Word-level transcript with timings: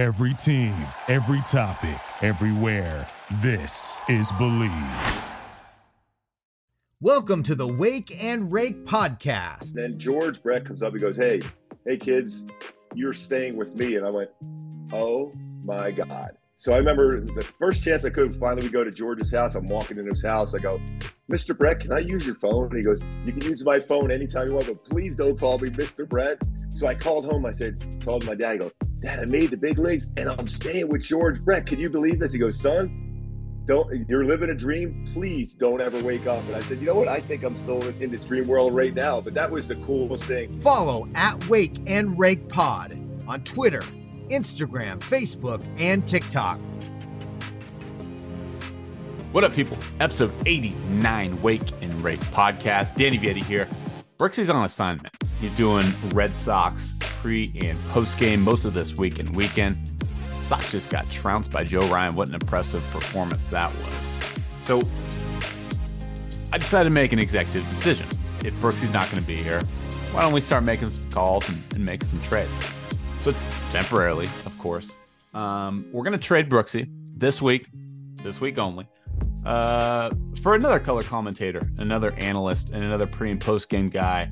Every 0.00 0.32
team, 0.32 0.74
every 1.08 1.42
topic, 1.42 2.00
everywhere. 2.22 3.06
This 3.42 4.00
is 4.08 4.32
Believe. 4.38 5.24
Welcome 7.02 7.42
to 7.42 7.54
the 7.54 7.66
Wake 7.66 8.16
and 8.18 8.50
Rake 8.50 8.86
podcast. 8.86 9.74
Then 9.74 9.98
George 9.98 10.42
Brett 10.42 10.64
comes 10.64 10.82
up. 10.82 10.94
He 10.94 11.00
goes, 11.00 11.18
"Hey, 11.18 11.42
hey 11.86 11.98
kids, 11.98 12.44
you're 12.94 13.12
staying 13.12 13.58
with 13.58 13.74
me." 13.74 13.96
And 13.96 14.06
I 14.06 14.08
went, 14.08 14.30
"Oh 14.90 15.34
my 15.66 15.90
god!" 15.90 16.30
So 16.56 16.72
I 16.72 16.78
remember 16.78 17.20
the 17.20 17.42
first 17.58 17.84
chance 17.84 18.02
I 18.02 18.08
could. 18.08 18.34
Finally, 18.34 18.68
we 18.68 18.72
go 18.72 18.82
to 18.82 18.90
George's 18.90 19.30
house. 19.30 19.54
I'm 19.54 19.66
walking 19.66 19.98
in 19.98 20.06
his 20.06 20.22
house. 20.22 20.54
I 20.54 20.60
go, 20.60 20.80
"Mr. 21.30 21.54
Brett, 21.54 21.78
can 21.78 21.92
I 21.92 21.98
use 21.98 22.24
your 22.24 22.36
phone?" 22.36 22.68
And 22.68 22.76
he 22.78 22.82
goes, 22.82 23.00
"You 23.26 23.34
can 23.34 23.42
use 23.42 23.62
my 23.66 23.78
phone 23.78 24.10
anytime 24.10 24.46
you 24.46 24.54
want, 24.54 24.66
but 24.66 24.82
please 24.82 25.14
don't 25.14 25.38
call 25.38 25.58
me 25.58 25.68
Mr. 25.68 26.08
Brett." 26.08 26.38
So 26.70 26.86
I 26.86 26.94
called 26.94 27.26
home. 27.26 27.44
I 27.44 27.52
said, 27.52 28.00
told 28.00 28.24
my 28.24 28.34
dad, 28.34 28.52
I 28.52 28.56
go, 28.56 28.72
Dad, 29.02 29.20
I 29.20 29.24
made 29.24 29.50
the 29.50 29.56
big 29.56 29.78
leagues 29.78 30.08
and 30.16 30.28
I'm 30.28 30.46
staying 30.46 30.88
with 30.88 31.02
George 31.02 31.40
Brett. 31.40 31.66
Can 31.66 31.80
you 31.80 31.88
believe 31.88 32.18
this? 32.18 32.32
He 32.32 32.38
goes, 32.38 32.60
Son, 32.60 33.62
don't 33.64 34.08
you're 34.08 34.24
living 34.24 34.50
a 34.50 34.54
dream. 34.54 35.08
Please 35.14 35.54
don't 35.54 35.80
ever 35.80 36.02
wake 36.02 36.26
up. 36.26 36.44
And 36.48 36.56
I 36.56 36.60
said, 36.60 36.80
you 36.80 36.86
know 36.86 36.96
what? 36.96 37.08
I 37.08 37.20
think 37.20 37.42
I'm 37.42 37.56
still 37.58 37.82
in 38.00 38.10
this 38.10 38.24
dream 38.24 38.46
world 38.46 38.74
right 38.74 38.92
now. 38.92 39.20
But 39.20 39.32
that 39.34 39.50
was 39.50 39.66
the 39.68 39.76
coolest 39.76 40.24
thing. 40.24 40.60
Follow 40.60 41.08
at 41.14 41.46
Wake 41.48 41.78
and 41.86 42.18
Rake 42.18 42.48
Pod 42.48 42.92
on 43.26 43.42
Twitter, 43.44 43.82
Instagram, 44.28 44.98
Facebook, 44.98 45.64
and 45.78 46.06
TikTok. 46.06 46.60
What 49.32 49.44
up, 49.44 49.54
people? 49.54 49.78
Episode 50.00 50.32
89 50.44 51.40
Wake 51.40 51.62
and 51.80 52.02
Rake 52.02 52.20
podcast. 52.32 52.96
Danny 52.96 53.18
Vietti 53.18 53.44
here. 53.44 53.66
Brooksie's 54.20 54.50
on 54.50 54.66
assignment. 54.66 55.16
He's 55.40 55.54
doing 55.54 55.94
Red 56.10 56.34
Sox 56.34 56.94
pre 57.00 57.50
and 57.62 57.78
post 57.88 58.18
game 58.18 58.42
most 58.42 58.66
of 58.66 58.74
this 58.74 58.98
week 58.98 59.18
and 59.18 59.34
weekend. 59.34 59.78
Sox 60.44 60.70
just 60.70 60.90
got 60.90 61.10
trounced 61.10 61.50
by 61.50 61.64
Joe 61.64 61.88
Ryan. 61.88 62.14
What 62.14 62.28
an 62.28 62.34
impressive 62.34 62.84
performance 62.90 63.48
that 63.48 63.72
was. 63.72 63.94
So 64.64 64.82
I 66.52 66.58
decided 66.58 66.90
to 66.90 66.94
make 66.94 67.12
an 67.12 67.18
executive 67.18 67.66
decision. 67.70 68.04
If 68.44 68.52
Brooksy's 68.60 68.92
not 68.92 69.10
going 69.10 69.22
to 69.22 69.26
be 69.26 69.36
here, 69.36 69.62
why 70.12 70.20
don't 70.20 70.34
we 70.34 70.42
start 70.42 70.64
making 70.64 70.90
some 70.90 71.10
calls 71.10 71.48
and, 71.48 71.64
and 71.74 71.82
make 71.86 72.04
some 72.04 72.20
trades? 72.20 72.52
So 73.20 73.32
temporarily, 73.72 74.26
of 74.44 74.54
course, 74.58 74.94
um, 75.32 75.86
we're 75.92 76.04
going 76.04 76.12
to 76.12 76.18
trade 76.18 76.50
Brooksy 76.50 76.90
this 77.16 77.40
week, 77.40 77.68
this 78.22 78.38
week 78.38 78.58
only, 78.58 78.86
uh, 79.44 80.10
for 80.42 80.54
another 80.54 80.78
color 80.78 81.02
commentator, 81.02 81.62
another 81.78 82.12
analyst, 82.14 82.70
and 82.70 82.84
another 82.84 83.06
pre 83.06 83.30
and 83.30 83.40
post 83.40 83.68
game 83.68 83.86
guy. 83.86 84.30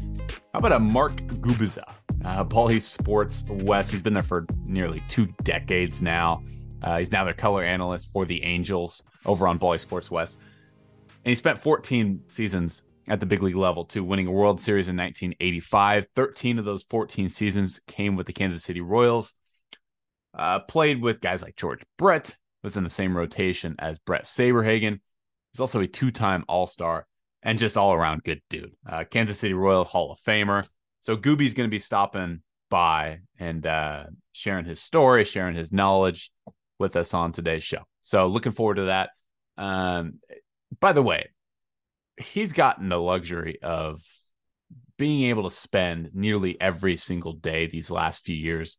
How 0.52 0.58
about 0.58 0.72
a 0.72 0.78
Mark 0.78 1.16
Gubicza? 1.16 1.94
Uh, 2.24 2.44
Bally 2.44 2.80
Sports 2.80 3.44
West. 3.48 3.90
He's 3.90 4.02
been 4.02 4.14
there 4.14 4.22
for 4.22 4.46
nearly 4.66 5.02
two 5.08 5.26
decades 5.44 6.02
now. 6.02 6.42
Uh, 6.82 6.98
he's 6.98 7.12
now 7.12 7.24
their 7.24 7.34
color 7.34 7.62
analyst 7.62 8.10
for 8.12 8.24
the 8.24 8.42
Angels 8.42 9.02
over 9.24 9.46
on 9.48 9.58
Bally 9.58 9.78
Sports 9.78 10.10
West. 10.10 10.38
And 11.24 11.30
he 11.30 11.34
spent 11.34 11.58
14 11.58 12.22
seasons 12.28 12.82
at 13.08 13.20
the 13.20 13.26
big 13.26 13.42
league 13.42 13.56
level 13.56 13.84
too, 13.84 14.04
winning 14.04 14.26
a 14.26 14.30
World 14.30 14.60
Series 14.60 14.88
in 14.88 14.96
1985. 14.96 16.08
13 16.14 16.58
of 16.58 16.64
those 16.64 16.84
14 16.84 17.28
seasons 17.28 17.80
came 17.86 18.16
with 18.16 18.26
the 18.26 18.32
Kansas 18.32 18.62
City 18.62 18.80
Royals. 18.80 19.34
Uh, 20.36 20.60
played 20.60 21.02
with 21.02 21.20
guys 21.20 21.42
like 21.42 21.56
George 21.56 21.82
Brett, 21.96 22.36
was 22.62 22.76
in 22.76 22.84
the 22.84 22.90
same 22.90 23.16
rotation 23.16 23.76
as 23.78 23.98
Bret 23.98 24.24
Saberhagen. 24.24 25.00
He's 25.52 25.60
also 25.60 25.80
a 25.80 25.86
two-time 25.86 26.44
All-Star 26.48 27.06
and 27.42 27.58
just 27.58 27.76
all-around 27.76 28.24
good 28.24 28.42
dude. 28.50 28.72
Uh, 28.88 29.04
Kansas 29.04 29.38
City 29.38 29.54
Royals 29.54 29.88
Hall 29.88 30.12
of 30.12 30.18
Famer. 30.20 30.68
So 31.02 31.16
Gooby's 31.16 31.54
going 31.54 31.68
to 31.68 31.74
be 31.74 31.78
stopping 31.78 32.42
by 32.68 33.20
and 33.38 33.66
uh, 33.66 34.04
sharing 34.32 34.64
his 34.64 34.80
story, 34.80 35.24
sharing 35.24 35.54
his 35.54 35.72
knowledge 35.72 36.30
with 36.78 36.96
us 36.96 37.14
on 37.14 37.32
today's 37.32 37.64
show. 37.64 37.82
So 38.02 38.26
looking 38.26 38.52
forward 38.52 38.76
to 38.76 38.84
that. 38.86 39.10
Um, 39.56 40.20
by 40.80 40.92
the 40.92 41.02
way, 41.02 41.30
he's 42.16 42.52
gotten 42.52 42.88
the 42.88 43.00
luxury 43.00 43.58
of 43.62 44.02
being 44.98 45.30
able 45.30 45.44
to 45.44 45.54
spend 45.54 46.10
nearly 46.12 46.60
every 46.60 46.96
single 46.96 47.32
day 47.32 47.66
these 47.66 47.90
last 47.90 48.24
few 48.24 48.36
years 48.36 48.78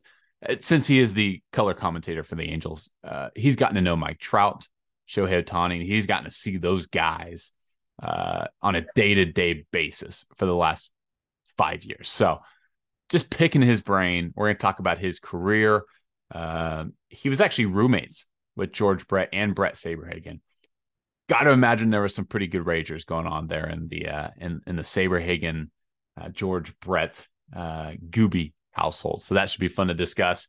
since 0.59 0.87
he 0.87 0.99
is 0.99 1.13
the 1.13 1.41
color 1.51 1.73
commentator 1.73 2.23
for 2.23 2.35
the 2.35 2.49
Angels. 2.49 2.89
Uh, 3.03 3.29
he's 3.35 3.55
gotten 3.55 3.75
to 3.75 3.81
know 3.81 3.95
Mike 3.95 4.19
Trout, 4.19 4.67
Shohei 5.07 5.43
Ohtani. 5.43 5.85
He's 5.85 6.07
gotten 6.07 6.25
to 6.25 6.31
see 6.31 6.57
those 6.57 6.87
guys 6.87 7.51
uh, 8.01 8.45
on 8.61 8.75
a 8.75 8.85
day 8.95 9.13
to 9.15 9.25
day 9.25 9.65
basis 9.71 10.25
for 10.37 10.45
the 10.45 10.55
last 10.55 10.91
five 11.57 11.83
years. 11.83 12.09
So 12.09 12.39
just 13.09 13.29
picking 13.29 13.61
his 13.61 13.81
brain. 13.81 14.33
We're 14.35 14.47
going 14.47 14.55
to 14.55 14.61
talk 14.61 14.79
about 14.79 14.99
his 14.99 15.19
career. 15.19 15.83
Uh, 16.33 16.85
he 17.09 17.27
was 17.29 17.41
actually 17.41 17.65
roommates 17.65 18.25
with 18.55 18.71
George 18.71 19.07
Brett 19.07 19.29
and 19.33 19.55
Bret 19.55 19.73
Saberhagen. 19.73 20.39
Got 21.27 21.43
to 21.43 21.51
imagine 21.51 21.89
there 21.89 22.01
was 22.01 22.15
some 22.15 22.25
pretty 22.25 22.47
good 22.47 22.65
ragers 22.65 23.05
going 23.05 23.27
on 23.27 23.47
there 23.47 23.67
in 23.69 23.87
the 23.87 24.07
uh, 24.07 24.29
in 24.37 24.61
in 24.65 24.75
the 24.75 24.81
Saberhagen, 24.81 25.69
uh, 26.19 26.29
George 26.29 26.73
Brett, 26.79 27.27
uh, 27.55 27.91
Gooby 28.09 28.53
household. 28.71 29.21
So 29.21 29.35
that 29.35 29.49
should 29.49 29.61
be 29.61 29.67
fun 29.67 29.87
to 29.87 29.93
discuss. 29.93 30.47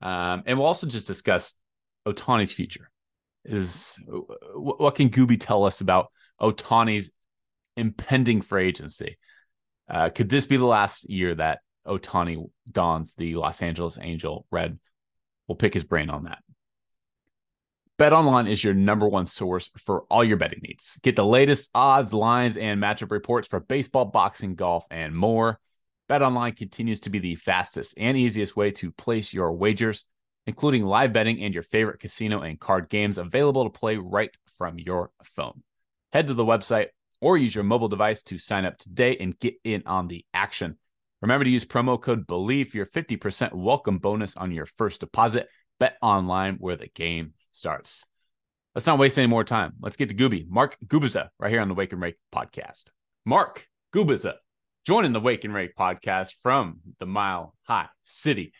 Um, 0.00 0.42
and 0.46 0.58
we'll 0.58 0.66
also 0.66 0.86
just 0.86 1.06
discuss 1.06 1.54
Ohtani's 2.06 2.52
future. 2.52 2.90
Is 3.44 3.98
what 4.54 4.94
can 4.94 5.10
Gooby 5.10 5.38
tell 5.38 5.64
us 5.64 5.80
about 5.80 6.10
Ohtani's 6.40 7.10
impending 7.76 8.40
free 8.40 8.68
agency? 8.68 9.18
Uh, 9.88 10.08
could 10.10 10.28
this 10.28 10.46
be 10.46 10.56
the 10.56 10.64
last 10.64 11.08
year 11.10 11.34
that 11.34 11.60
Ohtani 11.86 12.50
dons 12.70 13.14
the 13.14 13.34
Los 13.34 13.60
Angeles 13.60 13.98
Angel 14.00 14.46
red? 14.50 14.78
We'll 15.46 15.56
pick 15.56 15.74
his 15.74 15.84
brain 15.84 16.08
on 16.08 16.24
that. 16.24 16.38
Bet 17.96 18.12
Online 18.12 18.48
is 18.48 18.64
your 18.64 18.74
number 18.74 19.08
one 19.08 19.26
source 19.26 19.70
for 19.78 20.02
all 20.10 20.24
your 20.24 20.36
betting 20.36 20.60
needs. 20.62 20.98
Get 21.02 21.14
the 21.14 21.24
latest 21.24 21.70
odds, 21.74 22.12
lines, 22.12 22.56
and 22.56 22.82
matchup 22.82 23.10
reports 23.10 23.46
for 23.46 23.60
baseball, 23.60 24.06
boxing, 24.06 24.56
golf, 24.56 24.84
and 24.90 25.14
more. 25.14 25.60
Bet 26.06 26.20
Online 26.20 26.52
continues 26.52 27.00
to 27.00 27.10
be 27.10 27.18
the 27.18 27.34
fastest 27.34 27.94
and 27.96 28.16
easiest 28.16 28.56
way 28.56 28.70
to 28.72 28.92
place 28.92 29.32
your 29.32 29.52
wagers, 29.52 30.04
including 30.46 30.84
live 30.84 31.14
betting 31.14 31.42
and 31.42 31.54
your 31.54 31.62
favorite 31.62 31.98
casino 31.98 32.42
and 32.42 32.60
card 32.60 32.90
games 32.90 33.16
available 33.16 33.64
to 33.64 33.70
play 33.70 33.96
right 33.96 34.36
from 34.58 34.78
your 34.78 35.10
phone. 35.22 35.62
Head 36.12 36.26
to 36.26 36.34
the 36.34 36.44
website 36.44 36.88
or 37.22 37.38
use 37.38 37.54
your 37.54 37.64
mobile 37.64 37.88
device 37.88 38.22
to 38.24 38.36
sign 38.36 38.66
up 38.66 38.76
today 38.76 39.16
and 39.16 39.38
get 39.38 39.54
in 39.64 39.82
on 39.86 40.08
the 40.08 40.26
action. 40.34 40.76
Remember 41.22 41.44
to 41.44 41.50
use 41.50 41.64
promo 41.64 41.98
code 41.98 42.26
BELIEVE 42.26 42.68
for 42.68 42.76
your 42.76 42.86
50% 42.86 43.54
welcome 43.54 43.96
bonus 43.96 44.36
on 44.36 44.52
your 44.52 44.66
first 44.66 45.00
deposit. 45.00 45.48
Bet 45.80 45.96
online 46.02 46.56
where 46.56 46.76
the 46.76 46.88
game 46.88 47.32
starts. 47.50 48.04
Let's 48.74 48.86
not 48.86 48.98
waste 48.98 49.18
any 49.18 49.26
more 49.26 49.42
time. 49.42 49.72
Let's 49.80 49.96
get 49.96 50.10
to 50.10 50.14
Gooby. 50.14 50.46
Mark 50.46 50.76
Gubicza 50.86 51.30
right 51.38 51.50
here 51.50 51.62
on 51.62 51.68
the 51.68 51.74
Wake 51.74 51.92
and 51.92 52.02
Rake 52.02 52.16
podcast. 52.34 52.84
Mark 53.24 53.66
Gubicza 53.94 54.34
joining 54.84 55.14
the 55.14 55.20
Wake 55.20 55.44
and 55.44 55.54
Rake 55.54 55.74
podcast 55.74 56.34
from 56.42 56.80
the 56.98 57.06
Mile 57.06 57.54
High 57.62 57.88
City. 58.02 58.52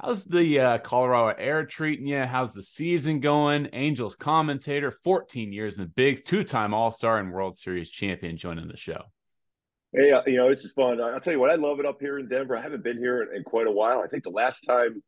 How's 0.00 0.24
the 0.24 0.60
uh, 0.60 0.78
Colorado 0.78 1.36
Air 1.38 1.66
treating 1.66 2.06
you? 2.06 2.24
How's 2.24 2.52
the 2.52 2.62
season 2.62 3.20
going? 3.20 3.68
Angels 3.72 4.16
commentator, 4.16 4.90
14 4.90 5.52
years 5.52 5.78
in 5.78 5.84
the 5.84 5.90
bigs, 5.90 6.22
two 6.22 6.42
time 6.42 6.74
All 6.74 6.90
Star 6.90 7.18
and 7.18 7.32
World 7.32 7.58
Series 7.58 7.90
champion 7.90 8.36
joining 8.36 8.66
the 8.66 8.76
show. 8.76 9.02
Hey, 9.92 10.10
uh, 10.10 10.22
you 10.26 10.36
know, 10.36 10.48
it's 10.48 10.62
just 10.62 10.74
fun. 10.74 11.00
I'll 11.00 11.20
tell 11.20 11.32
you 11.32 11.38
what, 11.38 11.50
I 11.50 11.54
love 11.54 11.78
it 11.78 11.86
up 11.86 11.98
here 12.00 12.18
in 12.18 12.28
Denver. 12.28 12.56
I 12.56 12.60
haven't 12.60 12.82
been 12.82 12.98
here 12.98 13.22
in, 13.22 13.36
in 13.36 13.44
quite 13.44 13.68
a 13.68 13.72
while. 13.72 14.00
I 14.00 14.08
think 14.08 14.24
the 14.24 14.30
last 14.30 14.62
time 14.62 15.00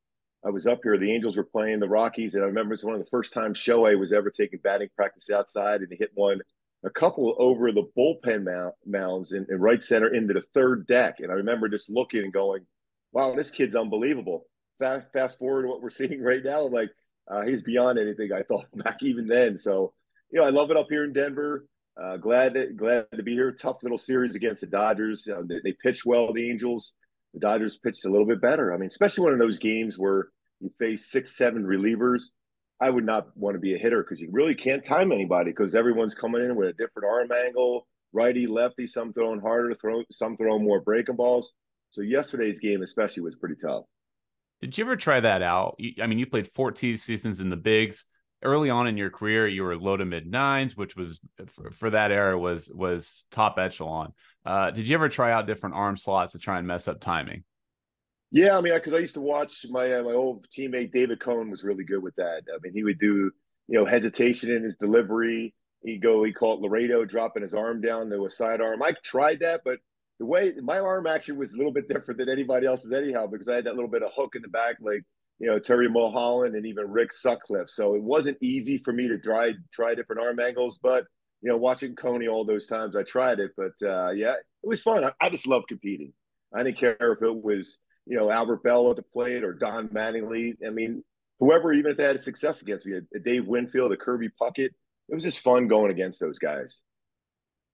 I 0.44 0.50
was 0.50 0.68
up 0.68 0.80
here, 0.84 0.96
the 0.98 1.12
Angels 1.12 1.36
were 1.36 1.44
playing 1.44 1.80
the 1.80 1.88
Rockies, 1.88 2.34
and 2.34 2.44
I 2.44 2.46
remember 2.46 2.74
it's 2.74 2.84
one 2.84 2.94
of 2.94 3.00
the 3.00 3.10
first 3.10 3.32
times 3.32 3.58
Shohei 3.58 3.98
was 3.98 4.12
ever 4.12 4.30
taking 4.30 4.60
batting 4.60 4.88
practice 4.96 5.30
outside, 5.30 5.80
and 5.80 5.88
he 5.90 5.96
hit 5.96 6.10
one, 6.14 6.40
a 6.84 6.90
couple 6.90 7.34
over 7.38 7.72
the 7.72 7.88
bullpen 7.96 8.72
mounds 8.86 9.32
in, 9.32 9.46
in 9.50 9.60
right 9.60 9.82
center 9.82 10.14
into 10.14 10.34
the 10.34 10.42
third 10.54 10.86
deck. 10.86 11.16
And 11.18 11.30
I 11.30 11.34
remember 11.34 11.68
just 11.68 11.90
looking 11.90 12.20
and 12.22 12.32
going, 12.32 12.66
wow, 13.12 13.34
this 13.34 13.50
kid's 13.50 13.76
unbelievable 13.76 14.46
fast 14.80 15.12
fast 15.12 15.38
forward 15.38 15.62
to 15.62 15.68
what 15.68 15.80
we're 15.80 15.90
seeing 15.90 16.20
right 16.20 16.42
now, 16.42 16.62
like 16.62 16.90
uh, 17.30 17.42
he's 17.42 17.62
beyond 17.62 17.98
anything 17.98 18.32
I 18.32 18.42
thought 18.42 18.66
back 18.74 19.02
even 19.02 19.28
then. 19.28 19.56
So, 19.58 19.92
you 20.32 20.40
know, 20.40 20.46
I 20.46 20.50
love 20.50 20.72
it 20.72 20.76
up 20.76 20.88
here 20.88 21.04
in 21.04 21.12
Denver. 21.12 21.66
Uh, 22.00 22.16
glad 22.16 22.54
to, 22.54 22.66
glad 22.68 23.06
to 23.14 23.22
be 23.22 23.34
here. 23.34 23.52
Tough 23.52 23.82
little 23.82 23.98
series 23.98 24.34
against 24.34 24.62
the 24.62 24.66
Dodgers. 24.66 25.28
Uh, 25.28 25.42
they, 25.44 25.56
they 25.62 25.72
pitched 25.72 26.06
well. 26.06 26.32
The 26.32 26.50
Angels, 26.50 26.94
the 27.34 27.40
Dodgers 27.40 27.78
pitched 27.78 28.06
a 28.06 28.10
little 28.10 28.26
bit 28.26 28.40
better. 28.40 28.72
I 28.72 28.78
mean, 28.78 28.88
especially 28.88 29.24
one 29.24 29.34
of 29.34 29.38
those 29.38 29.58
games 29.58 29.98
where 29.98 30.28
you 30.60 30.70
face 30.78 31.10
six, 31.10 31.36
seven 31.36 31.64
relievers. 31.64 32.22
I 32.80 32.88
would 32.88 33.04
not 33.04 33.36
want 33.36 33.54
to 33.54 33.60
be 33.60 33.74
a 33.74 33.78
hitter 33.78 34.02
because 34.02 34.20
you 34.20 34.28
really 34.32 34.54
can't 34.54 34.84
time 34.84 35.12
anybody 35.12 35.50
because 35.50 35.74
everyone's 35.74 36.14
coming 36.14 36.42
in 36.42 36.56
with 36.56 36.68
a 36.68 36.72
different 36.72 37.08
arm 37.08 37.30
angle, 37.30 37.86
righty, 38.12 38.46
lefty. 38.46 38.86
Some 38.86 39.12
throwing 39.12 39.40
harder, 39.40 39.74
throw 39.74 40.02
some 40.10 40.36
throwing 40.36 40.64
more 40.64 40.80
breaking 40.80 41.16
balls. 41.16 41.52
So 41.90 42.00
yesterday's 42.00 42.58
game 42.58 42.82
especially 42.82 43.22
was 43.22 43.36
pretty 43.36 43.56
tough. 43.60 43.84
Did 44.62 44.76
you 44.76 44.84
ever 44.84 44.96
try 44.96 45.20
that 45.20 45.42
out? 45.42 45.78
I 46.00 46.06
mean, 46.06 46.18
you 46.18 46.26
played 46.26 46.48
14 46.48 46.96
seasons 46.96 47.40
in 47.40 47.50
the 47.50 47.56
bigs. 47.56 48.06
Early 48.42 48.70
on 48.70 48.86
in 48.86 48.96
your 48.96 49.10
career, 49.10 49.46
you 49.46 49.62
were 49.62 49.76
low 49.76 49.98
to 49.98 50.06
mid 50.06 50.26
nines, 50.26 50.74
which 50.74 50.96
was 50.96 51.20
for, 51.48 51.70
for 51.72 51.90
that 51.90 52.10
era 52.10 52.38
was 52.38 52.70
was 52.74 53.26
top 53.30 53.58
echelon. 53.58 54.14
Uh, 54.46 54.70
did 54.70 54.88
you 54.88 54.94
ever 54.94 55.10
try 55.10 55.32
out 55.32 55.46
different 55.46 55.74
arm 55.74 55.98
slots 55.98 56.32
to 56.32 56.38
try 56.38 56.58
and 56.58 56.66
mess 56.66 56.88
up 56.88 57.00
timing? 57.00 57.44
Yeah, 58.32 58.56
I 58.56 58.60
mean, 58.60 58.74
because 58.74 58.94
I 58.94 58.98
used 58.98 59.14
to 59.14 59.20
watch 59.20 59.66
my 59.70 59.92
uh, 59.92 60.02
my 60.02 60.12
old 60.12 60.46
teammate 60.56 60.92
David 60.92 61.20
Cone 61.20 61.50
was 61.50 61.64
really 61.64 61.84
good 61.84 62.02
with 62.02 62.14
that. 62.16 62.42
I 62.52 62.58
mean, 62.62 62.72
he 62.72 62.84
would 62.84 62.98
do 63.00 63.30
you 63.68 63.78
know 63.78 63.84
hesitation 63.84 64.50
in 64.50 64.62
his 64.62 64.76
delivery. 64.76 65.54
He'd 65.82 66.02
go, 66.02 66.22
he 66.22 66.32
called 66.32 66.60
Laredo, 66.60 67.04
dropping 67.04 67.42
his 67.42 67.54
arm 67.54 67.80
down 67.80 68.10
to 68.10 68.26
a 68.26 68.30
side 68.30 68.60
arm. 68.60 68.82
I 68.82 68.92
tried 69.02 69.40
that, 69.40 69.62
but 69.64 69.78
the 70.18 70.26
way 70.26 70.52
my 70.62 70.78
arm 70.78 71.06
action 71.06 71.38
was 71.38 71.52
a 71.54 71.56
little 71.56 71.72
bit 71.72 71.88
different 71.92 72.18
than 72.18 72.28
anybody 72.28 72.66
else's 72.66 72.92
anyhow 72.92 73.26
because 73.26 73.48
I 73.48 73.56
had 73.56 73.64
that 73.64 73.74
little 73.74 73.90
bit 73.90 74.02
of 74.02 74.12
hook 74.14 74.36
in 74.36 74.42
the 74.42 74.48
back, 74.48 74.76
like 74.80 75.02
you 75.40 75.48
know 75.48 75.58
Terry 75.58 75.88
Mulholland 75.88 76.54
and 76.54 76.66
even 76.66 76.90
Rick 76.90 77.12
Sutcliffe. 77.12 77.70
So 77.70 77.94
it 77.94 78.02
wasn't 78.02 78.38
easy 78.40 78.78
for 78.78 78.92
me 78.92 79.08
to 79.08 79.18
try 79.18 79.54
try 79.72 79.94
different 79.94 80.22
arm 80.22 80.38
angles, 80.38 80.78
but 80.80 81.04
you 81.42 81.50
know, 81.50 81.56
watching 81.56 81.96
Coney 81.96 82.28
all 82.28 82.44
those 82.44 82.66
times, 82.66 82.94
I 82.94 83.02
tried 83.02 83.40
it, 83.40 83.52
but 83.56 83.72
uh, 83.86 84.10
yeah, 84.10 84.34
it 84.34 84.66
was 84.66 84.82
fun. 84.82 85.04
I, 85.04 85.12
I 85.20 85.30
just 85.30 85.46
love 85.46 85.64
competing. 85.68 86.12
I 86.54 86.62
didn't 86.62 86.78
care 86.78 86.96
if 87.00 87.22
it 87.22 87.34
was 87.34 87.78
you 88.10 88.18
know 88.18 88.28
Albert 88.28 88.64
Belle 88.64 88.90
at 88.90 88.96
the 88.96 89.02
plate 89.02 89.44
or 89.44 89.54
Don 89.54 89.88
Mattingly. 89.88 90.56
I 90.66 90.70
mean, 90.70 91.04
whoever, 91.38 91.72
even 91.72 91.92
if 91.92 91.96
they 91.96 92.02
had 92.02 92.20
success 92.20 92.60
against 92.60 92.84
me, 92.84 92.98
a 93.14 93.18
Dave 93.20 93.46
Winfield, 93.46 93.92
a 93.92 93.96
Kirby 93.96 94.30
Puckett, 94.40 94.70
it 95.08 95.14
was 95.14 95.22
just 95.22 95.38
fun 95.40 95.68
going 95.68 95.92
against 95.92 96.18
those 96.18 96.38
guys. 96.38 96.80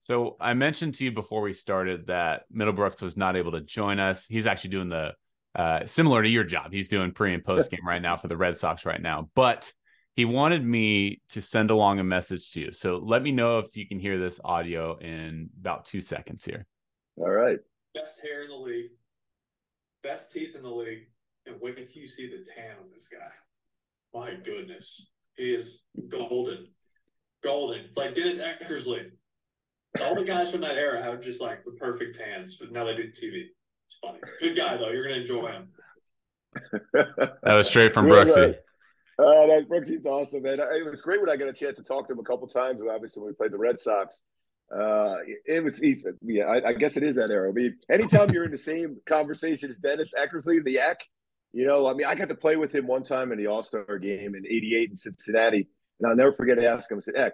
So 0.01 0.37
I 0.39 0.53
mentioned 0.53 0.95
to 0.97 1.05
you 1.05 1.11
before 1.11 1.41
we 1.41 1.55
started 1.55 2.09
that 2.09 2.43
Middlebrooks 2.55 3.01
was 3.01 3.17
not 3.17 3.35
able 3.35 3.53
to 3.53 3.63
join 3.63 3.99
us. 3.99 4.27
He's 4.27 4.47
actually 4.47 4.71
doing 4.71 4.91
the 4.91 5.15
uh, 5.55 5.87
similar 5.87 6.23
to 6.23 6.29
your 6.29 6.45
job. 6.45 6.71
He's 6.71 6.89
doing 6.89 7.13
pre 7.13 7.33
and 7.33 7.43
post 7.43 7.71
game 7.71 7.87
right 7.87 8.03
now 8.03 8.19
for 8.19 8.29
the 8.29 8.37
Red 8.37 8.59
Sox 8.59 8.85
right 8.85 9.01
now, 9.01 9.31
but 9.35 9.73
he 10.17 10.27
wanted 10.27 10.63
me 10.63 11.23
to 11.31 11.41
send 11.41 11.71
along 11.71 11.99
a 11.99 12.05
message 12.05 12.53
to 12.53 12.61
you. 12.61 12.73
So 12.73 12.99
let 13.03 13.23
me 13.23 13.33
know 13.33 13.59
if 13.61 13.75
you 13.75 13.89
can 13.89 13.99
hear 13.99 14.19
this 14.19 14.39
audio 14.45 14.99
in 14.99 15.49
about 15.59 15.87
two 15.87 16.03
seconds 16.03 16.45
here. 16.45 16.67
All 17.17 17.31
right. 17.31 17.59
Best 17.95 18.23
hair 18.23 18.45
in 18.45 18.51
the 18.51 18.57
league, 18.57 18.91
best 20.03 20.33
teeth 20.33 20.55
in 20.55 20.63
the 20.63 20.71
league, 20.71 21.09
and 21.47 21.57
wait 21.61 21.79
until 21.79 22.03
you 22.03 22.09
see 22.09 22.29
the 22.29 22.45
tan 22.55 22.77
on 22.83 22.91
this 22.93 23.09
guy. 23.09 23.31
My 24.15 24.35
goodness, 24.35 25.11
he 25.37 25.55
is 25.55 25.83
golden, 26.09 26.67
golden. 27.43 27.85
It's 27.87 27.97
like 27.97 28.15
Dennis 28.15 28.39
Eckersley. 28.39 29.11
All 30.03 30.15
the 30.15 30.25
guys 30.25 30.53
from 30.53 30.61
that 30.61 30.77
era 30.77 31.03
have 31.03 31.21
just 31.21 31.41
like 31.41 31.65
the 31.65 31.73
perfect 31.73 32.19
tans, 32.19 32.57
but 32.57 32.73
now 32.73 32.85
they 32.85 32.95
do 32.95 33.05
TV. 33.05 33.47
It's 33.87 33.99
funny. 34.03 34.19
Good 34.41 34.57
guy 34.57 34.77
though. 34.77 34.91
You're 34.91 35.05
gonna 35.05 35.21
enjoy 35.21 35.49
him. 35.49 35.69
that 36.93 37.39
was 37.45 37.69
straight 37.69 37.93
from 37.93 38.07
Brooksy. 38.07 38.57
Oh, 39.19 39.47
that 39.47 39.69
Brooksy's 39.69 40.05
awesome, 40.05 40.43
man. 40.43 40.61
It 40.61 40.85
was 40.85 41.01
great 41.01 41.21
when 41.21 41.31
I 41.31 41.37
got 41.37 41.49
a 41.49 41.53
chance 41.53 41.77
to 41.77 41.83
talk 41.83 42.07
to 42.07 42.13
him 42.13 42.19
a 42.19 42.25
couple 42.25 42.47
times. 42.49 42.81
Obviously, 42.91 43.23
when 43.23 43.31
we 43.31 43.35
played 43.35 43.53
the 43.53 43.59
Red 43.59 43.81
Sox, 43.81 44.23
uh, 44.75 45.19
it 45.45 45.63
was 45.63 45.83
easy. 45.83 46.05
Yeah, 46.23 46.45
I, 46.45 46.71
I, 46.71 46.73
guess 46.73 46.97
it 46.97 47.05
is 47.05 47.17
that 47.17 47.31
era. 47.31 47.49
I 47.49 47.53
mean, 47.53 47.77
anytime 47.91 48.31
you're 48.31 48.45
in 48.45 48.51
the 48.51 48.59
same 48.59 48.97
conversation 49.07 49.71
as 49.71 49.77
Dennis 49.77 50.13
Eckersley, 50.19 50.65
the 50.65 50.81
Eck, 50.81 50.99
you 51.53 51.67
know, 51.67 51.87
I 51.87 51.95
mean, 51.95 52.07
I 52.07 52.17
got 52.17 52.29
to 52.29 52.35
play 52.35 52.57
with 52.57 52.75
him 52.75 52.87
one 52.87 53.05
time 53.05 53.31
in 53.31 53.39
the 53.39 53.47
All 53.47 53.63
Star 53.63 53.99
game 53.99 54.35
in 54.35 54.45
'88 54.45 54.91
in 54.91 54.97
Cincinnati, 54.97 55.69
and 56.01 56.11
I'll 56.11 56.17
never 56.17 56.33
forget 56.33 56.59
to 56.59 56.69
ask 56.69 56.91
him. 56.91 56.99
I 56.99 57.01
said, 57.01 57.17
"Eck, 57.17 57.33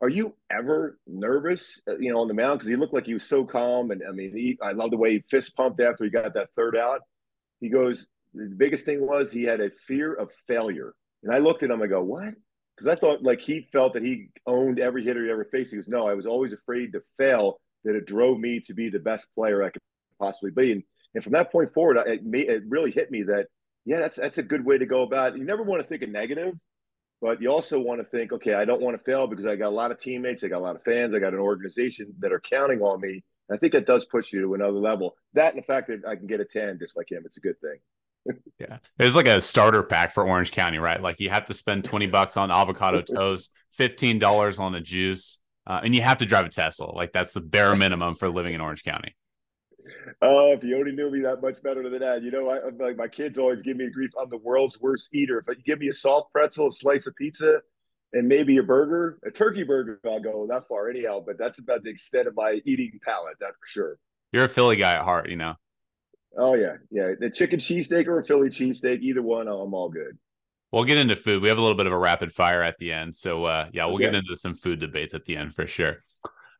are 0.00 0.08
you 0.08 0.34
ever 0.50 0.98
nervous, 1.06 1.80
uh, 1.86 1.98
you 1.98 2.10
know, 2.10 2.20
on 2.20 2.28
the 2.28 2.34
mound? 2.34 2.58
Because 2.58 2.68
he 2.70 2.76
looked 2.76 2.94
like 2.94 3.06
he 3.06 3.14
was 3.14 3.28
so 3.28 3.44
calm, 3.44 3.90
and 3.90 4.02
I 4.08 4.12
mean, 4.12 4.34
he, 4.34 4.58
I 4.62 4.72
love 4.72 4.90
the 4.90 4.96
way 4.96 5.12
he 5.12 5.24
fist 5.30 5.54
pumped 5.54 5.80
after 5.80 6.04
he 6.04 6.10
got 6.10 6.32
that 6.34 6.48
third 6.56 6.76
out. 6.76 7.02
He 7.60 7.68
goes, 7.68 8.08
the 8.32 8.54
biggest 8.56 8.86
thing 8.86 9.06
was 9.06 9.30
he 9.30 9.42
had 9.42 9.60
a 9.60 9.70
fear 9.86 10.14
of 10.14 10.30
failure." 10.48 10.94
And 11.22 11.34
I 11.34 11.38
looked 11.38 11.62
at 11.62 11.70
him, 11.70 11.82
I 11.82 11.86
go, 11.86 12.02
what? 12.02 12.32
Because 12.80 12.96
I 12.96 12.98
thought 12.98 13.22
like 13.22 13.42
he 13.42 13.68
felt 13.72 13.92
that 13.92 14.02
he 14.02 14.28
owned 14.46 14.80
every 14.80 15.04
hitter 15.04 15.22
he 15.22 15.30
ever 15.30 15.44
faced. 15.44 15.70
He 15.70 15.76
goes, 15.76 15.86
no, 15.86 16.06
I 16.06 16.14
was 16.14 16.24
always 16.24 16.54
afraid 16.54 16.92
to 16.94 17.02
fail, 17.18 17.60
that 17.84 17.94
it 17.94 18.06
drove 18.06 18.38
me 18.38 18.60
to 18.60 18.72
be 18.72 18.88
the 18.88 18.98
best 18.98 19.26
player 19.34 19.62
I 19.62 19.68
could 19.68 19.82
possibly 20.18 20.50
be. 20.50 20.72
And, 20.72 20.82
and 21.14 21.22
from 21.22 21.34
that 21.34 21.52
point 21.52 21.74
forward, 21.74 21.98
it, 22.06 22.22
it 22.24 22.62
really 22.66 22.90
hit 22.90 23.10
me 23.10 23.24
that, 23.24 23.48
yeah, 23.84 23.98
that's, 23.98 24.16
that's 24.16 24.38
a 24.38 24.42
good 24.42 24.64
way 24.64 24.78
to 24.78 24.86
go 24.86 25.02
about 25.02 25.34
it. 25.34 25.38
You 25.38 25.44
never 25.44 25.62
want 25.62 25.82
to 25.82 25.88
think 25.88 26.00
a 26.00 26.06
negative, 26.06 26.54
but 27.20 27.42
you 27.42 27.50
also 27.50 27.78
want 27.78 28.00
to 28.00 28.06
think, 28.06 28.32
okay, 28.32 28.54
I 28.54 28.64
don't 28.64 28.80
want 28.80 28.96
to 28.96 29.04
fail 29.04 29.26
because 29.26 29.44
I 29.44 29.56
got 29.56 29.68
a 29.68 29.76
lot 29.76 29.90
of 29.90 30.00
teammates, 30.00 30.42
I 30.42 30.48
got 30.48 30.60
a 30.60 30.64
lot 30.64 30.76
of 30.76 30.82
fans, 30.82 31.14
I 31.14 31.18
got 31.18 31.34
an 31.34 31.40
organization 31.40 32.14
that 32.20 32.32
are 32.32 32.40
counting 32.40 32.80
on 32.80 32.98
me. 33.02 33.22
I 33.52 33.58
think 33.58 33.74
that 33.74 33.84
does 33.86 34.06
push 34.06 34.32
you 34.32 34.40
to 34.40 34.54
another 34.54 34.78
level. 34.78 35.16
That 35.34 35.52
and 35.52 35.62
the 35.62 35.66
fact 35.66 35.88
that 35.88 36.08
I 36.08 36.16
can 36.16 36.26
get 36.26 36.40
a 36.40 36.46
tan 36.46 36.78
just 36.78 36.96
like 36.96 37.10
him, 37.10 37.24
it's 37.26 37.36
a 37.36 37.40
good 37.40 37.60
thing 37.60 37.76
yeah. 38.58 38.78
It's 38.98 39.16
like 39.16 39.26
a 39.26 39.40
starter 39.40 39.82
pack 39.82 40.12
for 40.12 40.26
Orange 40.26 40.52
County, 40.52 40.78
right? 40.78 41.00
Like 41.00 41.20
you 41.20 41.30
have 41.30 41.46
to 41.46 41.54
spend 41.54 41.84
20 41.84 42.06
bucks 42.06 42.36
on 42.36 42.50
avocado 42.50 43.02
toast, 43.14 43.50
$15 43.78 44.60
on 44.60 44.72
the 44.72 44.80
juice, 44.80 45.38
uh, 45.66 45.80
and 45.82 45.94
you 45.94 46.02
have 46.02 46.18
to 46.18 46.26
drive 46.26 46.46
a 46.46 46.48
Tesla. 46.48 46.86
Like 46.92 47.12
that's 47.12 47.34
the 47.34 47.40
bare 47.40 47.74
minimum 47.74 48.14
for 48.14 48.28
living 48.28 48.54
in 48.54 48.60
Orange 48.60 48.84
County. 48.84 49.14
Oh, 50.22 50.52
if 50.52 50.62
you 50.62 50.78
only 50.78 50.92
knew 50.92 51.10
me 51.10 51.20
that 51.20 51.40
much 51.40 51.62
better 51.62 51.88
than 51.88 52.00
that. 52.00 52.22
You 52.22 52.30
know, 52.30 52.50
I, 52.50 52.58
like 52.78 52.96
my 52.96 53.08
kids 53.08 53.38
always 53.38 53.62
give 53.62 53.76
me 53.76 53.88
grief. 53.90 54.10
I'm 54.20 54.28
the 54.28 54.36
world's 54.36 54.80
worst 54.80 55.08
eater. 55.14 55.42
If 55.46 55.56
you 55.56 55.64
give 55.64 55.78
me 55.78 55.88
a 55.88 55.92
soft 55.92 56.32
pretzel, 56.32 56.68
a 56.68 56.72
slice 56.72 57.06
of 57.06 57.16
pizza, 57.16 57.60
and 58.12 58.28
maybe 58.28 58.58
a 58.58 58.62
burger, 58.62 59.18
a 59.24 59.30
turkey 59.30 59.62
burger, 59.62 60.00
I'll 60.04 60.20
go 60.20 60.46
that 60.48 60.68
far 60.68 60.90
anyhow. 60.90 61.22
But 61.24 61.38
that's 61.38 61.58
about 61.58 61.82
the 61.82 61.90
extent 61.90 62.28
of 62.28 62.34
my 62.34 62.60
eating 62.64 62.98
palate, 63.02 63.36
that's 63.40 63.56
for 63.56 63.66
sure. 63.66 63.98
You're 64.32 64.44
a 64.44 64.48
Philly 64.48 64.76
guy 64.76 64.92
at 64.92 65.02
heart, 65.02 65.28
you 65.28 65.36
know. 65.36 65.54
Oh 66.36 66.54
yeah, 66.54 66.76
yeah. 66.90 67.12
The 67.18 67.30
chicken 67.30 67.58
cheesesteak 67.58 68.06
or 68.06 68.20
a 68.20 68.24
Philly 68.24 68.48
cheesesteak, 68.48 69.00
either 69.00 69.22
one, 69.22 69.48
I'm 69.48 69.74
all 69.74 69.88
good. 69.88 70.16
We'll 70.72 70.84
get 70.84 70.98
into 70.98 71.16
food. 71.16 71.42
We 71.42 71.48
have 71.48 71.58
a 71.58 71.60
little 71.60 71.76
bit 71.76 71.86
of 71.86 71.92
a 71.92 71.98
rapid 71.98 72.32
fire 72.32 72.62
at 72.62 72.76
the 72.78 72.92
end, 72.92 73.16
so 73.16 73.44
uh, 73.44 73.68
yeah, 73.72 73.86
we'll 73.86 73.96
okay. 73.96 74.04
get 74.04 74.14
into 74.14 74.36
some 74.36 74.54
food 74.54 74.78
debates 74.78 75.14
at 75.14 75.24
the 75.24 75.36
end 75.36 75.54
for 75.54 75.66
sure. 75.66 76.04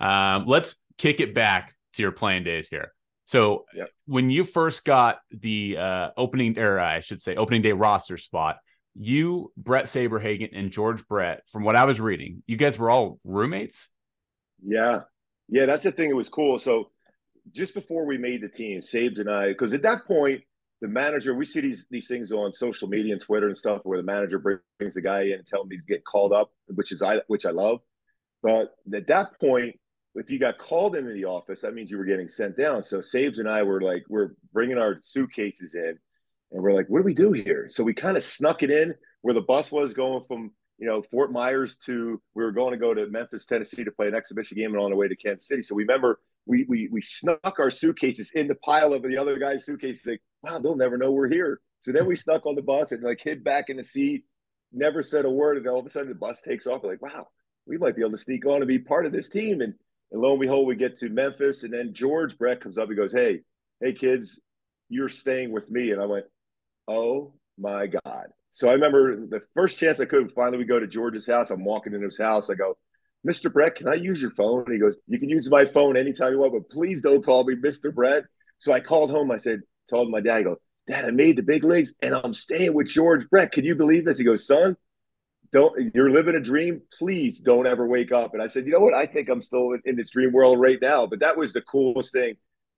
Um, 0.00 0.46
let's 0.46 0.76
kick 0.98 1.20
it 1.20 1.34
back 1.34 1.74
to 1.92 2.02
your 2.02 2.10
playing 2.10 2.42
days 2.42 2.68
here. 2.68 2.92
So 3.26 3.66
yep. 3.72 3.90
when 4.06 4.28
you 4.28 4.42
first 4.42 4.84
got 4.84 5.20
the 5.30 5.76
uh, 5.78 6.08
opening, 6.16 6.58
or 6.58 6.80
I 6.80 6.98
should 6.98 7.22
say, 7.22 7.36
opening 7.36 7.62
day 7.62 7.70
roster 7.70 8.16
spot, 8.16 8.56
you, 8.96 9.52
Bret 9.56 9.84
Saberhagen, 9.84 10.50
and 10.52 10.72
George 10.72 11.06
Brett, 11.06 11.42
from 11.48 11.62
what 11.62 11.76
I 11.76 11.84
was 11.84 12.00
reading, 12.00 12.42
you 12.48 12.56
guys 12.56 12.76
were 12.76 12.90
all 12.90 13.20
roommates. 13.22 13.88
Yeah, 14.66 15.02
yeah, 15.48 15.66
that's 15.66 15.84
the 15.84 15.92
thing. 15.92 16.10
It 16.10 16.16
was 16.16 16.28
cool. 16.28 16.58
So 16.58 16.90
just 17.52 17.74
before 17.74 18.04
we 18.06 18.18
made 18.18 18.42
the 18.42 18.48
team, 18.48 18.80
Sabes 18.80 19.18
and 19.18 19.30
I, 19.30 19.48
because 19.48 19.72
at 19.72 19.82
that 19.82 20.06
point, 20.06 20.42
the 20.80 20.88
manager, 20.88 21.34
we 21.34 21.44
see 21.44 21.60
these 21.60 21.84
these 21.90 22.08
things 22.08 22.32
on 22.32 22.52
social 22.52 22.88
media 22.88 23.12
and 23.12 23.20
Twitter 23.20 23.48
and 23.48 23.56
stuff 23.56 23.82
where 23.84 23.98
the 23.98 24.04
manager 24.04 24.38
brings 24.38 24.94
the 24.94 25.02
guy 25.02 25.22
in 25.24 25.32
and 25.32 25.46
tell 25.46 25.62
him 25.62 25.70
he's 25.70 25.82
get 25.82 26.04
called 26.04 26.32
up, 26.32 26.52
which 26.68 26.92
is 26.92 27.02
I 27.02 27.20
which 27.26 27.44
I 27.44 27.50
love. 27.50 27.80
But 28.42 28.74
at 28.94 29.06
that 29.08 29.38
point, 29.38 29.78
if 30.14 30.30
you 30.30 30.38
got 30.38 30.58
called 30.58 30.96
into 30.96 31.12
the 31.12 31.26
office, 31.26 31.60
that 31.60 31.74
means 31.74 31.90
you 31.90 31.98
were 31.98 32.04
getting 32.04 32.28
sent 32.28 32.56
down. 32.56 32.82
So 32.82 33.00
Sabes 33.00 33.38
and 33.38 33.48
I 33.48 33.62
were 33.62 33.82
like, 33.82 34.04
we're 34.08 34.30
bringing 34.52 34.78
our 34.78 34.96
suitcases 35.02 35.74
in, 35.74 35.98
and 36.52 36.62
we're 36.62 36.72
like, 36.72 36.86
what 36.88 37.00
do 37.00 37.04
we 37.04 37.14
do 37.14 37.32
here? 37.32 37.66
So 37.68 37.84
we 37.84 37.92
kind 37.92 38.16
of 38.16 38.24
snuck 38.24 38.62
it 38.62 38.70
in 38.70 38.94
where 39.20 39.34
the 39.34 39.42
bus 39.42 39.70
was 39.70 39.92
going 39.92 40.24
from 40.24 40.52
you 40.78 40.86
know 40.86 41.02
Fort 41.02 41.30
Myers 41.30 41.76
to 41.84 42.20
we 42.34 42.42
were 42.42 42.52
going 42.52 42.72
to 42.72 42.78
go 42.78 42.94
to 42.94 43.06
Memphis, 43.06 43.44
Tennessee 43.44 43.84
to 43.84 43.92
play 43.92 44.08
an 44.08 44.14
exhibition 44.14 44.56
game 44.56 44.72
and 44.72 44.82
on 44.82 44.90
the 44.90 44.96
way 44.96 45.08
to 45.08 45.16
Kansas 45.16 45.46
City. 45.46 45.62
So 45.62 45.74
we 45.74 45.82
remember 45.82 46.20
we 46.46 46.64
we 46.68 46.88
we 46.90 47.00
snuck 47.00 47.58
our 47.58 47.70
suitcases 47.70 48.30
in 48.34 48.48
the 48.48 48.54
pile 48.56 48.92
of 48.92 49.02
the 49.02 49.16
other 49.16 49.38
guy's 49.38 49.64
suitcases. 49.64 50.06
Like, 50.06 50.22
wow, 50.42 50.58
they'll 50.58 50.76
never 50.76 50.96
know 50.96 51.12
we're 51.12 51.28
here. 51.28 51.60
So 51.80 51.92
then 51.92 52.06
we 52.06 52.16
snuck 52.16 52.46
on 52.46 52.54
the 52.54 52.62
bus 52.62 52.92
and 52.92 53.02
like 53.02 53.20
hid 53.22 53.42
back 53.42 53.70
in 53.70 53.76
the 53.76 53.84
seat, 53.84 54.24
never 54.72 55.02
said 55.02 55.24
a 55.24 55.30
word, 55.30 55.56
and 55.56 55.66
all 55.66 55.78
of 55.78 55.86
a 55.86 55.90
sudden 55.90 56.08
the 56.08 56.14
bus 56.14 56.40
takes 56.40 56.66
off. 56.66 56.82
We're 56.82 56.90
like, 56.90 57.02
wow, 57.02 57.28
we 57.66 57.78
might 57.78 57.96
be 57.96 58.02
able 58.02 58.12
to 58.12 58.18
sneak 58.18 58.46
on 58.46 58.56
and 58.56 58.68
be 58.68 58.78
part 58.78 59.06
of 59.06 59.12
this 59.12 59.28
team. 59.28 59.60
And 59.60 59.74
and 60.12 60.20
lo 60.20 60.32
and 60.32 60.40
behold, 60.40 60.66
we 60.66 60.74
get 60.74 60.96
to 60.98 61.08
Memphis, 61.08 61.62
and 61.62 61.72
then 61.72 61.94
George 61.94 62.36
Brett 62.36 62.60
comes 62.60 62.78
up. 62.78 62.88
He 62.88 62.96
goes, 62.96 63.12
hey, 63.12 63.40
hey 63.80 63.92
kids, 63.92 64.40
you're 64.88 65.08
staying 65.08 65.52
with 65.52 65.70
me. 65.70 65.92
And 65.92 66.02
I 66.02 66.06
went, 66.06 66.26
oh 66.88 67.34
my 67.58 67.86
god. 67.86 68.26
So 68.52 68.68
I 68.68 68.72
remember 68.72 69.26
the 69.26 69.42
first 69.54 69.78
chance 69.78 70.00
I 70.00 70.06
could. 70.06 70.32
Finally, 70.32 70.58
we 70.58 70.64
go 70.64 70.80
to 70.80 70.86
George's 70.88 71.26
house. 71.26 71.50
I'm 71.50 71.64
walking 71.64 71.94
into 71.94 72.06
his 72.06 72.18
house. 72.18 72.50
I 72.50 72.54
go, 72.54 72.76
Mr. 73.26 73.52
Brett, 73.52 73.74
can 73.74 73.88
I 73.88 73.94
use 73.94 74.20
your 74.20 74.30
phone? 74.30 74.64
And 74.64 74.72
he 74.72 74.80
goes, 74.80 74.96
You 75.06 75.18
can 75.18 75.28
use 75.28 75.50
my 75.50 75.66
phone 75.66 75.96
anytime 75.96 76.32
you 76.32 76.38
want, 76.38 76.52
but 76.52 76.70
please 76.70 77.00
don't 77.02 77.24
call 77.24 77.44
me 77.44 77.54
Mr. 77.54 77.94
Brett. 77.94 78.24
So 78.58 78.72
I 78.72 78.80
called 78.80 79.10
home. 79.10 79.30
I 79.30 79.36
said, 79.36 79.60
told 79.88 80.10
my 80.10 80.20
dad, 80.20 80.36
I 80.36 80.42
go, 80.42 80.56
Dad, 80.88 81.04
I 81.04 81.10
made 81.10 81.36
the 81.36 81.42
big 81.42 81.64
leagues 81.64 81.92
and 82.02 82.14
I'm 82.14 82.34
staying 82.34 82.74
with 82.74 82.88
George 82.88 83.28
Brett. 83.28 83.52
Can 83.52 83.64
you 83.64 83.74
believe 83.74 84.04
this? 84.04 84.18
He 84.18 84.24
goes, 84.24 84.46
Son, 84.46 84.76
don't 85.52 85.94
you're 85.94 86.10
living 86.10 86.36
a 86.36 86.40
dream. 86.40 86.82
Please 86.98 87.40
don't 87.40 87.66
ever 87.66 87.86
wake 87.86 88.12
up. 88.12 88.34
And 88.34 88.42
I 88.42 88.46
said, 88.46 88.66
You 88.66 88.72
know 88.72 88.80
what? 88.80 88.94
I 88.94 89.06
think 89.06 89.28
I'm 89.28 89.42
still 89.42 89.76
in, 89.84 89.96
this 89.96 90.10
dream 90.10 90.32
world 90.32 90.60
right 90.60 90.78
now. 90.80 91.06
But 91.06 91.20
that 91.20 91.36
was 91.36 91.52
the 91.52 91.62
coolest 91.62 92.12
thing. 92.12 92.36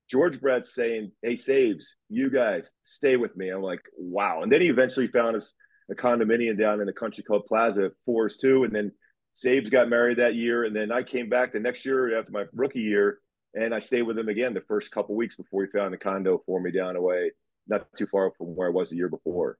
George 0.09 0.39
Brett 0.39 0.67
saying, 0.67 1.11
Hey, 1.21 1.33
Sabes, 1.33 1.85
you 2.09 2.29
guys 2.29 2.69
stay 2.83 3.15
with 3.15 3.35
me. 3.37 3.49
I'm 3.49 3.61
like, 3.61 3.81
wow. 3.97 4.41
And 4.43 4.51
then 4.51 4.61
he 4.61 4.67
eventually 4.67 5.07
found 5.07 5.35
us 5.35 5.53
a 5.89 5.95
condominium 5.95 6.59
down 6.59 6.81
in 6.81 6.85
the 6.85 6.93
country 6.93 7.23
club 7.23 7.43
plaza, 7.47 7.91
Forest 8.05 8.41
Two, 8.41 8.63
and 8.63 8.75
then 8.75 8.91
Sabes 9.35 9.69
got 9.69 9.89
married 9.89 10.19
that 10.19 10.35
year, 10.35 10.65
and 10.65 10.75
then 10.75 10.91
I 10.91 11.03
came 11.03 11.29
back 11.29 11.53
the 11.53 11.59
next 11.59 11.85
year 11.85 12.17
after 12.17 12.31
my 12.31 12.45
rookie 12.53 12.81
year, 12.81 13.19
and 13.55 13.73
I 13.73 13.79
stayed 13.79 14.03
with 14.03 14.17
him 14.17 14.29
again 14.29 14.53
the 14.53 14.61
first 14.61 14.91
couple 14.91 15.15
weeks 15.15 15.35
before 15.35 15.63
he 15.63 15.71
found 15.71 15.93
a 15.93 15.97
condo 15.97 16.41
for 16.45 16.59
me 16.59 16.71
down 16.71 16.95
away, 16.95 17.31
not 17.67 17.87
too 17.97 18.07
far 18.07 18.31
from 18.37 18.55
where 18.55 18.67
I 18.67 18.71
was 18.71 18.89
the 18.89 18.97
year 18.97 19.09
before. 19.09 19.57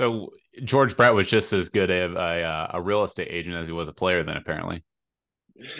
So 0.00 0.30
George 0.64 0.96
Brett 0.96 1.14
was 1.14 1.28
just 1.28 1.52
as 1.52 1.68
good 1.68 1.90
a, 1.90 2.12
a, 2.14 2.70
a 2.74 2.82
real 2.82 3.04
estate 3.04 3.28
agent 3.30 3.56
as 3.56 3.66
he 3.66 3.72
was 3.72 3.88
a 3.88 3.92
player, 3.92 4.22
then 4.24 4.36
apparently. 4.36 4.82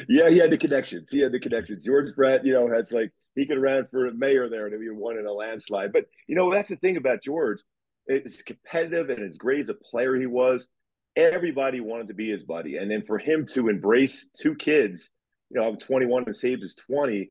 Yeah, 0.08 0.28
he 0.28 0.38
had 0.38 0.50
the 0.50 0.58
connections. 0.58 1.10
He 1.10 1.20
had 1.20 1.32
the 1.32 1.40
connections. 1.40 1.84
George 1.84 2.14
Brett, 2.14 2.44
you 2.44 2.52
know, 2.52 2.70
has 2.70 2.92
like 2.92 3.10
he 3.34 3.46
could 3.46 3.58
run 3.58 3.86
for 3.90 4.10
mayor 4.12 4.48
there 4.48 4.66
and 4.66 4.82
he 4.82 4.90
won 4.90 5.18
in 5.18 5.26
a 5.26 5.32
landslide. 5.32 5.92
But 5.92 6.04
you 6.28 6.34
know, 6.34 6.52
that's 6.52 6.68
the 6.68 6.76
thing 6.76 6.96
about 6.96 7.22
George. 7.22 7.60
It's 8.06 8.42
competitive 8.42 9.10
and 9.10 9.28
as 9.28 9.36
great 9.36 9.60
as 9.60 9.68
a 9.68 9.74
player 9.74 10.16
he 10.16 10.26
was, 10.26 10.68
everybody 11.16 11.80
wanted 11.80 12.08
to 12.08 12.14
be 12.14 12.30
his 12.30 12.42
buddy. 12.42 12.76
And 12.76 12.90
then 12.90 13.02
for 13.06 13.18
him 13.18 13.46
to 13.48 13.68
embrace 13.68 14.28
two 14.38 14.54
kids, 14.54 15.10
you 15.50 15.60
know, 15.60 15.68
I'm 15.68 15.76
21 15.76 16.24
and 16.26 16.36
saved 16.36 16.62
his 16.62 16.74
20, 16.74 17.30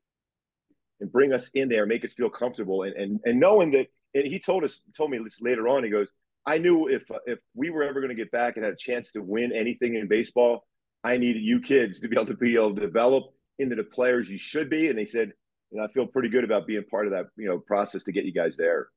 and 1.00 1.12
bring 1.12 1.32
us 1.32 1.50
in 1.54 1.68
there, 1.68 1.84
make 1.84 2.04
us 2.04 2.12
feel 2.12 2.30
comfortable, 2.30 2.84
and 2.84 2.94
and 2.94 3.20
and 3.24 3.40
knowing 3.40 3.72
that. 3.72 3.88
And 4.14 4.26
he 4.26 4.38
told 4.38 4.62
us, 4.62 4.82
told 4.94 5.10
me 5.10 5.18
this 5.24 5.40
later 5.40 5.68
on. 5.68 5.84
He 5.84 5.90
goes, 5.90 6.10
I 6.46 6.58
knew 6.58 6.88
if 6.88 7.02
if 7.26 7.38
we 7.54 7.70
were 7.70 7.82
ever 7.82 8.00
going 8.00 8.10
to 8.10 8.14
get 8.14 8.30
back 8.30 8.56
and 8.56 8.64
had 8.64 8.74
a 8.74 8.76
chance 8.76 9.10
to 9.12 9.22
win 9.22 9.52
anything 9.52 9.94
in 9.94 10.06
baseball, 10.06 10.64
I 11.02 11.16
needed 11.16 11.42
you 11.42 11.60
kids 11.60 12.00
to 12.00 12.08
be 12.08 12.16
able 12.16 12.26
to 12.26 12.34
be 12.34 12.54
able 12.54 12.74
to 12.74 12.80
develop 12.80 13.24
into 13.58 13.74
the 13.74 13.84
players 13.84 14.28
you 14.28 14.38
should 14.38 14.70
be. 14.70 14.88
And 14.88 14.98
they 14.98 15.06
said, 15.06 15.32
and 15.72 15.82
I 15.82 15.88
feel 15.88 16.06
pretty 16.06 16.28
good 16.28 16.44
about 16.44 16.66
being 16.66 16.84
part 16.84 17.06
of 17.06 17.12
that, 17.12 17.26
you 17.36 17.48
know, 17.48 17.58
process 17.58 18.04
to 18.04 18.12
get 18.12 18.24
you 18.24 18.32
guys 18.32 18.56
there. 18.56 18.88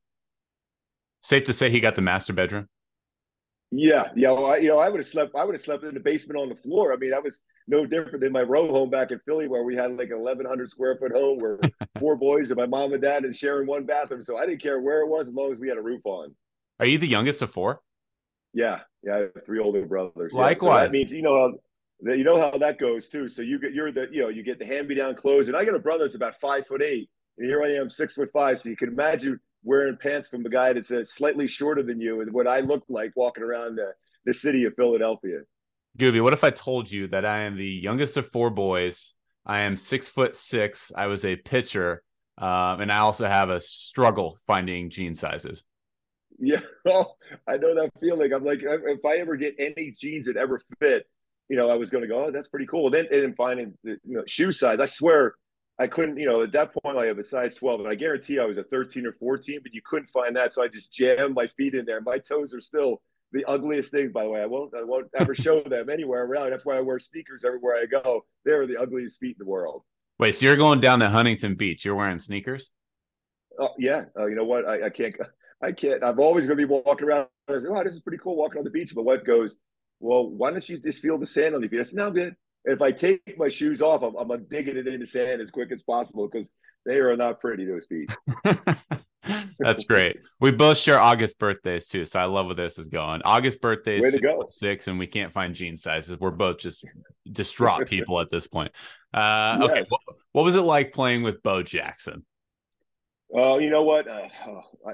Safe 1.22 1.46
to 1.46 1.54
say 1.54 1.70
he 1.70 1.80
got 1.80 1.96
the 1.96 2.02
master 2.02 2.34
bedroom. 2.34 2.68
Yeah, 3.78 4.08
yeah. 4.16 4.32
Well, 4.32 4.46
I, 4.48 4.58
you 4.58 4.70
know, 4.70 4.80
I 4.80 4.90
would 4.90 5.00
have 5.00 5.08
slept. 5.08 5.36
I 5.36 5.44
would 5.44 5.56
have 5.56 5.62
slept 5.62 5.84
in 5.84 5.94
the 5.94 6.00
basement 6.00 6.40
on 6.40 6.50
the 6.50 6.56
floor. 6.56 6.94
I 6.94 6.98
mean, 6.98 7.12
that 7.12 7.24
was 7.24 7.42
no 7.68 7.86
different 7.86 8.22
than 8.22 8.32
my 8.32 8.42
row 8.42 8.68
home 8.68 8.90
back 8.90 9.12
in 9.12 9.20
Philly, 9.20 9.48
where 9.48 9.64
we 9.64 9.76
had 9.76 9.92
like 9.98 10.10
an 10.10 10.18
eleven 10.18 10.46
hundred 10.46 10.70
square 10.70 10.96
foot 10.98 11.12
home, 11.12 11.40
where 11.40 11.60
four 12.00 12.16
boys 12.16 12.52
and 12.52 12.58
my 12.58 12.66
mom 12.66 12.94
and 12.94 13.02
dad 13.02 13.26
and 13.26 13.36
sharing 13.36 13.68
one 13.68 13.86
bathroom. 13.86 14.24
So 14.24 14.38
I 14.38 14.46
didn't 14.46 14.62
care 14.62 14.80
where 14.80 15.02
it 15.02 15.08
was 15.08 15.28
as 15.28 15.34
long 15.34 15.52
as 15.52 15.60
we 15.60 15.68
had 15.68 15.78
a 15.78 15.82
roof 15.82 16.02
on. 16.06 16.34
Are 16.80 16.88
you 16.88 16.98
the 16.98 17.08
youngest 17.08 17.42
of 17.42 17.50
four? 17.50 17.82
Yeah, 18.54 18.82
yeah. 19.04 19.16
I 19.16 19.18
have 19.20 19.46
three 19.46 19.60
older 19.60 19.86
brothers. 19.86 20.32
Likewise. 20.32 20.62
Yeah, 20.62 20.80
so 20.80 20.84
that 20.86 20.92
means 20.92 21.12
you 21.12 21.22
know 21.22 21.58
how 22.06 22.14
you 22.14 22.24
know 22.24 22.40
how 22.40 22.58
that 22.58 22.78
goes 22.78 23.10
too. 23.10 23.28
So 23.28 23.42
you 23.42 23.60
get 23.60 23.74
you're 23.74 23.92
the 23.92 24.08
you 24.12 24.22
know 24.22 24.30
you 24.30 24.44
get 24.44 24.60
the 24.60 24.66
hand 24.66 24.88
me 24.88 24.96
down 24.96 25.16
clothes, 25.16 25.48
and 25.48 25.58
I 25.58 25.66
got 25.66 25.76
a 25.76 25.80
brother 25.80 26.06
that's 26.06 26.16
about 26.16 26.40
five 26.40 26.68
foot 26.68 26.82
eight, 26.82 27.10
and 27.38 27.50
here 27.50 27.64
I 27.64 27.74
am 27.74 27.90
six 27.90 28.14
foot 28.14 28.30
five. 28.32 28.60
So 28.60 28.70
you 28.70 28.78
can 28.78 28.90
imagine 28.90 29.40
wearing 29.66 29.98
pants 29.98 30.30
from 30.30 30.46
a 30.46 30.50
guy 30.50 30.72
that's 30.72 30.92
uh, 30.92 31.04
slightly 31.06 31.48
shorter 31.48 31.84
than 31.84 32.00
you, 32.00 32.22
and 32.22 32.32
what 32.32 32.48
I 32.48 32.62
looked 32.62 32.90
like 32.90 33.12
walking 33.16 33.44
around 33.44 33.76
the, 33.76 33.94
the 34.26 34.34
city 34.34 34.64
of 34.64 34.74
Philadelphia. 34.76 35.40
Gooby, 35.98 36.22
what 36.22 36.34
if 36.34 36.44
I 36.44 36.52
told 36.52 36.90
you 36.90 37.08
that 37.08 37.26
I 37.26 37.40
am 37.42 37.58
the 37.58 37.68
youngest 37.68 38.18
of 38.18 38.28
four 38.28 38.50
boys? 38.50 39.16
I 39.46 39.62
am 39.62 39.76
six 39.76 40.08
foot 40.08 40.36
six. 40.36 40.92
I 40.96 41.08
was 41.08 41.26
a 41.26 41.36
pitcher, 41.36 42.04
um, 42.38 42.82
and 42.82 42.92
I 42.92 43.00
also 43.00 43.28
have 43.28 43.50
a 43.50 43.60
struggle 43.60 44.38
finding 44.46 44.90
jean 44.90 45.16
sizes. 45.16 45.64
Yeah, 46.40 46.62
well, 46.86 47.18
I 47.48 47.58
know 47.58 47.76
that 47.76 47.92
feeling. 48.00 48.34
I'm 48.34 48.44
like, 48.44 48.60
if 48.62 49.06
I 49.06 49.18
ever 49.18 49.36
get 49.36 49.56
any 49.60 49.96
jeans 50.00 50.28
that 50.28 50.38
ever 50.38 50.62
fit, 50.80 51.08
you 51.50 51.58
know, 51.58 51.70
I 51.70 51.76
was 51.76 51.90
going 51.90 52.02
to 52.02 52.08
go, 52.08 52.26
oh, 52.26 52.32
that's 52.32 52.48
pretty 52.48 52.66
cool. 52.66 52.90
Then, 52.90 53.08
and 53.12 53.24
then 53.24 53.36
finding 53.36 53.74
the 53.84 53.98
you 54.04 54.18
know, 54.18 54.24
shoe 54.28 54.52
size, 54.52 54.80
I 54.80 54.88
swear 54.88 55.36
I 55.78 55.88
couldn't, 55.88 56.18
you 56.18 56.26
know, 56.26 56.42
at 56.42 56.54
that 56.54 56.74
point 56.74 56.98
I 56.98 57.06
have 57.06 57.20
a 57.20 57.24
size 57.24 57.56
12, 57.56 57.82
and 57.82 57.90
I 57.90 57.96
guarantee 57.96 58.40
I 58.40 58.46
was 58.46 58.58
a 58.58 58.64
13 58.64 59.06
or 59.06 59.14
14, 59.14 59.60
but 59.62 59.74
you 59.74 59.82
couldn't 59.84 60.10
find 60.10 60.36
that. 60.36 60.54
So 60.54 60.64
I 60.64 60.70
just 60.70 60.92
jammed 60.92 61.36
my 61.36 61.48
feet 61.58 61.76
in 61.76 61.86
there. 61.86 62.00
My 62.02 62.18
toes 62.18 62.54
are 62.54 62.62
still 62.62 63.02
the 63.34 63.44
ugliest 63.46 63.92
things, 63.92 64.14
by 64.14 64.24
the 64.24 64.30
way. 64.30 64.42
I 64.42 64.46
won't, 64.46 64.74
I 64.74 64.84
won't 64.84 65.08
ever 65.16 65.36
show 65.36 65.62
them 65.62 65.90
anywhere 65.90 66.24
around. 66.24 66.52
That's 66.52 66.66
why 66.66 66.78
I 66.78 66.82
wear 66.82 67.00
sneakers 67.00 67.44
everywhere 67.44 67.76
I 67.76 67.86
go. 67.86 68.26
They're 68.46 68.66
the 68.66 68.80
ugliest 68.80 69.20
feet 69.20 69.36
in 69.40 69.46
the 69.46 69.52
world. 69.52 69.84
Wait, 70.18 70.34
so 70.34 70.46
you're 70.46 70.56
going 70.56 70.80
down 70.80 71.00
to 71.00 71.10
Huntington 71.10 71.56
Beach? 71.56 71.84
You're 71.84 71.96
wearing 71.96 72.20
sneakers? 72.20 72.72
Oh 73.60 73.74
yeah. 73.78 74.06
Uh, 74.18 74.28
you 74.28 74.36
know 74.36 74.46
what? 74.46 74.66
I, 74.68 74.86
I 74.86 74.90
can't. 74.90 75.16
I 75.62 75.72
can't. 75.72 76.04
I'm 76.04 76.20
always 76.20 76.46
going 76.46 76.58
to 76.58 76.68
be 76.68 76.72
walking 76.72 77.08
around. 77.08 77.28
Like, 77.48 77.64
oh, 77.70 77.84
this 77.84 77.94
is 77.94 78.02
pretty 78.02 78.18
cool 78.18 78.36
walking 78.36 78.60
on 78.60 78.64
the 78.64 78.70
beach. 78.70 78.96
My 78.96 79.02
wife 79.02 79.24
goes? 79.24 79.56
Well, 80.00 80.30
why 80.30 80.52
don't 80.52 80.68
you 80.68 80.78
just 80.78 81.02
feel 81.02 81.18
the 81.18 81.28
sand 81.28 81.56
on 81.56 81.62
your 81.62 81.70
feet? 81.70 81.80
I 81.80 81.84
said, 81.84 81.96
no, 81.96 82.12
good. 82.12 82.36
If 82.66 82.82
I 82.82 82.92
take 82.92 83.38
my 83.38 83.50
shoes 83.50 83.82
off, 83.82 84.02
I'm, 84.02 84.16
I'm 84.32 84.46
digging 84.46 84.78
it 84.78 84.88
into 84.88 85.06
sand 85.06 85.42
as 85.42 85.52
quick 85.52 85.72
as 85.72 85.84
possible 85.84 86.28
because 86.28 86.50
they 86.86 86.98
are 86.98 87.16
not 87.16 87.40
pretty 87.40 87.66
those 87.66 87.86
feet. 87.86 88.16
That's 89.60 89.84
great. 89.86 90.18
We 90.40 90.52
both 90.52 90.78
share 90.78 91.00
August 91.00 91.40
birthdays 91.40 91.88
too, 91.88 92.06
so 92.06 92.20
I 92.20 92.26
love 92.26 92.46
where 92.46 92.56
this 92.56 92.78
is 92.78 92.90
going. 92.90 93.22
August 93.24 93.62
birthday 93.62 93.98
is 93.98 94.14
six, 94.14 94.30
six, 94.50 94.88
and 94.88 95.00
we 95.00 95.08
can't 95.08 95.34
find 95.34 95.56
jean 95.56 95.78
sizes. 95.78 96.20
We're 96.20 96.32
both 96.32 96.60
just 96.60 96.86
distraught 97.32 97.88
people 97.90 98.20
at 98.20 98.30
this 98.30 98.48
point. 98.48 98.72
Uh, 99.14 99.60
okay, 99.64 99.86
what, 99.90 100.02
what, 100.34 100.44
was 100.44 100.56
it 100.56 100.62
like 100.62 100.94
playing 100.94 101.24
with 101.24 101.42
Bo 101.42 101.64
Jackson? 101.64 102.26
Well, 103.30 103.60
you 103.60 103.70
know 103.70 103.84
what? 103.84 104.08
Uh, 104.08 104.28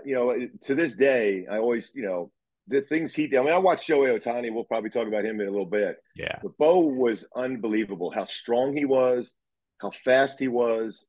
you 0.05 0.15
know, 0.15 0.47
to 0.61 0.75
this 0.75 0.95
day, 0.95 1.45
I 1.51 1.57
always, 1.57 1.91
you 1.93 2.03
know, 2.03 2.31
the 2.71 2.81
things 2.81 3.13
he 3.13 3.27
did. 3.27 3.39
I 3.39 3.43
mean, 3.43 3.53
I 3.53 3.57
watched 3.57 3.87
Shohei 3.87 4.19
Ohtani. 4.19 4.53
We'll 4.53 4.63
probably 4.63 4.89
talk 4.89 5.07
about 5.07 5.25
him 5.25 5.39
in 5.39 5.47
a 5.47 5.51
little 5.51 5.65
bit. 5.65 5.97
Yeah. 6.15 6.39
But 6.41 6.57
Bo 6.57 6.79
was 6.79 7.25
unbelievable. 7.35 8.11
How 8.11 8.25
strong 8.25 8.75
he 8.75 8.85
was, 8.85 9.31
how 9.79 9.91
fast 10.03 10.39
he 10.39 10.47
was. 10.47 11.05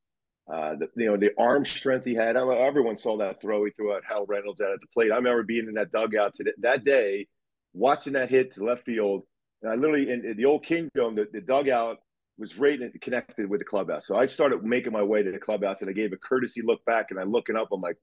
Uh, 0.53 0.75
the, 0.75 0.89
you 0.97 1.07
know, 1.07 1.17
the 1.17 1.31
arm 1.39 1.65
strength 1.65 2.05
he 2.05 2.15
had. 2.15 2.37
I 2.37 2.45
mean, 2.45 2.59
everyone 2.59 2.97
saw 2.97 3.17
that 3.19 3.41
throw 3.41 3.65
he 3.65 3.71
threw 3.71 3.97
at 3.97 4.03
Hal 4.05 4.27
Reynolds 4.27 4.61
out 4.61 4.73
at 4.73 4.81
the 4.81 4.89
plate. 4.93 5.13
I 5.13 5.17
remember 5.17 5.45
being 5.45 5.69
in 5.69 5.75
that 5.75 5.93
dugout 5.93 6.35
today, 6.35 6.51
that 6.59 6.85
day, 6.85 7.29
watching 7.73 8.15
that 8.15 8.29
hit 8.29 8.55
to 8.55 8.65
left 8.65 8.85
field. 8.85 9.23
And 9.63 9.71
I 9.71 9.77
literally, 9.77 10.11
in, 10.11 10.25
in 10.25 10.37
the 10.37 10.47
old 10.47 10.65
Kingdome, 10.65 11.15
the, 11.15 11.29
the 11.33 11.41
dugout 11.41 11.99
was 12.39 12.59
right 12.59 12.81
connected 13.01 13.49
with 13.49 13.61
the 13.61 13.65
clubhouse. 13.65 14.07
So 14.07 14.17
I 14.17 14.27
started 14.27 14.65
making 14.65 14.93
my 14.93 15.03
way 15.03 15.23
to 15.23 15.31
the 15.31 15.39
clubhouse 15.39 15.81
and 15.81 15.89
I 15.89 15.93
gave 15.93 16.13
a 16.13 16.17
courtesy 16.17 16.61
look 16.63 16.85
back 16.85 17.11
and 17.11 17.21
I'm 17.21 17.31
looking 17.31 17.57
up. 17.57 17.69
I'm 17.73 17.81
like, 17.81 17.97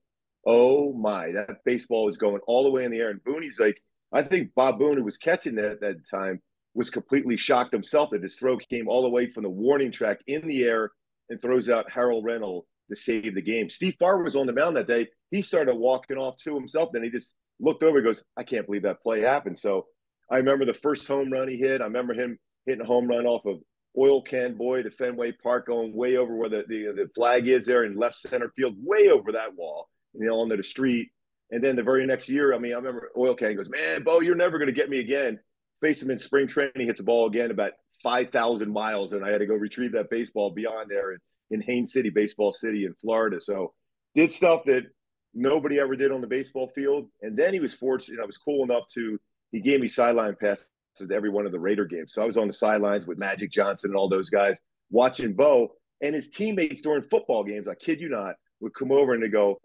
oh 0.46 0.93
my, 0.93 1.31
that 1.31 1.63
baseball 1.65 2.10
is 2.10 2.17
going 2.17 2.41
all 2.48 2.63
the 2.63 2.72
way 2.72 2.86
in 2.86 2.91
the 2.91 3.00
air. 3.00 3.10
And 3.10 3.24
Booney's 3.24 3.60
like, 3.60 3.81
I 4.12 4.24
think 4.24 4.51
Bob 4.55 4.79
Boone, 4.79 4.98
who 4.98 5.03
was 5.03 5.17
catching 5.17 5.55
that 5.55 5.65
at 5.65 5.81
that 5.81 6.10
time, 6.10 6.41
was 6.74 6.89
completely 6.89 7.38
shocked 7.38 7.74
himself 7.74 8.10
that 8.12 8.24
his 8.24 8.36
throw 8.36 8.58
came 8.58 8.88
all 8.88 9.03
the 9.03 9.10
way 9.10 9.31
from 9.31 9.43
the 9.43 9.50
warning 9.50 9.91
track 9.91 10.19
in 10.27 10.48
the 10.48 10.63
air 10.63 10.91
and 11.29 11.41
throws 11.41 11.69
out 11.69 11.91
Harold 11.91 12.25
Reynolds 12.25 12.67
to 12.89 12.96
save 12.96 13.36
the 13.36 13.41
game. 13.41 13.69
Steve 13.69 13.96
Farr 14.00 14.22
was 14.24 14.36
on 14.36 14.48
the 14.48 14.53
mound 14.53 14.75
that 14.77 14.88
day. 14.88 15.08
He 15.31 15.41
started 15.41 15.75
walking 15.75 16.17
off 16.17 16.38
to 16.43 16.55
himself. 16.55 16.89
Then 16.91 17.03
he 17.03 17.10
just 17.10 17.34
looked 17.60 17.84
over 17.84 17.98
and 17.98 18.05
goes, 18.05 18.24
I 18.38 18.43
can't 18.43 18.65
believe 18.65 18.84
that 18.84 19.03
play 19.03 19.22
happened. 19.22 19.60
So 19.60 19.86
I 20.31 20.38
remember 20.38 20.65
the 20.65 20.74
first 20.74 21.08
home 21.08 21.31
run 21.31 21.48
he 21.48 21.58
hit. 21.58 21.81
I 21.81 21.86
remember 21.86 22.13
him 22.13 22.39
hitting 22.65 22.81
a 22.81 22.86
home 22.86 23.08
run 23.08 23.25
off 23.25 23.46
of 23.46 23.60
Oil 23.98 24.22
Can 24.22 24.55
Boyd 24.55 24.86
to 24.86 24.91
Fenway 24.91 25.34
Park, 25.43 25.67
going 25.67 25.93
way 25.93 26.17
over 26.17 26.36
where 26.36 26.50
the, 26.50 26.63
the, 26.67 26.93
the 26.96 27.10
flag 27.15 27.48
is 27.48 27.65
there 27.65 27.84
in 27.84 27.98
left 27.98 28.15
center 28.15 28.51
field, 28.55 28.75
way 28.79 29.10
over 29.10 29.31
that 29.31 29.55
wall, 29.55 29.89
you 30.13 30.25
know, 30.25 30.39
onto 30.39 30.57
the 30.57 30.63
street. 30.63 31.09
And 31.51 31.63
then 31.63 31.75
the 31.75 31.83
very 31.83 32.05
next 32.05 32.29
year, 32.29 32.53
I 32.53 32.59
mean, 32.59 32.73
I 32.73 32.75
remember 32.75 33.09
oil 33.17 33.35
can 33.35 33.55
goes, 33.55 33.69
man, 33.69 34.03
Bo, 34.03 34.21
you're 34.21 34.35
never 34.35 34.57
going 34.57 34.67
to 34.67 34.73
get 34.73 34.89
me 34.89 34.99
again. 34.99 35.39
Face 35.81 36.01
him 36.01 36.11
in 36.11 36.19
spring 36.19 36.47
training, 36.47 36.87
hits 36.87 36.99
the 36.99 37.03
ball 37.03 37.27
again 37.27 37.51
about 37.51 37.71
5,000 38.03 38.71
miles. 38.71 39.13
And 39.13 39.25
I 39.25 39.31
had 39.31 39.39
to 39.39 39.47
go 39.47 39.55
retrieve 39.55 39.93
that 39.93 40.09
baseball 40.09 40.51
beyond 40.51 40.89
there 40.89 41.13
in, 41.13 41.19
in 41.51 41.61
Haines 41.61 41.93
City, 41.93 42.09
Baseball 42.09 42.53
City 42.53 42.85
in 42.85 42.93
Florida. 43.01 43.41
So 43.41 43.73
did 44.15 44.31
stuff 44.31 44.63
that 44.65 44.83
nobody 45.33 45.79
ever 45.79 45.95
did 45.95 46.11
on 46.11 46.21
the 46.21 46.27
baseball 46.27 46.71
field. 46.75 47.09
And 47.21 47.37
then 47.37 47.53
he 47.53 47.59
was 47.59 47.73
fortunate, 47.73 48.21
I 48.21 48.25
was 48.25 48.37
cool 48.37 48.63
enough 48.63 48.83
to, 48.93 49.19
he 49.51 49.61
gave 49.61 49.79
me 49.79 49.87
sideline 49.87 50.35
passes 50.39 50.67
to 50.97 51.13
every 51.13 51.29
one 51.29 51.45
of 51.45 51.51
the 51.51 51.59
Raider 51.59 51.85
games. 51.85 52.13
So 52.13 52.21
I 52.21 52.25
was 52.25 52.37
on 52.37 52.47
the 52.47 52.53
sidelines 52.53 53.07
with 53.07 53.17
Magic 53.17 53.51
Johnson 53.51 53.91
and 53.91 53.97
all 53.97 54.09
those 54.09 54.29
guys 54.29 54.57
watching 54.91 55.33
Bo 55.33 55.71
and 56.01 56.15
his 56.15 56.29
teammates 56.29 56.81
during 56.81 57.03
football 57.03 57.43
games. 57.43 57.67
I 57.67 57.75
kid 57.75 57.99
you 58.01 58.09
not, 58.09 58.35
would 58.59 58.73
come 58.73 58.91
over 58.91 59.13
and 59.13 59.23
they 59.23 59.27
go, 59.27 59.59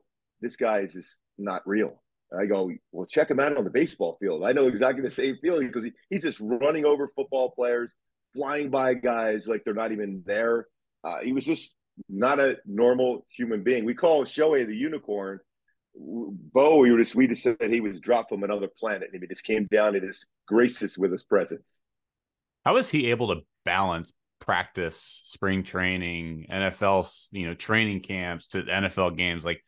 "This 0.44 0.56
guy 0.56 0.80
is 0.80 0.92
just 0.92 1.18
not 1.38 1.66
real." 1.66 2.02
I 2.36 2.46
go, 2.46 2.70
"Well, 2.92 3.06
check 3.06 3.30
him 3.30 3.40
out 3.40 3.56
on 3.56 3.64
the 3.64 3.70
baseball 3.70 4.16
field." 4.20 4.44
I 4.44 4.52
know 4.52 4.68
exactly 4.68 5.02
the 5.02 5.10
same 5.10 5.36
feeling 5.42 5.66
because 5.66 5.84
he, 5.84 5.92
he's 6.10 6.22
just 6.22 6.40
running 6.40 6.84
over 6.84 7.10
football 7.16 7.50
players, 7.50 7.92
flying 8.34 8.70
by 8.70 8.94
guys 8.94 9.46
like 9.46 9.62
they're 9.64 9.74
not 9.74 9.92
even 9.92 10.22
there. 10.26 10.66
Uh, 11.02 11.20
he 11.20 11.32
was 11.32 11.44
just 11.44 11.74
not 12.08 12.40
a 12.40 12.58
normal 12.66 13.26
human 13.28 13.62
being. 13.62 13.84
We 13.84 13.94
call 13.94 14.24
Shohei 14.24 14.66
the 14.66 14.76
unicorn 14.76 15.40
Bo, 15.96 16.78
we 16.78 16.96
just 16.96 17.14
we 17.14 17.28
just 17.28 17.42
said 17.42 17.56
that 17.60 17.72
he 17.72 17.80
was 17.80 18.00
dropped 18.00 18.30
from 18.30 18.42
another 18.42 18.68
planet, 18.68 19.10
and 19.12 19.22
he 19.22 19.28
just 19.28 19.44
came 19.44 19.66
down 19.70 19.94
and 19.94 20.04
just 20.04 20.26
graced 20.46 20.82
us 20.82 20.98
with 20.98 21.12
his 21.12 21.22
presence. 21.22 21.80
How 22.64 22.74
was 22.74 22.90
he 22.90 23.10
able 23.10 23.34
to 23.34 23.42
balance 23.64 24.12
practice, 24.40 24.96
spring 25.24 25.62
training, 25.62 26.46
NFL, 26.50 27.28
you 27.30 27.46
know, 27.46 27.54
training 27.54 28.00
camps 28.00 28.48
to 28.48 28.62
NFL 28.62 29.16
games? 29.16 29.44
Like, 29.44 29.64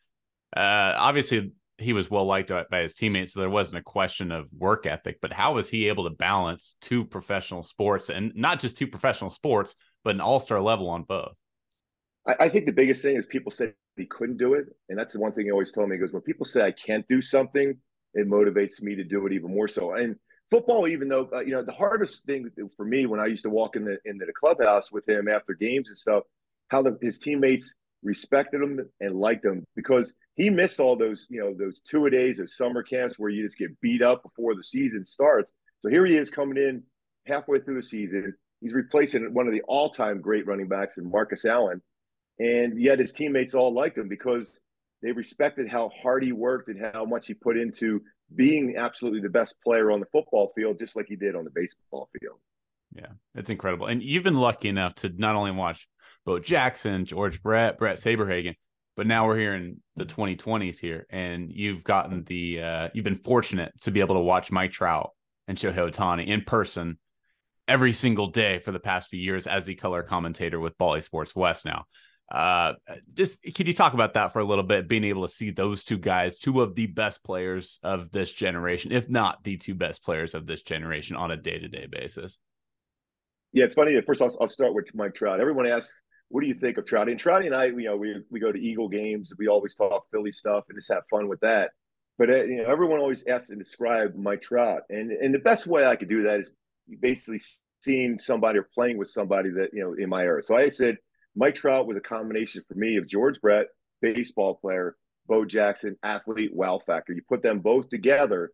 uh, 0.55 0.95
obviously 0.97 1.53
he 1.79 1.93
was 1.93 2.11
well 2.11 2.25
liked 2.25 2.51
by 2.71 2.81
his 2.81 2.95
teammates, 2.95 3.33
so 3.33 3.41
there 3.41 3.51
wasn't 3.51 3.79
a 3.79 3.83
question 3.83 4.33
of 4.33 4.51
work 4.53 4.87
ethic. 4.87 5.19
But 5.21 5.33
how 5.33 5.55
was 5.55 5.69
he 5.69 5.89
able 5.89 6.05
to 6.05 6.15
balance 6.17 6.77
two 6.81 7.05
professional 7.05 7.63
sports 7.63 8.09
and 8.09 8.33
not 8.35 8.61
just 8.61 8.79
two 8.79 8.87
professional 8.87 9.31
sports, 9.31 9.77
but 10.05 10.15
an 10.15 10.21
all 10.21 10.41
star 10.41 10.61
level 10.61 10.89
on 10.89 11.03
both? 11.03 11.35
I, 12.27 12.37
I 12.41 12.49
think 12.49 12.67
the 12.67 12.73
biggest 12.73 13.03
thing 13.03 13.17
is 13.17 13.27
people 13.27 13.53
say 13.53 13.73
he 13.97 14.07
couldn't 14.07 14.39
do 14.39 14.55
it, 14.55 14.67
and 14.89 14.99
that's 14.99 15.15
the 15.15 15.21
one 15.21 15.33
thing 15.33 15.47
he 15.47 15.51
always 15.51 15.73
told 15.73 15.89
me. 15.89 15.97
He 15.97 16.01
goes, 16.01 16.13
when 16.13 16.23
people 16.23 16.47
say 16.47 16.63
I 16.63 16.73
can't 16.73 17.07
do 17.09 17.21
something, 17.21 17.75
it 18.15 18.29
motivates 18.29 18.81
me 18.81 18.95
to 18.95 19.05
do 19.05 19.27
it 19.27 19.33
even 19.33 19.53
more 19.53 19.69
so. 19.69 19.93
And 19.93 20.17
football, 20.51 20.89
even 20.89 21.09
though 21.09 21.29
uh, 21.33 21.41
you 21.41 21.53
know 21.53 21.63
the 21.63 21.73
hardest 21.73 22.25
thing 22.25 22.51
for 22.77 22.87
me 22.87 23.07
when 23.07 23.21
I 23.21 23.27
used 23.27 23.45
to 23.45 23.51
walk 23.51 23.77
in 23.77 23.85
the 23.85 23.99
into 24.05 24.25
the 24.25 24.33
clubhouse 24.33 24.91
with 24.91 25.09
him 25.09 25.29
after 25.29 25.55
games 25.55 25.89
and 25.89 25.99
stuff, 25.99 26.25
how 26.69 26.83
the, 26.83 26.99
his 27.03 27.19
teammates 27.19 27.75
respected 28.03 28.63
him 28.63 28.81
and 29.01 29.17
liked 29.17 29.45
him 29.45 29.65
because 29.75 30.13
he 30.35 30.51
missed 30.51 30.81
all 30.81 30.97
those 30.97 31.27
you 31.31 31.41
know 31.41 31.55
those 31.55 31.81
two 31.85 32.07
a 32.07 32.11
days 32.11 32.39
of 32.39 32.51
summer 32.51 32.83
camps 32.83 33.19
where 33.19 33.31
you 33.31 33.45
just 33.45 33.59
get 33.59 33.81
beat 33.81 34.03
up 34.03 34.23
before 34.23 34.55
the 34.55 34.63
season 34.63 35.05
starts. 35.07 35.53
So 35.81 35.89
here 35.89 36.07
he 36.07 36.17
is 36.17 36.31
coming 36.31 36.57
in 36.57 36.83
halfway 37.27 37.61
through 37.61 37.77
the 37.77 37.87
season. 37.87 38.35
He's 38.61 38.73
replacing 38.73 39.35
one 39.35 39.47
of 39.47 39.53
the 39.53 39.63
all-time 39.63 40.21
great 40.21 40.47
running 40.47 40.69
backs 40.69 40.97
in 40.97 41.11
Marcus 41.11 41.45
Allen, 41.45 41.83
and 42.39 42.81
yet 42.81 42.99
his 42.99 43.13
teammates 43.13 43.55
all 43.55 43.73
liked 43.73 43.99
him 43.99 44.09
because 44.09 44.61
they 45.03 45.13
respected 45.13 45.69
how 45.69 45.91
hard 46.03 46.25
he 46.25 46.33
worked 46.33 46.69
and 46.69 46.81
how 46.93 47.05
much 47.05 47.27
he 47.27 47.35
put 47.35 47.59
into 47.59 48.01
being 48.35 48.77
absolutely 48.77 49.21
the 49.21 49.29
best 49.29 49.55
player 49.63 49.91
on 49.91 50.01
the 50.01 50.07
football 50.07 50.53
field, 50.57 50.79
just 50.79 50.97
like 50.97 51.07
he 51.07 51.17
did 51.17 51.37
on 51.37 51.45
the 51.45 51.51
baseball 51.55 52.09
field. 52.19 52.39
Yeah, 52.95 53.13
it's 53.35 53.51
incredible. 53.51 53.87
And 53.87 54.03
you've 54.03 54.25
been 54.25 54.41
lucky 54.41 54.69
enough 54.69 54.95
to 54.97 55.11
not 55.11 55.37
only 55.37 55.51
watch 55.51 55.87
Bo 56.27 56.41
Jackson, 56.41 57.07
George 57.07 57.43
Brett, 57.43 57.79
Bret 57.79 57.97
Saberhagen, 57.97 58.57
but 58.97 59.07
now 59.07 59.27
we're 59.27 59.39
here 59.39 59.55
in 59.55 59.81
the 59.95 60.05
2020s 60.05 60.79
here, 60.79 61.07
and 61.09 61.53
you've 61.53 61.85
gotten 61.85 62.25
the 62.25 62.61
uh, 62.61 62.89
you've 62.93 63.05
been 63.05 63.15
fortunate 63.15 63.73
to 63.83 63.93
be 63.93 64.01
able 64.01 64.17
to 64.17 64.21
watch 64.21 64.51
Mike 64.51 64.73
Trout 64.73 65.11
and 65.47 65.57
Shohei 65.57 65.91
Ohtani 65.91 66.27
in 66.27 66.43
person 66.43 66.99
every 67.69 67.93
single 67.93 68.29
day 68.29 68.59
for 68.59 68.73
the 68.73 68.81
past 68.81 69.09
few 69.09 69.21
years 69.21 69.47
as 69.47 69.67
the 69.67 69.75
color 69.75 70.03
commentator 70.03 70.59
with 70.59 70.77
Bally 70.79 71.01
Sports 71.01 71.35
West 71.35 71.65
now. 71.65 71.85
Uh, 72.31 72.73
just 73.15 73.41
can 73.55 73.67
you 73.67 73.73
talk 73.73 73.95
about 73.95 74.15
that 74.15 74.33
for 74.33 74.41
a 74.41 74.45
little 74.45 74.65
bit? 74.65 74.89
Being 74.89 75.05
able 75.05 75.27
to 75.27 75.33
see 75.33 75.51
those 75.51 75.85
two 75.85 75.99
guys, 75.99 76.39
two 76.39 76.61
of 76.61 76.75
the 76.75 76.87
best 76.87 77.23
players 77.23 77.79
of 77.85 78.11
this 78.11 78.33
generation, 78.33 78.91
if 78.91 79.09
not 79.09 79.45
the 79.45 79.59
two 79.59 79.75
best 79.75 80.03
players 80.03 80.35
of 80.35 80.45
this 80.45 80.63
generation, 80.63 81.15
on 81.15 81.31
a 81.31 81.37
day 81.37 81.59
to 81.59 81.69
day 81.69 81.87
basis. 81.87 82.39
Yeah, 83.53 83.65
it's 83.65 83.77
funny. 83.77 84.01
First, 84.05 84.23
I'll, 84.23 84.37
I'll 84.41 84.49
start 84.49 84.75
with 84.75 84.93
Mike 84.93 85.15
Trout. 85.15 85.41
Everyone 85.41 85.67
asks, 85.67 85.95
"What 86.29 86.41
do 86.41 86.47
you 86.47 86.55
think 86.55 86.79
of 86.79 86.87
Trout?" 86.87 87.09
And 87.09 87.19
Trout 87.19 87.45
and 87.45 87.55
I, 87.55 87.67
you 87.67 87.85
know, 87.85 87.97
we 87.97 88.17
we 88.31 88.41
go 88.41 88.53
to 88.53 88.59
Eagle 88.59 88.89
games. 88.89 89.33
We 89.39 89.49
always 89.49 89.75
talk 89.75 90.07
Philly 90.11 90.33
stuff 90.33 90.65
and 90.69 90.79
just 90.79 90.93
have 90.93 91.03
fun 91.11 91.29
with 91.29 91.41
that. 91.41 91.71
But 92.19 92.31
uh, 92.31 92.45
you 92.45 92.57
know, 92.63 92.71
everyone 92.71 93.01
always 93.01 93.25
asks 93.29 93.49
to 93.49 93.57
describe 93.57 94.15
Mike 94.15 94.43
Trout, 94.43 94.83
and 94.89 95.11
and 95.13 95.35
the 95.35 95.39
best 95.39 95.67
way 95.67 95.87
I 95.87 95.97
could 95.97 96.09
do 96.09 96.23
that 96.25 96.41
is 96.41 96.51
basically 97.01 97.41
seeing 97.83 98.19
somebody 98.19 98.59
or 98.59 98.69
playing 98.75 98.99
with 98.99 99.09
somebody 99.09 99.51
that 99.51 99.71
you 99.73 99.83
know 99.83 99.95
in 99.95 100.09
my 100.09 100.23
era. 100.23 100.43
So 100.43 100.57
I 100.57 100.71
said 100.71 100.97
Mike 101.35 101.55
Trout 101.55 101.87
was 101.87 101.97
a 101.97 102.01
combination 102.01 102.63
for 102.67 102.75
me 102.75 102.97
of 102.97 103.07
George 103.07 103.41
Brett, 103.41 103.67
baseball 104.01 104.55
player, 104.55 104.97
Bo 105.27 105.45
Jackson, 105.45 105.97
athlete, 106.03 106.55
wow 106.55 106.81
factor. 106.85 107.13
You 107.13 107.23
put 107.29 107.43
them 107.43 107.61
both 107.61 107.89
together, 107.91 108.51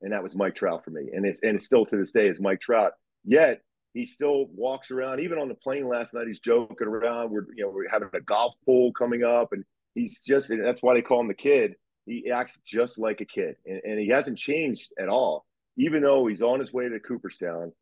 and 0.00 0.12
that 0.12 0.22
was 0.22 0.34
Mike 0.34 0.54
Trout 0.54 0.84
for 0.84 0.90
me. 0.90 1.10
And 1.12 1.26
it's 1.26 1.40
and 1.42 1.56
it's 1.56 1.66
still 1.66 1.84
to 1.86 1.96
this 1.96 2.12
day 2.12 2.28
is 2.28 2.40
Mike 2.40 2.60
Trout. 2.60 2.92
Yet 3.24 3.60
he 3.96 4.06
still 4.06 4.46
walks 4.54 4.90
around. 4.90 5.20
Even 5.20 5.38
on 5.38 5.48
the 5.48 5.54
plane 5.54 5.88
last 5.88 6.14
night, 6.14 6.26
he's 6.26 6.40
joking 6.40 6.86
around. 6.86 7.30
We're 7.30 7.46
you 7.54 7.64
know 7.64 7.70
we're 7.70 7.88
having 7.88 8.08
a 8.14 8.20
golf 8.20 8.54
pool 8.64 8.92
coming 8.92 9.24
up, 9.24 9.52
and 9.52 9.64
he's 9.94 10.18
just 10.18 10.50
and 10.50 10.64
that's 10.64 10.82
why 10.82 10.94
they 10.94 11.02
call 11.02 11.20
him 11.20 11.28
the 11.28 11.34
kid. 11.34 11.74
He 12.06 12.30
acts 12.30 12.58
just 12.64 12.98
like 12.98 13.20
a 13.20 13.24
kid, 13.24 13.56
and, 13.66 13.80
and 13.84 13.98
he 13.98 14.08
hasn't 14.08 14.38
changed 14.38 14.92
at 14.98 15.08
all. 15.08 15.44
Even 15.76 16.02
though 16.02 16.26
he's 16.26 16.42
on 16.42 16.60
his 16.60 16.72
way 16.72 16.88
to 16.88 17.00
Cooperstown, 17.00 17.72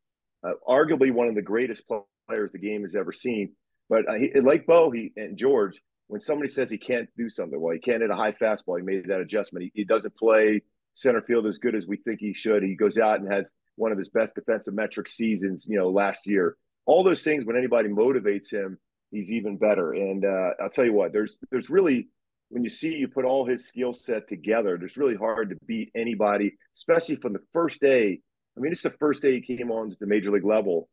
uh, 0.42 0.52
arguably 0.66 1.12
one 1.12 1.28
of 1.28 1.35
the 1.35 1.42
greatest 1.42 1.83
players 2.28 2.50
the 2.52 2.59
game 2.59 2.83
has 2.83 2.94
ever 2.94 3.12
seen 3.12 3.52
but 3.88 4.09
uh, 4.09 4.14
he, 4.14 4.40
like 4.40 4.66
Bo 4.66 4.90
he, 4.90 5.12
and 5.16 5.37
George, 5.37 5.80
when 6.09 6.21
somebody 6.21 6.50
says 6.50 6.71
he 6.71 6.78
can't 6.78 7.09
do 7.16 7.28
something, 7.28 7.61
well, 7.61 7.75
he 7.75 7.80
can't 7.80 8.02
hit 8.02 8.11
a 8.11 8.16
high 8.16 8.33
fastball. 8.33 8.78
He 8.78 8.85
made 8.85 9.09
that 9.09 9.21
adjustment. 9.21 9.64
He, 9.64 9.73
he 9.75 9.85
doesn't 9.85 10.16
play 10.16 10.62
center 10.94 11.23
field 11.23 11.47
as 11.47 11.59
good 11.59 11.75
as 11.75 11.87
we 11.87 11.97
think 11.97 12.21
he 12.21 12.35
should. 12.35 12.62
He 12.62 12.76
goes 12.76 12.99
out 12.99 13.21
and 13.21 13.33
has 13.33 13.49
one 13.76 13.92
of 13.92 13.98
his 13.98 14.08
best 14.08 14.34
defensive 14.34 14.74
metric 14.74 15.08
seasons, 15.08 15.66
you 15.68 15.76
know, 15.76 15.90
last 15.90 16.26
year. 16.26 16.56
All 16.86 17.02
those 17.02 17.22
things, 17.22 17.44
when 17.44 17.56
anybody 17.56 17.88
motivates 17.88 18.50
him, 18.50 18.78
he's 19.10 19.32
even 19.32 19.56
better. 19.56 19.92
And 19.92 20.24
uh, 20.24 20.50
I'll 20.62 20.70
tell 20.70 20.84
you 20.84 20.92
what, 20.92 21.12
there's 21.12 21.38
there's 21.50 21.70
really 21.70 22.08
when 22.50 22.62
you 22.62 22.70
see 22.70 22.94
you 22.94 23.08
put 23.08 23.24
all 23.24 23.46
his 23.46 23.66
skill 23.66 23.92
set 23.92 24.28
together, 24.28 24.76
there's 24.78 24.96
really 24.96 25.16
hard 25.16 25.50
to 25.50 25.56
beat 25.66 25.90
anybody, 25.94 26.56
especially 26.76 27.16
from 27.16 27.32
the 27.32 27.42
first 27.52 27.80
day. 27.80 28.20
I 28.56 28.60
mean, 28.60 28.70
it's 28.70 28.82
the 28.82 28.90
first 28.90 29.22
day 29.22 29.40
he 29.40 29.56
came 29.56 29.70
on 29.70 29.90
to 29.90 29.96
the 29.98 30.06
major 30.06 30.30
league 30.30 30.44
level 30.44 30.88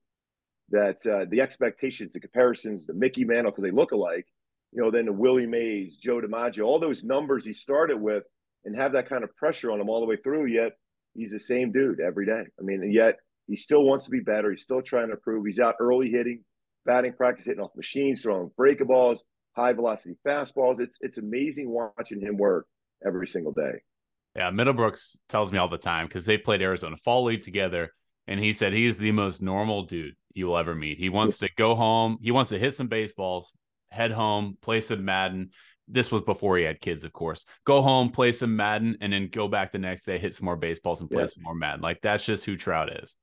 that 0.71 1.05
uh, 1.05 1.25
the 1.29 1.41
expectations, 1.41 2.13
the 2.13 2.19
comparisons, 2.19 2.87
the 2.87 2.93
Mickey 2.93 3.25
Mantle, 3.25 3.51
because 3.51 3.63
they 3.63 3.71
look 3.71 3.91
alike, 3.91 4.25
you 4.71 4.81
know, 4.81 4.89
then 4.89 5.05
the 5.05 5.13
Willie 5.13 5.45
Mays, 5.45 5.97
Joe 5.97 6.21
DiMaggio, 6.21 6.65
all 6.65 6.79
those 6.79 7.03
numbers 7.03 7.45
he 7.45 7.53
started 7.53 8.01
with 8.01 8.23
and 8.63 8.75
have 8.75 8.93
that 8.93 9.09
kind 9.09 9.23
of 9.23 9.35
pressure 9.35 9.71
on 9.71 9.81
him 9.81 9.89
all 9.89 9.99
the 9.99 10.05
way 10.05 10.15
through, 10.15 10.45
yet 10.45 10.71
he's 11.13 11.31
the 11.31 11.39
same 11.39 11.71
dude 11.71 11.99
every 11.99 12.25
day. 12.25 12.43
I 12.59 12.61
mean, 12.61 12.81
and 12.81 12.93
yet 12.93 13.15
he 13.47 13.55
still 13.55 13.83
wants 13.83 14.05
to 14.05 14.11
be 14.11 14.19
better. 14.19 14.51
He's 14.51 14.63
still 14.63 14.81
trying 14.81 15.07
to 15.07 15.13
improve. 15.13 15.45
He's 15.45 15.59
out 15.59 15.75
early 15.79 16.09
hitting, 16.09 16.43
batting 16.85 17.13
practice, 17.13 17.45
hitting 17.45 17.61
off 17.61 17.71
machines, 17.75 18.21
throwing 18.21 18.51
breakables, 18.59 19.19
high 19.55 19.73
velocity 19.73 20.15
fastballs. 20.27 20.79
It's 20.79 20.97
it's 21.01 21.17
amazing 21.17 21.69
watching 21.69 22.21
him 22.21 22.37
work 22.37 22.67
every 23.05 23.27
single 23.27 23.53
day. 23.53 23.81
Yeah, 24.35 24.51
Middlebrooks 24.51 25.17
tells 25.27 25.51
me 25.51 25.57
all 25.57 25.67
the 25.67 25.77
time 25.77 26.07
because 26.07 26.25
they 26.25 26.37
played 26.37 26.61
Arizona 26.61 26.95
Fall 26.95 27.25
League 27.25 27.43
together, 27.43 27.91
and 28.27 28.39
he 28.39 28.53
said 28.53 28.71
he's 28.71 28.97
the 28.97 29.11
most 29.11 29.41
normal 29.41 29.83
dude 29.83 30.15
you 30.33 30.47
will 30.47 30.57
ever 30.57 30.73
meet. 30.73 30.97
He 30.97 31.09
wants 31.09 31.39
to 31.39 31.49
go 31.57 31.75
home. 31.75 32.17
He 32.21 32.31
wants 32.31 32.49
to 32.51 32.59
hit 32.59 32.73
some 32.73 32.87
baseballs, 32.87 33.51
head 33.89 34.11
home, 34.11 34.57
play 34.61 34.79
some 34.79 35.03
Madden. 35.03 35.49
This 35.91 36.11
was 36.11 36.21
before 36.21 36.57
he 36.57 36.63
had 36.63 36.81
kids, 36.81 37.03
of 37.03 37.13
course. 37.13 37.45
Go 37.65 37.81
home, 37.81 38.09
play 38.09 38.31
some 38.31 38.55
Madden, 38.55 38.97
and 39.01 39.13
then 39.13 39.27
go 39.27 39.47
back 39.47 39.71
the 39.71 39.79
next 39.79 40.05
day, 40.05 40.17
hit 40.17 40.33
some 40.35 40.45
more 40.45 40.55
baseballs, 40.55 41.01
and 41.01 41.09
play 41.09 41.23
yeah. 41.23 41.27
some 41.27 41.43
more 41.43 41.55
Madden. 41.55 41.81
Like 41.81 42.01
that's 42.01 42.25
just 42.25 42.45
who 42.45 42.57
Trout 42.57 42.91
is. 43.03 43.15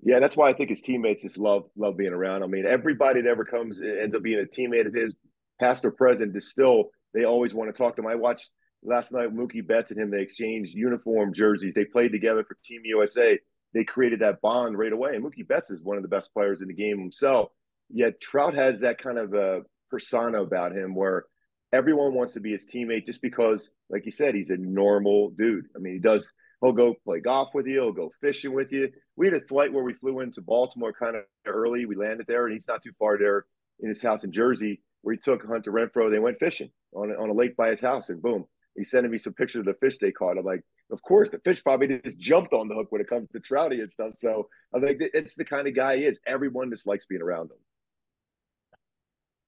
Yeah, 0.00 0.20
that's 0.20 0.36
why 0.36 0.48
I 0.48 0.52
think 0.52 0.70
his 0.70 0.82
teammates 0.82 1.22
just 1.22 1.38
love 1.38 1.64
love 1.76 1.96
being 1.96 2.12
around. 2.12 2.42
I 2.42 2.46
mean, 2.46 2.66
everybody 2.66 3.22
that 3.22 3.28
ever 3.28 3.44
comes 3.44 3.80
ends 3.80 4.14
up 4.14 4.22
being 4.22 4.40
a 4.40 4.44
teammate 4.44 4.86
of 4.86 4.94
his, 4.94 5.14
past 5.60 5.84
or 5.84 5.90
present. 5.90 6.36
Is 6.36 6.50
still 6.50 6.90
they 7.14 7.24
always 7.24 7.54
want 7.54 7.74
to 7.74 7.76
talk 7.76 7.96
to 7.96 8.02
him. 8.02 8.08
I 8.08 8.14
watched 8.14 8.50
last 8.82 9.12
night 9.12 9.34
Mookie 9.34 9.66
Betts 9.66 9.90
and 9.90 10.00
him. 10.00 10.10
They 10.10 10.22
exchanged 10.22 10.74
uniform 10.74 11.34
jerseys. 11.34 11.74
They 11.74 11.84
played 11.84 12.12
together 12.12 12.44
for 12.44 12.56
Team 12.64 12.82
USA 12.84 13.38
they 13.74 13.84
created 13.84 14.20
that 14.20 14.40
bond 14.40 14.78
right 14.78 14.92
away. 14.92 15.14
And 15.14 15.24
Mookie 15.24 15.46
Betts 15.46 15.70
is 15.70 15.82
one 15.82 15.96
of 15.96 16.02
the 16.02 16.08
best 16.08 16.32
players 16.32 16.62
in 16.62 16.68
the 16.68 16.74
game 16.74 16.98
himself. 16.98 17.50
Yet 17.90 18.20
Trout 18.20 18.54
has 18.54 18.80
that 18.80 19.02
kind 19.02 19.18
of 19.18 19.34
a 19.34 19.62
persona 19.90 20.42
about 20.42 20.72
him 20.72 20.94
where 20.94 21.24
everyone 21.72 22.14
wants 22.14 22.34
to 22.34 22.40
be 22.40 22.52
his 22.52 22.66
teammate 22.66 23.06
just 23.06 23.22
because, 23.22 23.70
like 23.90 24.06
you 24.06 24.12
said, 24.12 24.34
he's 24.34 24.50
a 24.50 24.56
normal 24.56 25.30
dude. 25.30 25.66
I 25.76 25.78
mean, 25.78 25.94
he 25.94 25.98
does. 25.98 26.30
He'll 26.60 26.72
go 26.72 26.94
play 27.04 27.20
golf 27.20 27.50
with 27.54 27.66
you. 27.66 27.74
He'll 27.74 27.92
go 27.92 28.10
fishing 28.20 28.52
with 28.52 28.72
you. 28.72 28.90
We 29.16 29.26
had 29.26 29.34
a 29.34 29.46
flight 29.46 29.72
where 29.72 29.84
we 29.84 29.94
flew 29.94 30.20
into 30.20 30.40
Baltimore 30.40 30.92
kind 30.92 31.16
of 31.16 31.22
early. 31.46 31.86
We 31.86 31.94
landed 31.94 32.26
there, 32.26 32.46
and 32.46 32.52
he's 32.52 32.66
not 32.66 32.82
too 32.82 32.92
far 32.98 33.18
there 33.18 33.44
in 33.80 33.88
his 33.88 34.02
house 34.02 34.24
in 34.24 34.32
Jersey, 34.32 34.80
where 35.02 35.14
he 35.14 35.20
took 35.20 35.46
Hunter 35.46 35.70
Renfroe. 35.70 36.10
They 36.10 36.18
went 36.18 36.40
fishing 36.40 36.70
on 36.94 37.10
a, 37.10 37.14
on 37.14 37.30
a 37.30 37.34
lake 37.34 37.56
by 37.56 37.70
his 37.70 37.80
house, 37.80 38.08
and 38.08 38.20
boom, 38.20 38.44
he's 38.76 38.90
sending 38.90 39.12
me 39.12 39.18
some 39.18 39.34
pictures 39.34 39.60
of 39.60 39.66
the 39.66 39.74
fish 39.74 39.98
they 39.98 40.10
caught. 40.10 40.36
I'm 40.36 40.44
like, 40.44 40.62
of 40.90 41.00
course, 41.02 41.28
the 41.28 41.38
fish 41.38 41.62
probably 41.62 42.00
just 42.04 42.18
jumped 42.18 42.52
on 42.52 42.66
the 42.66 42.74
hook 42.74 42.86
when 42.90 43.00
it 43.00 43.08
comes 43.08 43.28
to 43.30 43.40
trouty 43.40 43.80
and 43.80 43.90
stuff. 43.90 44.14
So 44.18 44.48
I 44.74 44.80
think 44.80 45.00
it's 45.00 45.34
the 45.34 45.44
kind 45.44 45.68
of 45.68 45.76
guy 45.76 45.98
he 45.98 46.06
is. 46.06 46.18
Everyone 46.26 46.70
just 46.70 46.86
likes 46.86 47.06
being 47.06 47.22
around 47.22 47.50
him. 47.50 47.58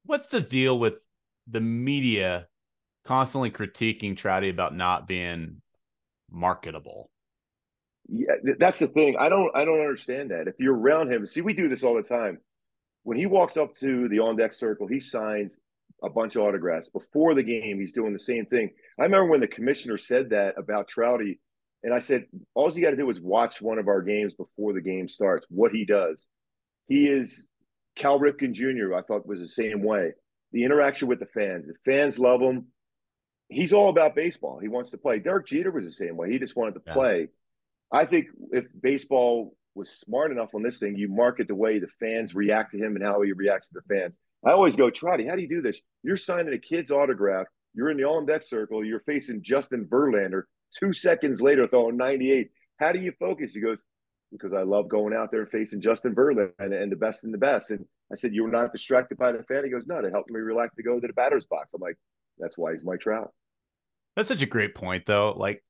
What's 0.04 0.28
the 0.28 0.40
deal 0.40 0.78
with 0.78 1.00
the 1.50 1.60
media 1.60 2.46
constantly 3.04 3.50
critiquing 3.50 4.16
Trouty 4.16 4.50
about 4.50 4.74
not 4.74 5.08
being 5.08 5.62
marketable? 6.30 7.10
Yeah, 8.08 8.34
that's 8.58 8.78
the 8.78 8.88
thing. 8.88 9.16
I 9.18 9.28
don't 9.28 9.54
I 9.54 9.64
don't 9.64 9.80
understand 9.80 10.30
that. 10.30 10.48
If 10.48 10.54
you're 10.58 10.76
around 10.76 11.12
him, 11.12 11.26
see, 11.26 11.40
we 11.40 11.52
do 11.52 11.68
this 11.68 11.84
all 11.84 11.94
the 11.94 12.02
time. 12.02 12.38
When 13.04 13.16
he 13.16 13.26
walks 13.26 13.56
up 13.56 13.74
to 13.76 14.08
the 14.08 14.18
on 14.18 14.36
deck 14.36 14.52
circle, 14.52 14.86
he 14.86 15.00
signs 15.00 15.56
a 16.02 16.10
bunch 16.10 16.36
of 16.36 16.42
autographs. 16.42 16.88
Before 16.88 17.34
the 17.34 17.42
game, 17.42 17.78
he's 17.78 17.92
doing 17.92 18.12
the 18.12 18.18
same 18.18 18.46
thing. 18.46 18.70
I 18.98 19.04
remember 19.04 19.26
when 19.30 19.40
the 19.40 19.46
commissioner 19.46 19.98
said 19.98 20.30
that 20.30 20.58
about 20.58 20.88
Trouty, 20.88 21.38
and 21.82 21.94
I 21.94 22.00
said, 22.00 22.26
all 22.54 22.70
you 22.70 22.82
got 22.82 22.90
to 22.90 22.96
do 22.96 23.08
is 23.10 23.20
watch 23.20 23.62
one 23.62 23.78
of 23.78 23.88
our 23.88 24.02
games 24.02 24.34
before 24.34 24.72
the 24.72 24.80
game 24.80 25.08
starts, 25.08 25.46
what 25.48 25.72
he 25.72 25.84
does. 25.84 26.26
He 26.88 27.06
is 27.06 27.46
Cal 27.96 28.18
Ripken 28.18 28.52
Jr., 28.52 28.94
I 28.94 29.02
thought 29.02 29.26
was 29.26 29.40
the 29.40 29.48
same 29.48 29.82
way. 29.82 30.12
The 30.52 30.64
interaction 30.64 31.08
with 31.08 31.20
the 31.20 31.26
fans, 31.26 31.66
the 31.66 31.74
fans 31.84 32.18
love 32.18 32.40
him. 32.40 32.66
He's 33.48 33.72
all 33.72 33.88
about 33.88 34.14
baseball. 34.14 34.58
He 34.60 34.68
wants 34.68 34.90
to 34.90 34.98
play. 34.98 35.18
Derek 35.18 35.46
Jeter 35.46 35.70
was 35.70 35.84
the 35.84 35.92
same 35.92 36.16
way. 36.16 36.30
He 36.30 36.38
just 36.38 36.56
wanted 36.56 36.74
to 36.74 36.82
yeah. 36.86 36.92
play. 36.92 37.28
I 37.92 38.04
think 38.04 38.26
if 38.52 38.66
baseball 38.80 39.56
was 39.74 39.90
smart 39.90 40.30
enough 40.30 40.54
on 40.54 40.62
this 40.62 40.78
thing, 40.78 40.96
you 40.96 41.08
market 41.08 41.48
the 41.48 41.54
way 41.54 41.78
the 41.78 41.88
fans 41.98 42.34
react 42.34 42.72
to 42.72 42.78
him 42.78 42.96
and 42.96 43.04
how 43.04 43.20
he 43.22 43.32
reacts 43.32 43.68
to 43.68 43.74
the 43.74 43.94
fans. 43.94 44.16
I 44.44 44.52
always 44.52 44.76
go, 44.76 44.90
Trouty, 44.90 45.28
how 45.28 45.36
do 45.36 45.42
you 45.42 45.48
do 45.48 45.62
this? 45.62 45.80
You're 46.02 46.16
signing 46.16 46.54
a 46.54 46.58
kid's 46.58 46.90
autograph. 46.90 47.46
You're 47.74 47.90
in 47.90 47.96
the 47.96 48.04
on 48.04 48.26
deck 48.26 48.42
circle. 48.42 48.84
You're 48.84 49.00
facing 49.00 49.42
Justin 49.42 49.86
Verlander. 49.86 50.42
Two 50.78 50.92
seconds 50.92 51.40
later, 51.40 51.66
throwing 51.66 51.96
98. 51.96 52.50
How 52.78 52.92
do 52.92 53.00
you 53.00 53.12
focus? 53.18 53.52
He 53.52 53.60
goes, 53.60 53.78
because 54.32 54.52
I 54.52 54.62
love 54.62 54.88
going 54.88 55.14
out 55.14 55.30
there 55.30 55.42
and 55.42 55.50
facing 55.50 55.80
Justin 55.80 56.14
Verlander 56.14 56.52
and, 56.58 56.72
and 56.72 56.90
the 56.90 56.96
best 56.96 57.24
and 57.24 57.34
the 57.34 57.38
best. 57.38 57.70
And 57.70 57.84
I 58.12 58.16
said, 58.16 58.34
you 58.34 58.42
were 58.42 58.50
not 58.50 58.72
distracted 58.72 59.18
by 59.18 59.32
the 59.32 59.42
fan. 59.44 59.64
He 59.64 59.70
goes, 59.70 59.86
no, 59.86 60.00
to 60.00 60.10
help 60.10 60.26
me 60.28 60.40
relax 60.40 60.74
to 60.76 60.82
go 60.82 60.98
to 60.98 61.06
the 61.06 61.12
batter's 61.12 61.46
box. 61.46 61.68
I'm 61.74 61.80
like, 61.80 61.96
that's 62.38 62.58
why 62.58 62.72
he's 62.72 62.84
Mike 62.84 63.00
Trout. 63.00 63.32
That's 64.16 64.28
such 64.28 64.42
a 64.42 64.46
great 64.46 64.74
point, 64.74 65.06
though. 65.06 65.32
Like, 65.36 65.62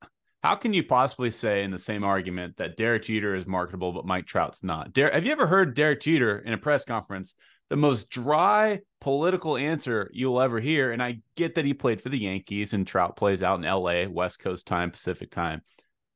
how 0.43 0.55
can 0.55 0.73
you 0.73 0.83
possibly 0.83 1.31
say 1.31 1.63
in 1.63 1.71
the 1.71 1.79
same 1.79 2.03
argument 2.03 2.57
that 2.57 2.77
Derek 2.77 3.03
Jeter 3.03 3.35
is 3.35 3.47
marketable, 3.47 3.93
but 3.93 4.07
Mike 4.07 4.27
Trout's 4.27 4.65
not? 4.65 4.93
Derek, 4.93 5.13
Have 5.13 5.27
you 5.27 5.33
ever 5.33 5.47
heard 5.47 5.75
Derek 5.75 6.01
Jeter 6.01 6.39
in 6.39 6.55
a 6.55 6.59
press 6.59 6.85
conference 6.85 7.35
the 7.71 7.77
most 7.77 8.11
dry 8.11 8.81
political 9.01 9.57
answer 9.57 10.11
you'll 10.13 10.41
ever 10.41 10.61
hear. 10.61 10.93
And 10.93 11.03
I 11.03 11.21
get 11.37 11.55
that 11.55 11.65
he 11.65 11.73
played 11.73 12.01
for 12.01 12.11
the 12.11 12.19
Yankees 12.19 12.75
and 12.75 12.87
Trout 12.87 13.17
plays 13.17 13.43
out 13.43 13.65
in 13.65 13.71
LA, 13.71 14.07
West 14.09 14.41
Coast 14.41 14.67
time, 14.67 14.91
Pacific 14.91 15.31
time. 15.31 15.63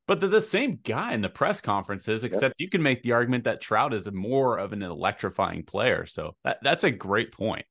But 0.07 0.21
they're 0.21 0.29
the 0.29 0.43
same 0.43 0.81
guy 0.85 1.15
in 1.15 1.23
the 1.23 1.31
press 1.31 1.63
conferences, 1.63 2.25
except 2.25 2.61
you 2.61 2.69
can 2.69 2.83
make 2.83 3.03
the 3.03 3.13
argument 3.13 3.45
that 3.45 3.63
Trout 3.63 3.95
is 3.95 4.11
more 4.13 4.59
of 4.59 4.75
an 4.75 4.83
electrifying 4.83 5.63
player. 5.63 6.05
So 6.05 6.37
that, 6.45 6.59
that's 6.63 6.85
a 6.85 6.91
great 6.91 7.33
point. 7.33 7.65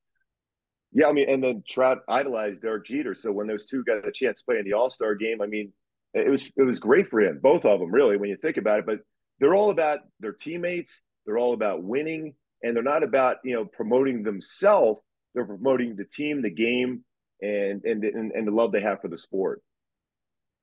Yeah, 0.93 1.09
I 1.09 1.11
mean, 1.11 1.29
and 1.29 1.43
then 1.43 1.63
Trout 1.67 1.99
idolized 2.07 2.61
Derek 2.61 2.85
Jeter. 2.85 3.13
So 3.13 3.31
when 3.31 3.47
those 3.47 3.65
two 3.65 3.83
got 3.83 4.07
a 4.07 4.11
chance 4.11 4.39
to 4.39 4.45
play 4.45 4.57
in 4.57 4.65
the 4.65 4.73
All 4.73 4.89
Star 4.89 5.13
game, 5.15 5.41
I 5.41 5.47
mean, 5.47 5.73
it 6.13 6.29
was 6.29 6.51
it 6.55 6.63
was 6.63 6.79
great 6.79 7.09
for 7.09 7.19
him, 7.19 7.39
both 7.41 7.65
of 7.65 7.79
them, 7.79 7.91
really, 7.91 8.17
when 8.17 8.29
you 8.29 8.37
think 8.37 8.57
about 8.57 8.79
it. 8.79 8.85
But 8.85 8.99
they're 9.39 9.55
all 9.55 9.71
about 9.71 10.01
their 10.19 10.33
teammates. 10.33 11.01
They're 11.25 11.39
all 11.39 11.53
about 11.53 11.83
winning, 11.83 12.35
and 12.61 12.75
they're 12.75 12.83
not 12.83 13.03
about 13.03 13.37
you 13.43 13.55
know 13.55 13.65
promoting 13.65 14.23
themselves. 14.23 15.01
They're 15.33 15.45
promoting 15.45 15.95
the 15.95 16.05
team, 16.05 16.41
the 16.41 16.51
game, 16.51 17.03
and 17.41 17.83
and 17.83 18.03
and, 18.03 18.31
and 18.31 18.47
the 18.47 18.51
love 18.51 18.71
they 18.71 18.81
have 18.81 19.01
for 19.01 19.07
the 19.07 19.17
sport. 19.17 19.61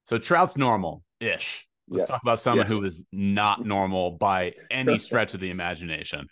So 0.07 0.19
Trout's 0.19 0.57
normal 0.57 1.03
ish. 1.21 1.67
Let's 1.89 2.03
yeah. 2.03 2.07
talk 2.07 2.23
about 2.23 2.41
someone 2.41 2.67
yeah. 2.67 2.75
who 2.75 2.85
is 2.85 3.05
not 3.13 3.65
normal 3.65 4.13
by 4.13 4.55
any 4.71 4.99
stretch 4.99 5.35
of 5.35 5.41
the 5.41 5.51
imagination. 5.51 6.29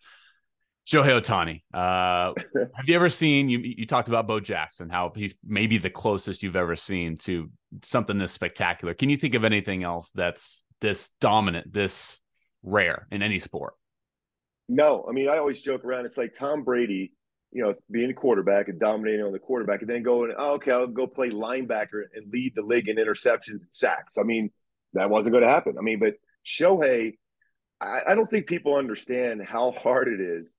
Shohei 0.88 1.20
Ohtani. 1.20 1.62
Uh, 1.74 2.32
have 2.74 2.88
you 2.88 2.94
ever 2.94 3.08
seen 3.08 3.48
you? 3.48 3.58
You 3.58 3.86
talked 3.86 4.08
about 4.08 4.26
Bo 4.26 4.40
Jackson, 4.40 4.88
how 4.88 5.12
he's 5.14 5.34
maybe 5.44 5.76
the 5.76 5.90
closest 5.90 6.42
you've 6.42 6.56
ever 6.56 6.76
seen 6.76 7.16
to 7.18 7.50
something 7.82 8.16
this 8.16 8.32
spectacular. 8.32 8.94
Can 8.94 9.10
you 9.10 9.16
think 9.16 9.34
of 9.34 9.44
anything 9.44 9.82
else 9.82 10.10
that's 10.12 10.62
this 10.80 11.10
dominant, 11.20 11.72
this 11.72 12.20
rare 12.62 13.06
in 13.10 13.22
any 13.22 13.38
sport? 13.38 13.74
No, 14.68 15.04
I 15.08 15.12
mean 15.12 15.28
I 15.28 15.38
always 15.38 15.60
joke 15.60 15.84
around. 15.84 16.06
It's 16.06 16.16
like 16.16 16.34
Tom 16.34 16.62
Brady, 16.62 17.12
you 17.52 17.62
know, 17.62 17.74
being 17.90 18.10
a 18.10 18.14
quarterback 18.14 18.68
and 18.68 18.80
dominating 18.80 19.24
on 19.24 19.32
the 19.32 19.38
quarterback, 19.38 19.82
and 19.82 19.90
then 19.90 20.02
going, 20.02 20.32
oh, 20.38 20.52
okay, 20.52 20.70
I'll 20.70 20.86
go 20.86 21.06
play 21.06 21.30
linebacker 21.30 22.04
and 22.14 22.32
lead 22.32 22.52
the 22.54 22.62
league 22.62 22.88
in 22.88 22.96
interceptions 22.96 23.60
and 23.60 23.68
sacks. 23.72 24.16
I 24.16 24.22
mean, 24.22 24.50
that 24.94 25.10
wasn't 25.10 25.32
going 25.32 25.44
to 25.44 25.50
happen. 25.50 25.76
I 25.78 25.82
mean, 25.82 25.98
but 25.98 26.14
Shohei, 26.46 27.14
I, 27.80 28.00
I 28.08 28.14
don't 28.14 28.28
think 28.28 28.46
people 28.46 28.76
understand 28.76 29.42
how 29.46 29.70
hard 29.72 30.08
it 30.08 30.20
is 30.20 30.54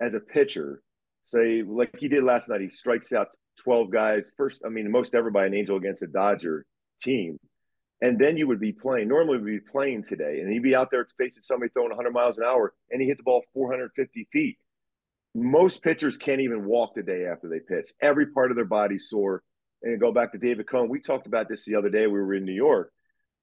as 0.00 0.14
a 0.14 0.20
pitcher. 0.20 0.82
Say 1.24 1.62
like 1.62 1.96
he 1.98 2.08
did 2.08 2.24
last 2.24 2.48
night, 2.48 2.60
he 2.60 2.70
strikes 2.70 3.12
out 3.12 3.28
12 3.64 3.90
guys. 3.90 4.30
First, 4.36 4.62
I 4.64 4.68
mean, 4.68 4.90
most 4.90 5.14
ever 5.14 5.30
by 5.30 5.46
an 5.46 5.54
Angel 5.54 5.76
against 5.76 6.02
a 6.02 6.06
Dodger 6.06 6.66
team. 7.00 7.38
And 8.00 8.18
then 8.18 8.36
you 8.36 8.48
would 8.48 8.58
be 8.58 8.72
playing, 8.72 9.06
normally 9.06 9.38
we'd 9.38 9.62
be 9.62 9.70
playing 9.70 10.02
today, 10.02 10.40
and 10.40 10.52
he'd 10.52 10.62
be 10.64 10.74
out 10.74 10.90
there 10.90 11.06
facing 11.18 11.44
somebody 11.44 11.70
throwing 11.70 11.90
100 11.90 12.10
miles 12.10 12.36
an 12.36 12.42
hour, 12.42 12.74
and 12.90 13.00
he 13.00 13.06
hit 13.06 13.16
the 13.16 13.22
ball 13.22 13.44
450 13.54 14.26
feet. 14.32 14.58
Most 15.36 15.82
pitchers 15.82 16.16
can't 16.16 16.40
even 16.40 16.64
walk 16.64 16.94
the 16.94 17.04
day 17.04 17.26
after 17.26 17.48
they 17.48 17.60
pitch. 17.60 17.92
Every 18.02 18.26
part 18.26 18.50
of 18.50 18.56
their 18.56 18.64
body's 18.64 19.08
sore. 19.08 19.42
And 19.82 20.00
go 20.00 20.12
back 20.12 20.32
to 20.32 20.38
David 20.38 20.68
Cone. 20.68 20.88
We 20.88 21.00
talked 21.00 21.26
about 21.26 21.48
this 21.48 21.64
the 21.64 21.76
other 21.76 21.90
day. 21.90 22.06
We 22.06 22.20
were 22.20 22.34
in 22.34 22.44
New 22.44 22.52
York. 22.52 22.92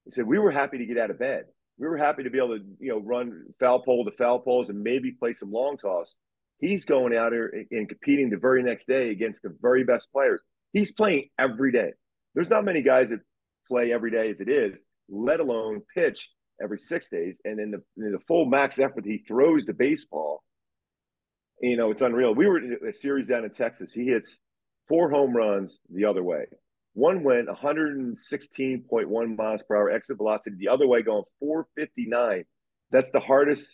He 0.04 0.12
said 0.12 0.26
we 0.26 0.38
were 0.38 0.50
happy 0.50 0.78
to 0.78 0.86
get 0.86 0.98
out 0.98 1.10
of 1.10 1.18
bed. 1.18 1.44
We 1.78 1.88
were 1.88 1.96
happy 1.96 2.24
to 2.24 2.30
be 2.30 2.38
able 2.38 2.58
to, 2.58 2.64
you 2.78 2.90
know, 2.90 2.98
run 2.98 3.44
foul 3.58 3.82
pole 3.82 4.04
to 4.04 4.10
foul 4.10 4.40
poles 4.40 4.68
and 4.68 4.82
maybe 4.82 5.12
play 5.12 5.32
some 5.32 5.50
long 5.50 5.78
toss. 5.78 6.14
He's 6.58 6.84
going 6.84 7.16
out 7.16 7.32
here 7.32 7.66
and 7.70 7.88
competing 7.88 8.28
the 8.28 8.36
very 8.36 8.62
next 8.62 8.86
day 8.86 9.10
against 9.10 9.42
the 9.42 9.56
very 9.62 9.82
best 9.82 10.12
players. 10.12 10.42
He's 10.72 10.92
playing 10.92 11.30
every 11.38 11.72
day. 11.72 11.92
There's 12.34 12.50
not 12.50 12.64
many 12.64 12.82
guys 12.82 13.08
that 13.08 13.20
play 13.66 13.92
every 13.92 14.10
day 14.10 14.30
as 14.30 14.40
it 14.40 14.48
is, 14.48 14.78
let 15.08 15.40
alone 15.40 15.80
pitch 15.94 16.30
every 16.62 16.78
six 16.78 17.08
days. 17.08 17.38
And 17.44 17.58
then 17.58 17.70
the, 17.70 17.82
the 17.96 18.18
full 18.28 18.44
max 18.44 18.78
effort 18.78 19.06
he 19.06 19.24
throws 19.26 19.64
the 19.64 19.72
baseball, 19.72 20.42
you 21.62 21.76
know, 21.76 21.90
it's 21.90 22.02
unreal. 22.02 22.34
We 22.34 22.46
were 22.46 22.58
in 22.58 22.76
a 22.88 22.92
series 22.92 23.26
down 23.26 23.44
in 23.44 23.50
Texas. 23.50 23.92
He 23.92 24.04
hits 24.04 24.38
four 24.86 25.10
home 25.10 25.34
runs 25.34 25.78
the 25.88 26.04
other 26.04 26.22
way. 26.22 26.44
One 26.94 27.22
went 27.22 27.48
116.1 27.48 29.36
miles 29.36 29.62
per 29.62 29.76
hour 29.76 29.90
exit 29.90 30.16
velocity, 30.16 30.56
the 30.58 30.68
other 30.68 30.86
way 30.86 31.02
going 31.02 31.22
459. 31.38 32.44
That's 32.90 33.10
the 33.12 33.20
hardest 33.20 33.66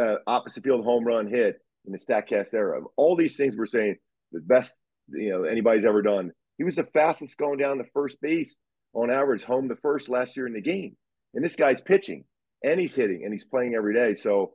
uh, 0.00 0.16
opposite 0.26 0.64
field 0.64 0.84
home 0.84 1.04
run 1.04 1.28
hit 1.28 1.56
in 1.86 1.92
the 1.92 1.98
Statcast 1.98 2.54
era. 2.54 2.80
All 2.96 3.16
these 3.16 3.36
things 3.36 3.56
we're 3.56 3.66
saying, 3.66 3.96
the 4.32 4.40
best 4.40 4.74
you 5.08 5.30
know 5.30 5.44
anybody's 5.44 5.84
ever 5.84 6.02
done. 6.02 6.32
He 6.56 6.64
was 6.64 6.76
the 6.76 6.84
fastest 6.84 7.36
going 7.36 7.58
down 7.58 7.78
the 7.78 7.84
first 7.94 8.20
base 8.20 8.56
on 8.94 9.10
average, 9.10 9.44
home 9.44 9.68
the 9.68 9.76
first 9.76 10.08
last 10.08 10.36
year 10.36 10.46
in 10.46 10.54
the 10.54 10.60
game. 10.60 10.96
And 11.34 11.44
this 11.44 11.56
guy's 11.56 11.80
pitching 11.80 12.24
and 12.64 12.80
he's 12.80 12.94
hitting 12.94 13.22
and 13.24 13.32
he's 13.32 13.44
playing 13.44 13.74
every 13.74 13.94
day. 13.94 14.14
So, 14.14 14.54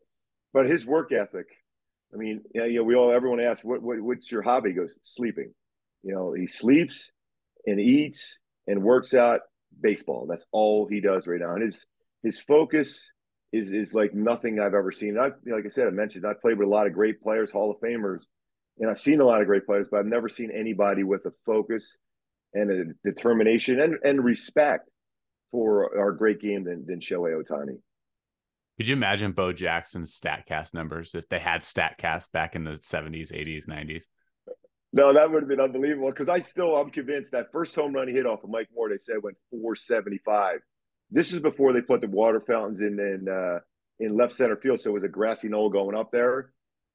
but 0.53 0.65
his 0.65 0.86
work 0.86 1.12
ethic. 1.12 1.45
I 2.13 2.17
mean, 2.17 2.41
you 2.53 2.73
know, 2.73 2.84
we 2.84 2.95
all 2.95 3.12
everyone 3.12 3.39
asks, 3.39 3.63
what, 3.63 3.82
what 3.82 3.99
what's 4.01 4.32
your 4.32 4.41
hobby? 4.41 4.69
He 4.69 4.75
goes 4.75 4.93
sleeping. 5.03 5.53
You 6.03 6.13
know, 6.13 6.34
he 6.34 6.47
sleeps 6.47 7.12
and 7.65 7.80
eats 7.80 8.38
and 8.67 8.84
works 8.84 9.13
out 9.13 9.41
baseball. 9.82 10.28
That's 10.30 10.45
all 10.52 10.88
he 10.88 11.02
does 11.02 11.28
right 11.28 11.39
now. 11.39 11.54
And 11.54 11.63
his 11.63 11.86
his 12.23 12.39
focus 12.39 13.10
is 13.52 13.71
is 13.71 13.93
like 13.93 14.13
nothing 14.13 14.60
I've 14.60 14.73
ever 14.73 14.91
seen. 14.91 15.17
I 15.17 15.32
like 15.45 15.65
I 15.65 15.69
said, 15.69 15.88
I 15.88 15.91
mentioned 15.91 16.26
I 16.26 16.34
played 16.34 16.58
with 16.58 16.67
a 16.67 16.71
lot 16.71 16.88
of 16.88 16.93
great 16.93 17.21
players, 17.21 17.52
Hall 17.52 17.71
of 17.71 17.80
Famers, 17.80 18.23
and 18.80 18.89
I've 18.89 18.99
seen 18.99 19.21
a 19.21 19.26
lot 19.26 19.41
of 19.41 19.47
great 19.47 19.65
players, 19.65 19.88
but 19.89 19.99
I've 19.99 20.06
never 20.06 20.30
seen 20.30 20.52
anybody 20.52 21.04
with 21.04 21.26
a 21.26 21.34
focus 21.45 21.97
and 22.54 22.71
a 22.71 23.10
determination 23.10 23.80
and, 23.80 23.95
and 24.04 24.23
respect 24.23 24.89
for 25.52 25.97
our 25.99 26.12
great 26.12 26.41
game 26.41 26.63
than, 26.63 26.86
than 26.86 26.99
Shohei 26.99 27.41
Ohtani. 27.41 27.78
Could 28.78 28.89
you 28.89 28.95
imagine 28.95 29.34
Bo 29.34 29.54
Jackson's 29.54 30.19
StatCast 30.19 30.73
numbers 30.73 31.13
if 31.13 31.30
they 31.30 31.39
had 31.39 31.62
StatCast 31.62 32.32
back 32.32 32.56
in 32.56 32.63
the 32.63 32.71
70s, 32.71 33.32
80s, 33.32 33.67
90s? 33.67 34.06
No, 34.95 35.12
that 35.12 35.32
would 35.32 35.41
have 35.41 35.49
been 35.49 35.60
unbelievable 35.60 36.10
because 36.10 36.29
I 36.29 36.39
still, 36.41 36.75
I'm 36.77 36.91
convinced 36.91 37.32
that 37.32 37.51
first 37.51 37.73
home 37.73 37.93
run 37.93 38.08
he 38.08 38.13
hit 38.13 38.27
off 38.27 38.43
of 38.43 38.51
Mike 38.51 38.69
Moore, 38.75 38.89
they 38.89 38.99
said 38.99 39.15
went 39.23 39.38
475. 39.49 40.60
This 41.10 41.34
is 41.34 41.39
before 41.39 41.73
they 41.73 41.82
put 41.82 42.01
the 42.01 42.08
water 42.08 42.39
fountains 42.39 42.79
in 42.82 42.99
in, 42.99 43.27
uh, 43.27 43.60
in 43.99 44.15
left 44.15 44.36
center 44.36 44.56
field, 44.56 44.82
so 44.82 44.91
it 44.91 44.93
was 44.93 45.03
a 45.03 45.10
grassy 45.10 45.49
knoll 45.49 45.69
going 45.69 45.97
up 45.97 46.12
there. 46.12 46.51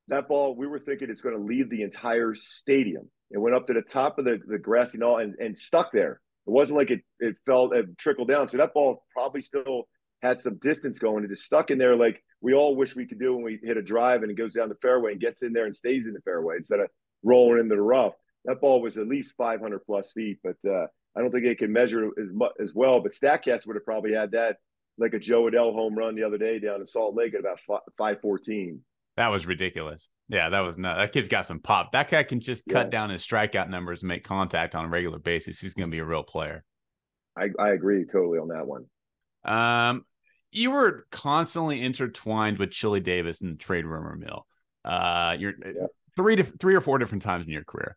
That 0.06 0.28
ball, 0.28 0.54
we 0.54 0.68
were 0.68 0.78
thinking 0.78 1.10
it's 1.10 1.20
going 1.20 1.36
to 1.36 1.42
leave 1.42 1.70
the 1.70 1.82
entire 1.82 2.34
stadium. 2.34 3.10
It 3.30 3.38
went 3.38 3.56
up 3.56 3.66
to 3.66 3.74
the 3.74 3.82
top 3.82 4.18
of 4.18 4.24
the, 4.24 4.40
the 4.46 4.58
grassy 4.58 4.98
knoll 4.98 5.18
and, 5.18 5.34
and 5.38 5.58
stuck 5.58 5.92
there. 5.92 6.20
It 6.46 6.50
wasn't 6.50 6.78
like 6.78 6.90
it 6.90 7.00
it 7.18 7.34
fell 7.46 7.72
it 7.72 7.98
trickled 7.98 8.28
down. 8.28 8.48
So 8.48 8.58
that 8.58 8.74
ball 8.74 9.04
probably 9.12 9.42
still 9.42 9.88
had 10.22 10.40
some 10.40 10.58
distance 10.62 11.00
going. 11.00 11.24
It 11.24 11.30
just 11.30 11.44
stuck 11.44 11.70
in 11.70 11.78
there 11.78 11.96
like 11.96 12.22
we 12.40 12.54
all 12.54 12.76
wish 12.76 12.94
we 12.94 13.06
could 13.06 13.18
do 13.18 13.34
when 13.34 13.44
we 13.44 13.58
hit 13.62 13.76
a 13.76 13.82
drive 13.82 14.22
and 14.22 14.30
it 14.30 14.38
goes 14.38 14.54
down 14.54 14.68
the 14.68 14.76
fairway 14.80 15.12
and 15.12 15.20
gets 15.20 15.42
in 15.42 15.52
there 15.52 15.66
and 15.66 15.74
stays 15.74 16.06
in 16.06 16.12
the 16.12 16.20
fairway 16.20 16.56
instead 16.56 16.78
of 16.80 16.88
rolling 17.22 17.60
into 17.60 17.74
the 17.74 17.82
rough. 17.82 18.14
That 18.44 18.60
ball 18.60 18.80
was 18.80 18.96
at 18.96 19.08
least 19.08 19.34
500 19.36 19.80
plus 19.80 20.12
feet, 20.12 20.38
but 20.42 20.56
uh, 20.68 20.86
I 21.16 21.20
don't 21.20 21.30
think 21.30 21.44
it 21.44 21.58
can 21.58 21.72
measure 21.72 22.06
as 22.06 22.32
much 22.32 22.52
as 22.60 22.72
well. 22.74 23.00
But 23.00 23.14
Statcast 23.14 23.66
would 23.66 23.76
have 23.76 23.84
probably 23.84 24.12
had 24.12 24.32
that 24.32 24.58
like 24.98 25.14
a 25.14 25.18
Jo 25.18 25.44
Adell 25.44 25.72
home 25.72 25.94
run 25.94 26.14
the 26.14 26.24
other 26.24 26.38
day 26.38 26.58
down 26.58 26.80
in 26.80 26.86
Salt 26.86 27.14
Lake 27.14 27.34
at 27.34 27.40
about 27.40 27.60
five 27.96 28.20
fourteen. 28.20 28.80
That 29.16 29.28
was 29.28 29.46
ridiculous. 29.46 30.08
Yeah, 30.28 30.50
that 30.50 30.60
was 30.60 30.78
not. 30.78 30.96
That 30.98 31.12
kid's 31.12 31.28
got 31.28 31.46
some 31.46 31.58
pop. 31.58 31.92
That 31.92 32.08
guy 32.08 32.22
can 32.22 32.40
just 32.40 32.64
cut 32.68 32.86
yeah. 32.86 32.90
down 32.90 33.10
his 33.10 33.26
strikeout 33.26 33.68
numbers 33.68 34.02
and 34.02 34.08
make 34.08 34.22
contact 34.22 34.74
on 34.74 34.84
a 34.84 34.88
regular 34.88 35.18
basis. 35.18 35.60
He's 35.60 35.74
going 35.74 35.88
to 35.88 35.94
be 35.94 35.98
a 35.98 36.04
real 36.04 36.22
player. 36.22 36.64
I, 37.36 37.48
I 37.58 37.70
agree 37.70 38.04
totally 38.04 38.38
on 38.38 38.48
that 38.48 38.66
one. 38.66 38.84
Um, 39.44 40.04
you 40.50 40.70
were 40.70 41.06
constantly 41.10 41.82
intertwined 41.82 42.58
with 42.58 42.70
Chili 42.70 43.00
Davis 43.00 43.40
and 43.40 43.54
the 43.54 43.58
trade 43.58 43.86
rumor 43.86 44.16
mill. 44.16 44.46
Uh, 44.84 45.36
you're 45.38 45.54
yeah. 45.64 45.86
Three 46.18 46.36
to 46.36 46.42
three 46.42 46.74
or 46.74 46.80
four 46.80 46.98
different 46.98 47.22
times 47.22 47.46
in 47.46 47.52
your 47.52 47.64
career. 47.64 47.96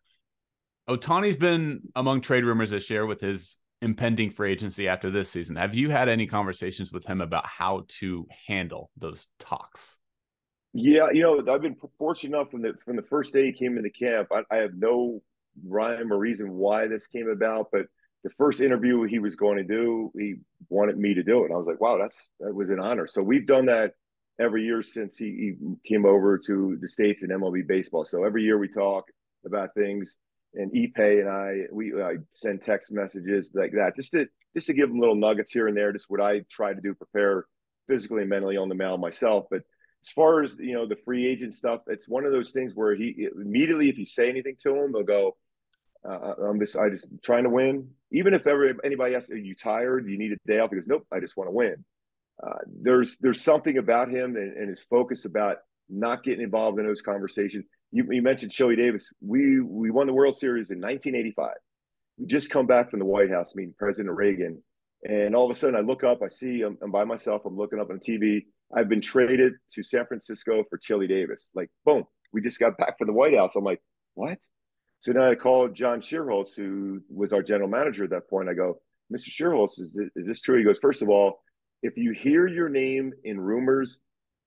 Ohtani's 0.88 1.36
been 1.36 1.80
among 1.94 2.22
trade 2.22 2.44
rumors 2.44 2.70
this 2.70 2.88
year 2.88 3.04
with 3.04 3.20
his 3.20 3.56
impending 3.82 4.30
free 4.30 4.52
agency 4.52 4.88
after 4.88 5.10
this 5.10 5.28
season. 5.28 5.56
Have 5.56 5.74
you 5.74 5.90
had 5.90 6.08
any 6.08 6.26
conversations 6.26 6.92
with 6.92 7.04
him 7.04 7.20
about 7.20 7.46
how 7.46 7.84
to 8.00 8.26
handle 8.46 8.90
those 8.96 9.26
talks? 9.38 9.98
Yeah, 10.72 11.10
you 11.12 11.22
know, 11.22 11.52
I've 11.52 11.60
been 11.60 11.76
fortunate 11.98 12.36
enough 12.36 12.50
from 12.50 12.62
the 12.62 12.74
from 12.84 12.96
the 12.96 13.02
first 13.02 13.32
day 13.32 13.46
he 13.46 13.52
came 13.52 13.76
into 13.76 13.90
camp. 13.90 14.28
I, 14.32 14.42
I 14.50 14.58
have 14.58 14.74
no 14.74 15.20
rhyme 15.66 16.12
or 16.12 16.18
reason 16.18 16.52
why 16.52 16.86
this 16.86 17.06
came 17.08 17.28
about, 17.28 17.68
but 17.72 17.86
the 18.24 18.30
first 18.30 18.60
interview 18.60 19.02
he 19.02 19.18
was 19.18 19.34
going 19.34 19.58
to 19.58 19.64
do, 19.64 20.12
he 20.16 20.36
wanted 20.68 20.96
me 20.96 21.12
to 21.14 21.22
do 21.22 21.42
it. 21.42 21.46
And 21.46 21.54
I 21.54 21.56
was 21.56 21.66
like, 21.66 21.80
wow, 21.80 21.98
that's 21.98 22.18
that 22.40 22.54
was 22.54 22.70
an 22.70 22.80
honor. 22.80 23.06
So 23.06 23.20
we've 23.22 23.46
done 23.46 23.66
that 23.66 23.94
every 24.40 24.64
year 24.64 24.82
since 24.82 25.16
he, 25.16 25.56
he 25.60 25.76
came 25.88 26.04
over 26.06 26.38
to 26.38 26.78
the 26.80 26.88
states 26.88 27.22
in 27.22 27.30
MLB 27.30 27.66
baseball. 27.66 28.04
So 28.04 28.24
every 28.24 28.42
year 28.42 28.58
we 28.58 28.68
talk 28.68 29.04
about 29.44 29.74
things 29.74 30.16
and 30.54 30.72
Ippei 30.72 31.20
and 31.20 31.28
I, 31.28 31.66
we 31.72 32.00
I 32.00 32.16
send 32.32 32.62
text 32.62 32.92
messages 32.92 33.50
like 33.54 33.72
that, 33.72 33.96
just 33.96 34.12
to 34.12 34.26
just 34.54 34.66
to 34.66 34.74
give 34.74 34.88
them 34.88 35.00
little 35.00 35.14
nuggets 35.14 35.52
here 35.52 35.68
and 35.68 35.76
there. 35.76 35.92
Just 35.92 36.10
what 36.10 36.20
I 36.20 36.42
try 36.50 36.74
to 36.74 36.80
do, 36.80 36.94
prepare 36.94 37.46
physically 37.88 38.22
and 38.22 38.30
mentally 38.30 38.56
on 38.56 38.68
the 38.68 38.74
mound 38.74 39.00
myself. 39.00 39.46
But 39.50 39.62
as 40.04 40.10
far 40.10 40.42
as 40.42 40.56
you 40.58 40.74
know, 40.74 40.86
the 40.86 40.96
free 41.04 41.26
agent 41.26 41.54
stuff, 41.54 41.80
it's 41.86 42.08
one 42.08 42.24
of 42.24 42.32
those 42.32 42.50
things 42.50 42.74
where 42.74 42.94
he 42.94 43.28
immediately, 43.34 43.88
if 43.88 43.98
you 43.98 44.06
say 44.06 44.28
anything 44.28 44.56
to 44.62 44.76
him, 44.76 44.92
they'll 44.92 45.04
go, 45.04 45.36
uh, 46.08 46.34
"I'm 46.44 46.60
just, 46.60 46.76
I 46.76 46.90
just 46.90 47.06
trying 47.22 47.44
to 47.44 47.50
win." 47.50 47.88
Even 48.10 48.34
if 48.34 48.46
ever 48.46 48.74
anybody 48.84 49.14
asks, 49.14 49.30
"Are 49.30 49.36
you 49.36 49.54
tired? 49.54 50.08
You 50.08 50.18
need 50.18 50.32
a 50.32 50.36
day 50.46 50.58
off?" 50.58 50.70
He 50.70 50.76
goes, 50.76 50.86
"Nope, 50.86 51.06
I 51.10 51.20
just 51.20 51.36
want 51.36 51.48
to 51.48 51.52
win." 51.52 51.84
Uh, 52.44 52.58
there's 52.82 53.16
there's 53.20 53.40
something 53.40 53.78
about 53.78 54.08
him 54.08 54.36
and, 54.36 54.56
and 54.56 54.68
his 54.68 54.82
focus 54.82 55.24
about 55.24 55.58
not 55.88 56.24
getting 56.24 56.42
involved 56.42 56.78
in 56.78 56.86
those 56.86 57.02
conversations 57.02 57.64
you, 57.92 58.06
you 58.10 58.22
mentioned 58.22 58.50
Chili 58.50 58.74
Davis. 58.74 59.12
We 59.20 59.60
we 59.60 59.90
won 59.90 60.06
the 60.06 60.12
World 60.12 60.38
Series 60.38 60.70
in 60.70 60.80
1985. 60.80 61.50
We 62.18 62.26
just 62.26 62.50
come 62.50 62.66
back 62.66 62.90
from 62.90 62.98
the 62.98 63.04
White 63.04 63.30
House 63.30 63.54
meeting 63.54 63.74
President 63.78 64.16
Reagan, 64.16 64.62
and 65.04 65.36
all 65.36 65.44
of 65.44 65.54
a 65.54 65.58
sudden 65.58 65.76
I 65.76 65.80
look 65.80 66.02
up, 66.02 66.22
I 66.22 66.28
see 66.28 66.62
I'm, 66.62 66.78
I'm 66.82 66.90
by 66.90 67.04
myself. 67.04 67.42
I'm 67.44 67.56
looking 67.56 67.78
up 67.78 67.90
on 67.90 68.00
TV. 68.00 68.46
I've 68.74 68.88
been 68.88 69.02
traded 69.02 69.52
to 69.74 69.82
San 69.84 70.06
Francisco 70.06 70.64
for 70.68 70.78
Chili 70.78 71.06
Davis. 71.06 71.50
Like 71.54 71.70
boom, 71.84 72.04
we 72.32 72.40
just 72.40 72.58
got 72.58 72.78
back 72.78 72.98
from 72.98 73.06
the 73.06 73.12
White 73.12 73.36
House. 73.36 73.52
I'm 73.54 73.64
like, 73.64 73.82
what? 74.14 74.38
So 75.00 75.12
then 75.12 75.22
I 75.22 75.34
called 75.34 75.74
John 75.74 76.00
Schuerholz, 76.00 76.54
who 76.56 77.02
was 77.10 77.32
our 77.32 77.42
general 77.42 77.68
manager 77.68 78.04
at 78.04 78.10
that 78.10 78.30
point. 78.30 78.48
I 78.48 78.54
go, 78.54 78.78
Mr. 79.12 79.28
Schuerholz, 79.28 79.72
is, 79.80 79.98
is 80.14 80.26
this 80.26 80.40
true? 80.40 80.58
He 80.58 80.64
goes, 80.64 80.78
first 80.78 81.02
of 81.02 81.08
all, 81.08 81.41
if 81.82 81.96
you 81.96 82.12
hear 82.12 82.46
your 82.46 82.68
name 82.68 83.12
in 83.24 83.40
rumors, 83.40 83.98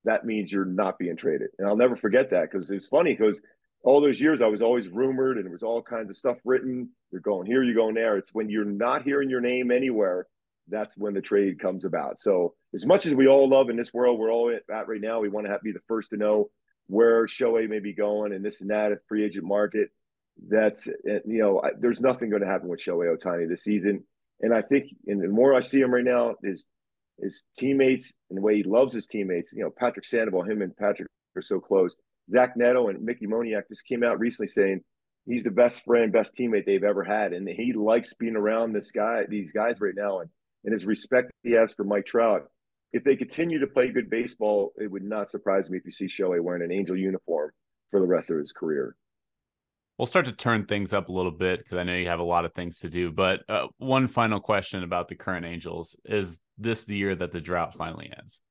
that 0.05 0.25
means 0.25 0.51
you're 0.51 0.65
not 0.65 0.97
being 0.97 1.17
traded. 1.17 1.49
And 1.57 1.67
I'll 1.67 1.75
never 1.75 1.95
forget 1.95 2.29
that 2.31 2.49
because 2.51 2.69
it's 2.71 2.87
funny 2.87 3.13
because 3.13 3.41
all 3.83 4.01
those 4.01 4.21
years 4.21 4.41
I 4.41 4.47
was 4.47 4.61
always 4.61 4.87
rumored 4.87 5.37
and 5.37 5.45
there 5.45 5.53
was 5.53 5.63
all 5.63 5.81
kinds 5.81 6.09
of 6.09 6.15
stuff 6.15 6.37
written. 6.45 6.89
You're 7.11 7.21
going 7.21 7.45
here, 7.45 7.63
you're 7.63 7.75
going 7.75 7.95
there. 7.95 8.17
It's 8.17 8.33
when 8.33 8.49
you're 8.49 8.65
not 8.65 9.03
hearing 9.03 9.29
your 9.29 9.41
name 9.41 9.71
anywhere, 9.71 10.27
that's 10.67 10.95
when 10.97 11.13
the 11.13 11.21
trade 11.21 11.59
comes 11.59 11.85
about. 11.85 12.19
So 12.19 12.55
as 12.73 12.85
much 12.85 13.05
as 13.05 13.13
we 13.13 13.27
all 13.27 13.47
love 13.47 13.69
in 13.69 13.75
this 13.75 13.93
world 13.93 14.19
we're 14.19 14.31
all 14.31 14.51
at 14.51 14.87
right 14.87 15.01
now, 15.01 15.19
we 15.19 15.29
want 15.29 15.45
to 15.45 15.51
have, 15.51 15.61
be 15.61 15.71
the 15.71 15.79
first 15.87 16.09
to 16.11 16.17
know 16.17 16.49
where 16.87 17.25
Shohei 17.25 17.69
may 17.69 17.79
be 17.79 17.93
going 17.93 18.33
and 18.33 18.43
this 18.43 18.61
and 18.61 18.69
that 18.69 18.91
at 18.91 19.05
free 19.07 19.25
agent 19.25 19.45
market. 19.45 19.89
That's 20.49 20.87
eh, 20.87 21.19
you 21.25 21.39
know, 21.39 21.61
I, 21.63 21.69
there's 21.79 22.01
nothing 22.01 22.29
going 22.29 22.41
to 22.41 22.47
happen 22.47 22.67
with 22.67 22.79
Shohei 22.79 23.15
Ohtani 23.15 23.47
this 23.47 23.63
season. 23.63 24.03
And 24.41 24.53
I 24.53 24.61
think, 24.61 24.87
and 25.07 25.23
the 25.23 25.27
more 25.29 25.55
I 25.55 25.61
see 25.61 25.79
him 25.79 25.93
right 25.93 26.03
now, 26.03 26.35
his 26.43 26.65
his 27.21 27.43
teammates 27.57 28.13
and 28.29 28.37
the 28.37 28.41
way 28.41 28.57
he 28.57 28.63
loves 28.63 28.93
his 28.93 29.05
teammates. 29.05 29.53
You 29.53 29.63
know, 29.63 29.71
Patrick 29.77 30.05
Sandoval, 30.05 30.43
him 30.43 30.61
and 30.61 30.75
Patrick 30.75 31.07
are 31.35 31.41
so 31.41 31.59
close. 31.59 31.95
Zach 32.31 32.57
Neto 32.57 32.89
and 32.89 33.01
Mickey 33.03 33.27
Moniak 33.27 33.67
just 33.69 33.85
came 33.85 34.03
out 34.03 34.19
recently 34.19 34.47
saying 34.47 34.81
he's 35.25 35.43
the 35.43 35.51
best 35.51 35.83
friend, 35.85 36.11
best 36.11 36.33
teammate 36.35 36.65
they've 36.65 36.83
ever 36.83 37.03
had, 37.03 37.33
and 37.33 37.47
he 37.47 37.73
likes 37.73 38.13
being 38.13 38.35
around 38.35 38.73
this 38.73 38.91
guy, 38.91 39.23
these 39.29 39.51
guys 39.51 39.79
right 39.79 39.93
now, 39.95 40.19
and 40.19 40.29
and 40.65 40.73
his 40.73 40.85
respect 40.85 41.31
he 41.43 41.51
has 41.51 41.73
for 41.73 41.83
Mike 41.83 42.05
Trout. 42.05 42.49
If 42.91 43.03
they 43.03 43.15
continue 43.15 43.59
to 43.59 43.67
play 43.67 43.89
good 43.89 44.09
baseball, 44.09 44.73
it 44.77 44.89
would 44.89 45.03
not 45.03 45.31
surprise 45.31 45.69
me 45.69 45.77
if 45.77 45.85
you 45.85 45.91
see 45.91 46.05
Shohei 46.05 46.41
wearing 46.41 46.63
an 46.63 46.71
Angel 46.71 46.97
uniform 46.97 47.51
for 47.91 47.99
the 47.99 48.07
rest 48.07 48.31
of 48.31 48.39
his 48.39 48.51
career. 48.51 48.95
We'll 49.97 50.05
start 50.05 50.25
to 50.25 50.33
turn 50.33 50.65
things 50.65 50.93
up 50.93 51.07
a 51.07 51.11
little 51.11 51.31
bit 51.31 51.59
because 51.59 51.77
I 51.77 51.83
know 51.83 51.95
you 51.95 52.07
have 52.07 52.19
a 52.19 52.23
lot 52.23 52.43
of 52.43 52.53
things 52.53 52.79
to 52.79 52.89
do. 52.89 53.11
But 53.11 53.41
uh, 53.47 53.67
one 53.77 54.07
final 54.07 54.41
question 54.41 54.83
about 54.83 55.07
the 55.07 55.15
current 55.15 55.45
Angels 55.45 55.95
is 56.03 56.39
this 56.57 56.85
the 56.85 56.95
year 56.95 57.15
that 57.15 57.31
the 57.31 57.39
drought 57.39 57.73
finally 57.73 58.11
ends? 58.17 58.41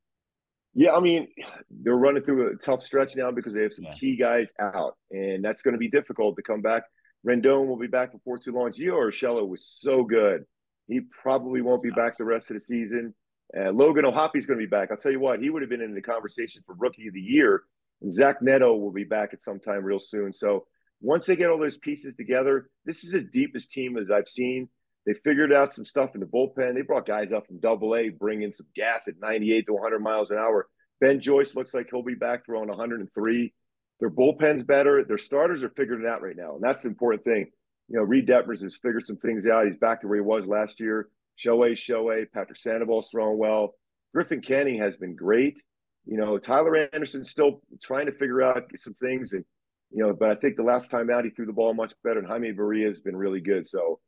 Yeah, 0.74 0.94
I 0.94 1.00
mean, 1.00 1.28
they're 1.70 1.94
running 1.94 2.22
through 2.22 2.52
a 2.52 2.57
tough 2.57 2.83
stretch 2.83 3.14
now 3.14 3.30
because 3.30 3.54
they 3.54 3.62
have 3.62 3.72
some 3.72 3.85
yeah. 3.85 3.94
key 3.94 4.16
guys 4.16 4.50
out, 4.61 4.96
and 5.11 5.44
that's 5.44 5.62
going 5.62 5.74
to 5.74 5.78
be 5.78 5.88
difficult 5.88 6.37
to 6.37 6.42
come 6.42 6.62
back. 6.62 6.83
Rendon 7.26 7.66
will 7.66 7.78
be 7.78 7.87
back 7.87 8.12
before 8.12 8.38
too 8.38 8.52
long. 8.52 8.72
Gio 8.72 8.94
Urshela 8.94 9.46
was 9.46 9.64
so 9.80 10.02
good. 10.02 10.44
He 10.88 11.00
probably 11.22 11.62
won't 11.62 11.83
that's 11.83 11.94
be 11.94 12.00
back 12.00 12.16
the 12.16 12.24
rest 12.24 12.50
of 12.50 12.54
the 12.54 12.61
season. 12.61 13.14
Uh, 13.57 13.70
Logan 13.70 14.04
O'Hoppe's 14.04 14.46
going 14.46 14.59
to 14.59 14.66
be 14.66 14.70
back. 14.70 14.90
I'll 14.90 14.96
tell 14.96 15.12
you 15.12 15.20
what, 15.20 15.40
he 15.40 15.48
would 15.48 15.62
have 15.62 15.70
been 15.70 15.80
in 15.80 15.94
the 15.94 16.02
conversation 16.02 16.62
for 16.66 16.74
Rookie 16.74 17.07
of 17.07 17.14
the 17.14 17.20
Year. 17.20 17.62
And 18.02 18.12
Zach 18.12 18.42
Neto 18.42 18.74
will 18.76 18.92
be 18.92 19.04
back 19.04 19.33
at 19.33 19.42
some 19.42 19.61
time 19.61 19.85
real 19.85 20.00
soon. 20.00 20.33
So 20.33 20.66
once 21.00 21.26
they 21.26 21.37
get 21.37 21.50
all 21.50 21.59
those 21.59 21.78
pieces 21.78 22.14
together, 22.16 22.70
this 22.85 23.04
is 23.04 23.12
the 23.12 23.20
deepest 23.20 23.70
team 23.70 23.96
as 23.96 24.11
I've 24.11 24.28
seen. 24.28 24.68
They 25.07 25.14
figured 25.24 25.52
out 25.52 25.74
some 25.74 25.85
stuff 25.85 26.14
in 26.14 26.20
the 26.20 26.26
bullpen. 26.26 26.74
They 26.74 26.83
brought 26.83 27.07
guys 27.07 27.30
up 27.30 27.46
from 27.46 27.61
double 27.61 27.94
A, 27.94 28.09
bringing 28.09 28.52
some 28.52 28.66
gas 28.74 29.07
at 29.07 29.20
98 29.20 29.66
to 29.66 29.74
100 29.74 30.00
miles 30.00 30.30
an 30.30 30.38
hour. 30.38 30.66
Ben 31.00 31.20
Joyce 31.20 31.54
looks 31.54 31.74
like 31.74 31.88
he'll 31.90 32.02
be 32.02 32.14
back 32.14 32.46
throwing 32.46 32.68
103. 32.68 33.52
Their 34.00 34.11
bullpen's 34.11 34.62
better. 34.62 35.04
Their 35.04 35.18
starters 35.18 35.62
are 35.62 35.70
figuring 35.70 36.04
it 36.04 36.09
out 36.09 36.22
right 36.22 36.37
now. 36.37 36.54
And 36.54 36.62
that's 36.62 36.83
the 36.83 36.88
important 36.88 37.24
thing. 37.24 37.50
You 37.88 37.98
know, 37.98 38.02
Reid 38.02 38.26
Detmers 38.26 38.62
has 38.62 38.76
figured 38.76 39.07
some 39.07 39.18
things 39.18 39.46
out. 39.46 39.66
He's 39.66 39.76
back 39.76 40.00
to 40.00 40.09
where 40.09 40.16
he 40.16 40.22
was 40.22 40.46
last 40.46 40.80
year. 40.80 41.09
Shohei, 41.38 41.72
Shohei, 41.72 42.30
Patrick 42.33 42.59
Sandoval's 42.59 43.09
throwing 43.11 43.38
well. 43.38 43.74
Griffin 44.14 44.40
Canning 44.40 44.78
has 44.78 44.96
been 44.96 45.14
great. 45.14 45.61
You 46.07 46.16
know, 46.16 46.38
Tyler 46.38 46.88
Anderson's 46.92 47.30
still 47.30 47.62
trying 47.83 48.07
to 48.07 48.12
figure 48.12 48.42
out 48.42 48.64
some 48.76 48.94
things. 48.94 49.33
And 49.33 49.44
you 49.90 50.04
know, 50.04 50.12
but 50.12 50.30
I 50.30 50.34
think 50.34 50.56
the 50.56 50.62
last 50.62 50.90
time 50.90 51.10
out 51.10 51.24
he 51.24 51.30
threw 51.30 51.46
the 51.46 51.52
ball 51.52 51.74
much 51.74 51.92
better, 52.02 52.18
and 52.18 52.28
Jaime 52.28 52.52
Barria 52.52 52.86
has 52.86 53.00
been 53.00 53.16
really 53.16 53.40
good. 53.40 53.66
So 53.66 54.00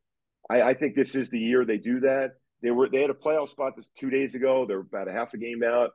I, 0.50 0.62
I, 0.62 0.74
think 0.74 0.94
this 0.94 1.14
is 1.14 1.30
the 1.30 1.38
year 1.38 1.64
they 1.64 1.78
do 1.78 2.00
that. 2.00 2.32
They 2.62 2.70
were 2.70 2.88
they 2.88 3.02
had 3.02 3.10
a 3.10 3.14
playoff 3.14 3.50
spot 3.50 3.74
this 3.76 3.90
two 3.98 4.10
days 4.10 4.34
ago. 4.34 4.64
They're 4.66 4.80
about 4.80 5.08
a 5.08 5.12
half 5.12 5.34
a 5.34 5.38
game 5.38 5.62
out. 5.62 5.90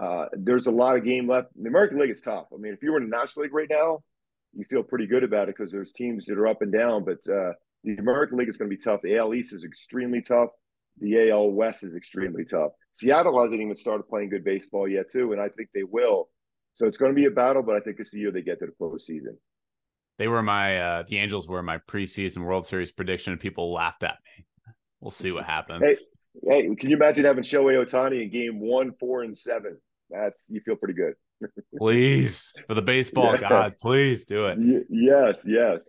Uh, 0.00 0.26
there's 0.32 0.66
a 0.66 0.70
lot 0.70 0.96
of 0.96 1.04
game 1.04 1.28
left. 1.28 1.48
The 1.60 1.68
American 1.68 1.98
League 1.98 2.10
is 2.10 2.20
tough. 2.20 2.46
I 2.52 2.56
mean, 2.56 2.72
if 2.72 2.82
you 2.82 2.92
were 2.92 2.98
in 2.98 3.10
the 3.10 3.16
National 3.16 3.44
League 3.44 3.54
right 3.54 3.68
now, 3.70 4.00
you 4.52 4.64
feel 4.64 4.82
pretty 4.82 5.06
good 5.06 5.24
about 5.24 5.48
it 5.48 5.56
because 5.56 5.72
there's 5.72 5.92
teams 5.92 6.26
that 6.26 6.38
are 6.38 6.46
up 6.46 6.62
and 6.62 6.72
down. 6.72 7.04
But 7.04 7.18
uh, 7.32 7.52
the 7.84 7.96
American 7.98 8.38
League 8.38 8.48
is 8.48 8.56
going 8.56 8.70
to 8.70 8.76
be 8.76 8.82
tough. 8.82 9.00
The 9.02 9.16
AL 9.16 9.34
East 9.34 9.52
is 9.52 9.64
extremely 9.64 10.22
tough. 10.22 10.50
The 10.98 11.30
AL 11.30 11.50
West 11.50 11.82
is 11.82 11.94
extremely 11.94 12.44
tough. 12.44 12.72
Seattle 12.92 13.40
hasn't 13.40 13.60
even 13.60 13.76
started 13.76 14.08
playing 14.08 14.30
good 14.30 14.44
baseball 14.44 14.88
yet, 14.88 15.10
too, 15.10 15.32
and 15.32 15.40
I 15.40 15.48
think 15.48 15.70
they 15.72 15.84
will. 15.84 16.28
So 16.80 16.86
it's 16.86 16.96
going 16.96 17.10
to 17.10 17.14
be 17.14 17.26
a 17.26 17.30
battle, 17.30 17.62
but 17.62 17.76
I 17.76 17.80
think 17.80 18.00
it's 18.00 18.10
the 18.10 18.20
year 18.20 18.30
they 18.30 18.40
get 18.40 18.58
to 18.60 18.64
the 18.66 18.72
postseason. 18.72 19.36
They 20.16 20.28
were 20.28 20.42
my 20.42 20.80
uh 20.80 21.02
the 21.06 21.18
Angels 21.18 21.46
were 21.46 21.62
my 21.62 21.76
preseason 21.76 22.38
World 22.38 22.66
Series 22.66 22.90
prediction, 22.90 23.34
and 23.34 23.40
people 23.40 23.70
laughed 23.70 24.02
at 24.02 24.16
me. 24.24 24.46
We'll 24.98 25.10
see 25.10 25.30
what 25.30 25.44
happens. 25.44 25.86
Hey, 25.86 25.98
hey, 26.42 26.74
can 26.74 26.88
you 26.88 26.96
imagine 26.96 27.26
having 27.26 27.44
Shohei 27.44 27.84
Ohtani 27.84 28.22
in 28.22 28.30
game 28.30 28.60
one, 28.60 28.94
four, 28.98 29.24
and 29.24 29.36
seven? 29.36 29.76
That's 30.08 30.38
you 30.48 30.62
feel 30.62 30.76
pretty 30.76 30.94
good. 30.94 31.12
please, 31.78 32.54
for 32.66 32.72
the 32.72 32.80
baseball 32.80 33.34
yeah. 33.34 33.46
god, 33.46 33.74
please 33.78 34.24
do 34.24 34.46
it. 34.46 34.56
Y- 34.58 34.84
yes, 34.88 35.36
yes. 35.44 35.82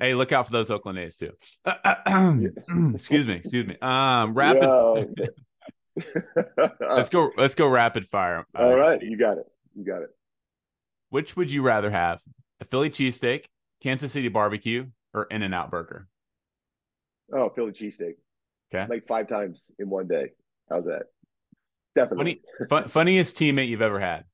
Hey, 0.00 0.14
look 0.14 0.32
out 0.32 0.46
for 0.46 0.52
those 0.52 0.70
Oakland 0.70 0.98
A's 1.00 1.18
too. 1.18 1.32
excuse 2.94 3.26
me, 3.26 3.34
excuse 3.34 3.66
me. 3.66 3.76
Um, 3.82 4.32
rapid. 4.32 5.10
Yeah. 5.18 6.66
let's 6.80 7.10
go. 7.10 7.30
Let's 7.36 7.54
go 7.54 7.66
rapid 7.66 8.08
fire. 8.08 8.46
All 8.54 8.72
uh, 8.72 8.76
right, 8.76 9.02
you 9.02 9.18
got 9.18 9.36
it. 9.36 9.44
You 9.74 9.84
got 9.84 10.00
it. 10.00 10.08
Which 11.10 11.36
would 11.36 11.50
you 11.50 11.62
rather 11.62 11.90
have? 11.90 12.20
A 12.60 12.64
Philly 12.64 12.90
cheesesteak, 12.90 13.46
Kansas 13.82 14.12
City 14.12 14.28
barbecue, 14.28 14.86
or 15.12 15.24
In 15.24 15.42
and 15.42 15.54
Out 15.54 15.70
burger? 15.70 16.08
Oh, 17.32 17.50
Philly 17.50 17.72
cheesesteak. 17.72 18.14
Okay. 18.72 18.86
Like 18.88 19.06
five 19.06 19.28
times 19.28 19.70
in 19.78 19.90
one 19.90 20.06
day. 20.06 20.30
How's 20.68 20.84
that? 20.84 21.02
Definitely. 21.96 22.40
Funny, 22.58 22.68
fun, 22.68 22.88
funniest 22.88 23.36
teammate 23.36 23.68
you've 23.68 23.82
ever 23.82 23.98
had? 23.98 24.24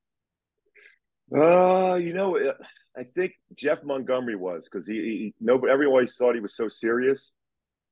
Uh, 1.35 1.95
you 1.95 2.13
know, 2.13 2.39
uh, 2.39 2.53
I 2.97 3.05
think 3.05 3.33
Jeff 3.55 3.83
Montgomery 3.83 4.37
was 4.37 4.69
because 4.71 4.87
he, 4.87 4.95
he 4.95 5.35
nobody 5.41 5.73
everyone 5.73 5.95
always 5.95 6.17
thought 6.17 6.35
he 6.35 6.41
was 6.41 6.57
so 6.57 6.69
serious. 6.69 7.33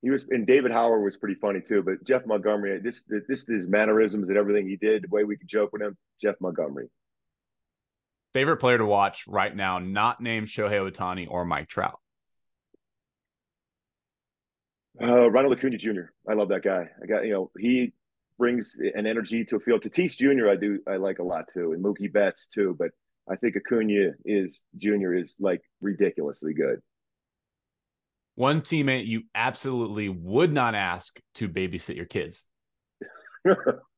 He 0.03 0.11
was, 0.11 0.27
and 0.29 0.47
David 0.47 0.71
Howard 0.71 1.03
was 1.03 1.17
pretty 1.17 1.37
funny 1.37 1.61
too. 1.61 1.83
But 1.83 2.05
Jeff 2.05 2.27
Montgomery, 2.27 2.79
this 2.81 3.05
this 3.29 3.47
his 3.47 3.67
mannerisms 3.67 4.29
and 4.29 4.37
everything 4.37 4.69
he 4.69 4.77
did, 4.77 5.05
the 5.05 5.09
way 5.09 5.25
we 5.25 5.37
could 5.37 5.49
joke 5.49 5.73
with 5.73 5.83
him, 5.83 5.97
Jeff 6.21 6.37
Montgomery. 6.41 6.89
Favorite 8.35 8.57
player 8.57 8.79
to 8.79 8.85
watch 8.85 9.29
right 9.29 9.55
now, 9.55 9.79
not 9.79 10.21
named 10.21 10.49
Shohei 10.49 10.91
Ohtani 10.91 11.29
or 11.31 11.45
Mike 11.45 11.69
Trout. 11.69 12.01
Uh, 15.01 15.31
Ronald 15.31 15.57
Acuna 15.57 15.79
Jr. 15.79 16.11
I 16.29 16.35
love 16.35 16.49
that 16.49 16.65
guy. 16.65 16.89
I 17.01 17.07
got 17.07 17.25
you 17.25 17.33
know 17.33 17.51
he 17.57 17.93
brings 18.37 18.77
an 18.95 19.07
energy 19.07 19.45
to 19.45 19.57
a 19.57 19.61
field. 19.61 19.83
Tatis 19.83 20.17
Jr. 20.17 20.49
I 20.49 20.57
do 20.57 20.81
I 20.89 20.97
like 20.97 21.21
a 21.21 21.23
lot 21.23 21.45
too, 21.55 21.73
and 21.73 21.85
Mookie 21.85 22.13
Betts 22.13 22.49
too. 22.49 22.75
But 22.77 22.91
I 23.31 23.37
think 23.37 23.57
Acuna 23.57 24.11
is 24.25 24.63
Jr. 24.79 25.15
is 25.15 25.37
like 25.39 25.63
ridiculously 25.81 26.55
good. 26.55 26.81
One 28.35 28.63
teammate 28.63 29.07
you 29.07 29.23
absolutely 29.33 30.09
would 30.09 30.53
not 30.53 30.75
ask 30.75 31.21
to 31.37 31.49
babysit 31.49 31.95
your 31.95 32.07
kids. 32.07 32.47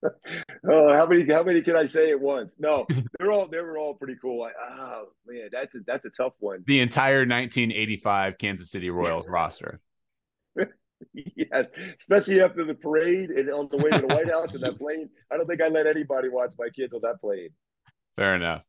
oh, 0.68 0.92
how 0.92 1.06
many? 1.06 1.30
How 1.30 1.42
many 1.42 1.62
can 1.62 1.76
I 1.76 1.86
say 1.86 2.10
at 2.10 2.20
once? 2.20 2.56
No, 2.58 2.86
they're 3.18 3.32
all 3.32 3.48
they 3.48 3.60
were 3.60 3.78
all 3.78 3.94
pretty 3.94 4.16
cool. 4.20 4.44
I, 4.44 4.52
oh 4.70 5.08
man, 5.26 5.48
that's 5.52 5.74
a, 5.74 5.78
that's 5.86 6.04
a 6.04 6.10
tough 6.10 6.34
one. 6.38 6.62
The 6.66 6.80
entire 6.80 7.20
1985 7.20 8.38
Kansas 8.38 8.70
City 8.70 8.90
Royals 8.90 9.28
roster. 9.28 9.80
yes, 11.12 11.66
especially 11.98 12.40
after 12.40 12.64
the 12.64 12.74
parade 12.74 13.30
and 13.30 13.50
on 13.50 13.68
the 13.70 13.78
way 13.78 13.90
to 13.90 14.06
the 14.06 14.14
White 14.14 14.30
House 14.30 14.54
and 14.54 14.62
that 14.62 14.78
plane. 14.78 15.08
I 15.30 15.36
don't 15.36 15.46
think 15.46 15.60
I 15.60 15.68
let 15.68 15.86
anybody 15.86 16.28
watch 16.28 16.54
my 16.58 16.68
kids 16.68 16.92
on 16.92 17.00
that 17.02 17.20
plane. 17.20 17.50
Fair 18.16 18.34
enough. 18.34 18.62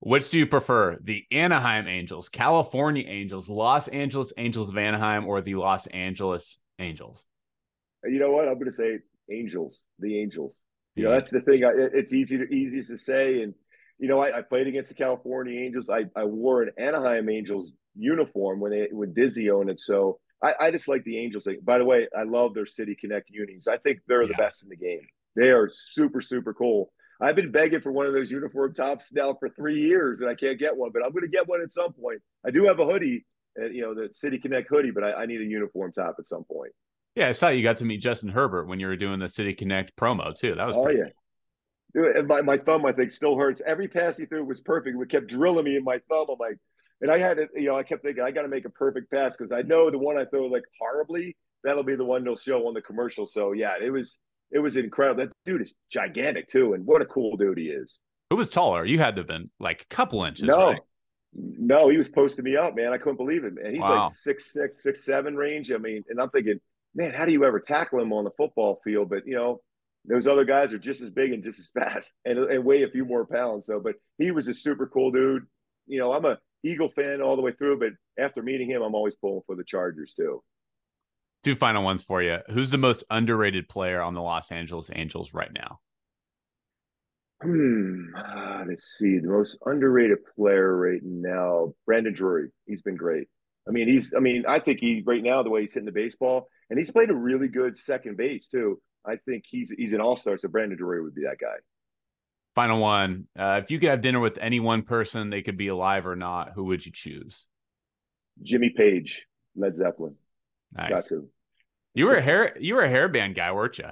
Which 0.00 0.30
do 0.30 0.38
you 0.38 0.46
prefer, 0.46 0.98
the 1.02 1.24
Anaheim 1.32 1.88
Angels, 1.88 2.28
California 2.28 3.04
Angels, 3.06 3.48
Los 3.48 3.88
Angeles 3.88 4.32
Angels 4.36 4.68
of 4.68 4.76
Anaheim, 4.76 5.26
or 5.26 5.40
the 5.40 5.54
Los 5.54 5.86
Angeles 5.88 6.58
Angels? 6.78 7.24
You 8.04 8.18
know 8.18 8.30
what? 8.30 8.46
I'm 8.46 8.54
going 8.54 8.66
to 8.66 8.76
say 8.76 8.98
Angels, 9.30 9.84
the 9.98 10.20
Angels. 10.20 10.60
You 10.94 11.04
know, 11.04 11.10
that's 11.10 11.30
the 11.30 11.40
thing. 11.40 11.62
I, 11.62 11.72
it's 11.76 12.14
easy 12.14 12.38
to 12.38 12.44
easiest 12.44 12.88
to 12.88 12.96
say, 12.96 13.42
and 13.42 13.54
you 13.98 14.08
know, 14.08 14.20
I, 14.20 14.38
I, 14.38 14.42
played 14.42 14.66
against 14.66 14.88
the 14.88 14.94
California 14.94 15.60
Angels. 15.60 15.90
I, 15.90 16.06
I 16.18 16.24
wore 16.24 16.62
an 16.62 16.70
Anaheim 16.78 17.28
Angels 17.28 17.70
uniform 17.94 18.60
when 18.60 18.72
they 18.72 18.88
when 18.90 19.12
Disney 19.12 19.50
owned 19.50 19.68
it. 19.68 19.78
So 19.78 20.20
I, 20.42 20.54
I 20.58 20.70
just 20.70 20.88
like 20.88 21.04
the 21.04 21.18
Angels. 21.18 21.46
By 21.62 21.78
the 21.78 21.84
way, 21.84 22.08
I 22.16 22.22
love 22.22 22.54
their 22.54 22.66
City 22.66 22.96
Connect 22.98 23.28
unis. 23.30 23.68
I 23.68 23.76
think 23.76 24.00
they're 24.08 24.22
yeah. 24.22 24.28
the 24.28 24.42
best 24.42 24.62
in 24.62 24.70
the 24.70 24.76
game. 24.76 25.06
They 25.34 25.48
are 25.48 25.70
super 25.72 26.22
super 26.22 26.54
cool. 26.54 26.92
I've 27.20 27.36
been 27.36 27.50
begging 27.50 27.80
for 27.80 27.92
one 27.92 28.06
of 28.06 28.12
those 28.12 28.30
uniform 28.30 28.74
tops 28.74 29.06
now 29.12 29.34
for 29.38 29.48
three 29.48 29.80
years, 29.80 30.20
and 30.20 30.28
I 30.28 30.34
can't 30.34 30.58
get 30.58 30.76
one. 30.76 30.90
But 30.92 31.04
I'm 31.04 31.12
going 31.12 31.22
to 31.24 31.28
get 31.28 31.48
one 31.48 31.62
at 31.62 31.72
some 31.72 31.92
point. 31.92 32.20
I 32.46 32.50
do 32.50 32.64
have 32.64 32.78
a 32.78 32.84
hoodie, 32.84 33.24
uh, 33.60 33.66
you 33.66 33.82
know, 33.82 33.94
the 33.94 34.10
City 34.12 34.38
Connect 34.38 34.68
hoodie, 34.68 34.90
but 34.90 35.04
I, 35.04 35.12
I 35.12 35.26
need 35.26 35.40
a 35.40 35.44
uniform 35.44 35.92
top 35.92 36.16
at 36.18 36.28
some 36.28 36.44
point. 36.44 36.72
Yeah, 37.16 37.28
I 37.28 37.32
saw 37.32 37.48
you 37.48 37.62
got 37.62 37.78
to 37.78 37.84
meet 37.84 38.02
Justin 38.02 38.28
Herbert 38.28 38.68
when 38.68 38.78
you 38.78 38.86
were 38.86 38.96
doing 38.96 39.18
the 39.18 39.28
City 39.28 39.54
Connect 39.54 39.96
promo 39.96 40.34
too. 40.34 40.54
That 40.54 40.66
was 40.66 40.76
oh 40.76 40.88
yeah. 40.90 41.04
Dude, 41.94 42.14
and 42.14 42.28
my, 42.28 42.42
my 42.42 42.58
thumb, 42.58 42.84
I 42.84 42.92
think, 42.92 43.10
still 43.10 43.36
hurts. 43.38 43.62
Every 43.66 43.88
pass 43.88 44.18
he 44.18 44.26
threw 44.26 44.44
was 44.44 44.60
perfect. 44.60 45.00
It 45.00 45.08
kept 45.08 45.28
drilling 45.28 45.64
me 45.64 45.76
in 45.76 45.84
my 45.84 45.98
thumb. 46.10 46.26
I'm 46.30 46.36
like, 46.38 46.58
and 47.00 47.10
I 47.10 47.16
had 47.16 47.38
it, 47.38 47.48
you 47.54 47.68
know, 47.68 47.76
I 47.78 47.82
kept 47.84 48.02
thinking 48.02 48.22
I 48.22 48.30
got 48.30 48.42
to 48.42 48.48
make 48.48 48.66
a 48.66 48.70
perfect 48.70 49.10
pass 49.10 49.34
because 49.34 49.50
I 49.50 49.62
know 49.62 49.90
the 49.90 49.98
one 49.98 50.18
I 50.18 50.26
throw 50.26 50.44
like 50.44 50.64
horribly, 50.78 51.36
that'll 51.64 51.84
be 51.84 51.96
the 51.96 52.04
one 52.04 52.22
they'll 52.22 52.36
show 52.36 52.66
on 52.68 52.74
the 52.74 52.82
commercial. 52.82 53.26
So 53.26 53.52
yeah, 53.52 53.74
it 53.82 53.90
was 53.90 54.18
it 54.50 54.58
was 54.58 54.76
incredible. 54.76 55.24
That 55.24 55.32
dude 55.46 55.62
is 55.62 55.74
gigantic 55.90 56.48
too, 56.48 56.74
and 56.74 56.84
what 56.84 57.00
a 57.00 57.06
cool 57.06 57.36
dude 57.38 57.58
he 57.58 57.68
is. 57.68 57.98
Who 58.30 58.36
was 58.36 58.50
taller? 58.50 58.84
You 58.84 58.98
had 58.98 59.16
to 59.16 59.20
have 59.20 59.28
been 59.28 59.50
like 59.58 59.82
a 59.82 59.94
couple 59.94 60.22
inches. 60.24 60.44
No, 60.44 60.72
right? 60.72 60.80
no, 61.34 61.88
he 61.88 61.96
was 61.96 62.08
posting 62.08 62.44
me 62.44 62.56
up, 62.56 62.76
man. 62.76 62.92
I 62.92 62.98
couldn't 62.98 63.16
believe 63.16 63.44
it, 63.44 63.54
and 63.62 63.72
he's 63.72 63.80
Wow. 63.80 64.04
like 64.04 64.14
six 64.16 64.52
six, 64.52 64.82
six 64.82 65.04
seven 65.04 65.34
range. 65.36 65.72
I 65.72 65.78
mean, 65.78 66.04
and 66.08 66.20
I'm 66.20 66.30
thinking, 66.30 66.60
man, 66.96 67.12
how 67.12 67.26
do 67.26 67.32
you 67.32 67.44
ever 67.44 67.60
tackle 67.60 68.00
him 68.00 68.12
on 68.12 68.24
the 68.24 68.30
football 68.36 68.80
field? 68.82 69.10
But 69.10 69.26
you 69.26 69.36
know, 69.36 69.60
those 70.04 70.26
other 70.26 70.44
guys 70.44 70.72
are 70.72 70.78
just 70.78 71.02
as 71.02 71.10
big 71.10 71.32
and 71.32 71.44
just 71.44 71.60
as 71.60 71.68
fast, 71.78 72.12
and 72.24 72.38
and 72.38 72.64
weigh 72.64 72.82
a 72.82 72.90
few 72.90 73.04
more 73.04 73.26
pounds. 73.26 73.66
So, 73.66 73.78
but 73.78 73.94
he 74.18 74.32
was 74.32 74.48
a 74.48 74.54
super 74.54 74.86
cool 74.86 75.12
dude. 75.12 75.46
You 75.86 76.00
know, 76.00 76.12
I'm 76.12 76.24
a 76.24 76.38
Eagle 76.64 76.90
fan 76.96 77.20
all 77.20 77.36
the 77.36 77.42
way 77.42 77.52
through, 77.52 77.78
but 77.78 77.90
after 78.18 78.42
meeting 78.42 78.68
him, 78.68 78.82
I'm 78.82 78.94
always 78.94 79.14
pulling 79.14 79.42
for 79.46 79.54
the 79.54 79.64
Chargers 79.64 80.14
too. 80.14 80.42
Two 81.44 81.54
final 81.54 81.84
ones 81.84 82.02
for 82.02 82.22
you. 82.22 82.38
Who's 82.50 82.70
the 82.70 82.78
most 82.78 83.04
underrated 83.08 83.68
player 83.68 84.00
on 84.00 84.14
the 84.14 84.22
Los 84.22 84.50
Angeles 84.50 84.90
Angels 84.92 85.32
right 85.32 85.52
now? 85.52 85.78
Hmm. 87.42 88.06
ah, 88.16 88.64
let's 88.66 88.96
see. 88.98 89.18
The 89.18 89.28
most 89.28 89.58
underrated 89.64 90.18
player 90.34 90.74
right 90.74 91.02
now, 91.04 91.74
Brandon 91.84 92.14
Drury. 92.14 92.48
He's 92.66 92.80
been 92.80 92.96
great. 92.96 93.28
I 93.68 93.72
mean, 93.72 93.88
he's. 93.88 94.14
I 94.14 94.20
mean, 94.20 94.44
I 94.46 94.58
think 94.60 94.80
he 94.80 95.02
right 95.04 95.22
now 95.22 95.42
the 95.42 95.50
way 95.50 95.62
he's 95.62 95.74
hitting 95.74 95.86
the 95.86 95.92
baseball, 95.92 96.48
and 96.70 96.78
he's 96.78 96.90
played 96.90 97.10
a 97.10 97.14
really 97.14 97.48
good 97.48 97.76
second 97.76 98.16
base 98.16 98.48
too. 98.48 98.80
I 99.04 99.16
think 99.16 99.44
he's 99.46 99.72
he's 99.76 99.92
an 99.92 100.00
all 100.00 100.16
star. 100.16 100.38
So 100.38 100.48
Brandon 100.48 100.78
Drury 100.78 101.02
would 101.02 101.14
be 101.14 101.22
that 101.22 101.38
guy. 101.40 101.56
Final 102.54 102.80
one. 102.80 103.26
Uh, 103.38 103.60
if 103.62 103.70
you 103.70 103.78
could 103.78 103.90
have 103.90 104.00
dinner 104.00 104.20
with 104.20 104.38
any 104.38 104.60
one 104.60 104.82
person, 104.82 105.30
they 105.30 105.42
could 105.42 105.58
be 105.58 105.68
alive 105.68 106.06
or 106.06 106.16
not, 106.16 106.52
who 106.54 106.64
would 106.64 106.86
you 106.86 106.92
choose? 106.92 107.44
Jimmy 108.42 108.72
Page, 108.74 109.26
Led 109.54 109.76
Zeppelin. 109.76 110.16
Got 110.76 110.90
Nice. 110.90 111.08
to. 111.08 111.28
You 111.94 112.06
were 112.06 112.16
a 112.16 112.22
hair 112.22 112.56
you 112.58 112.74
were 112.74 112.82
a 112.82 112.88
hairband 112.88 113.34
guy, 113.34 113.52
weren't 113.52 113.78
you? 113.78 113.88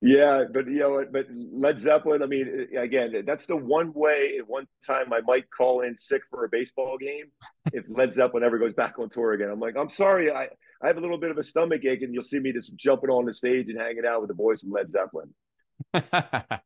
Yeah, 0.00 0.44
but 0.52 0.66
you 0.68 0.78
know, 0.78 1.04
but 1.10 1.26
Led 1.32 1.80
Zeppelin. 1.80 2.22
I 2.22 2.26
mean, 2.26 2.68
again, 2.76 3.24
that's 3.26 3.46
the 3.46 3.56
one 3.56 3.92
way. 3.92 4.36
At 4.38 4.48
one 4.48 4.66
time, 4.86 5.12
I 5.12 5.20
might 5.22 5.50
call 5.50 5.80
in 5.80 5.98
sick 5.98 6.22
for 6.30 6.44
a 6.44 6.48
baseball 6.48 6.96
game 6.98 7.24
if 7.72 7.84
Led 7.88 8.14
Zeppelin 8.14 8.44
ever 8.44 8.58
goes 8.58 8.74
back 8.74 9.00
on 9.00 9.08
tour 9.08 9.32
again. 9.32 9.50
I'm 9.50 9.58
like, 9.58 9.76
I'm 9.76 9.90
sorry, 9.90 10.30
I 10.30 10.50
I 10.82 10.86
have 10.86 10.98
a 10.98 11.00
little 11.00 11.18
bit 11.18 11.32
of 11.32 11.38
a 11.38 11.42
stomach 11.42 11.84
ache, 11.84 12.02
and 12.02 12.14
you'll 12.14 12.22
see 12.22 12.38
me 12.38 12.52
just 12.52 12.76
jumping 12.76 13.10
on 13.10 13.24
the 13.26 13.34
stage 13.34 13.70
and 13.70 13.80
hanging 13.80 14.06
out 14.06 14.20
with 14.20 14.28
the 14.28 14.34
boys 14.34 14.60
from 14.60 14.70
Led 14.70 14.88
Zeppelin. 14.92 15.34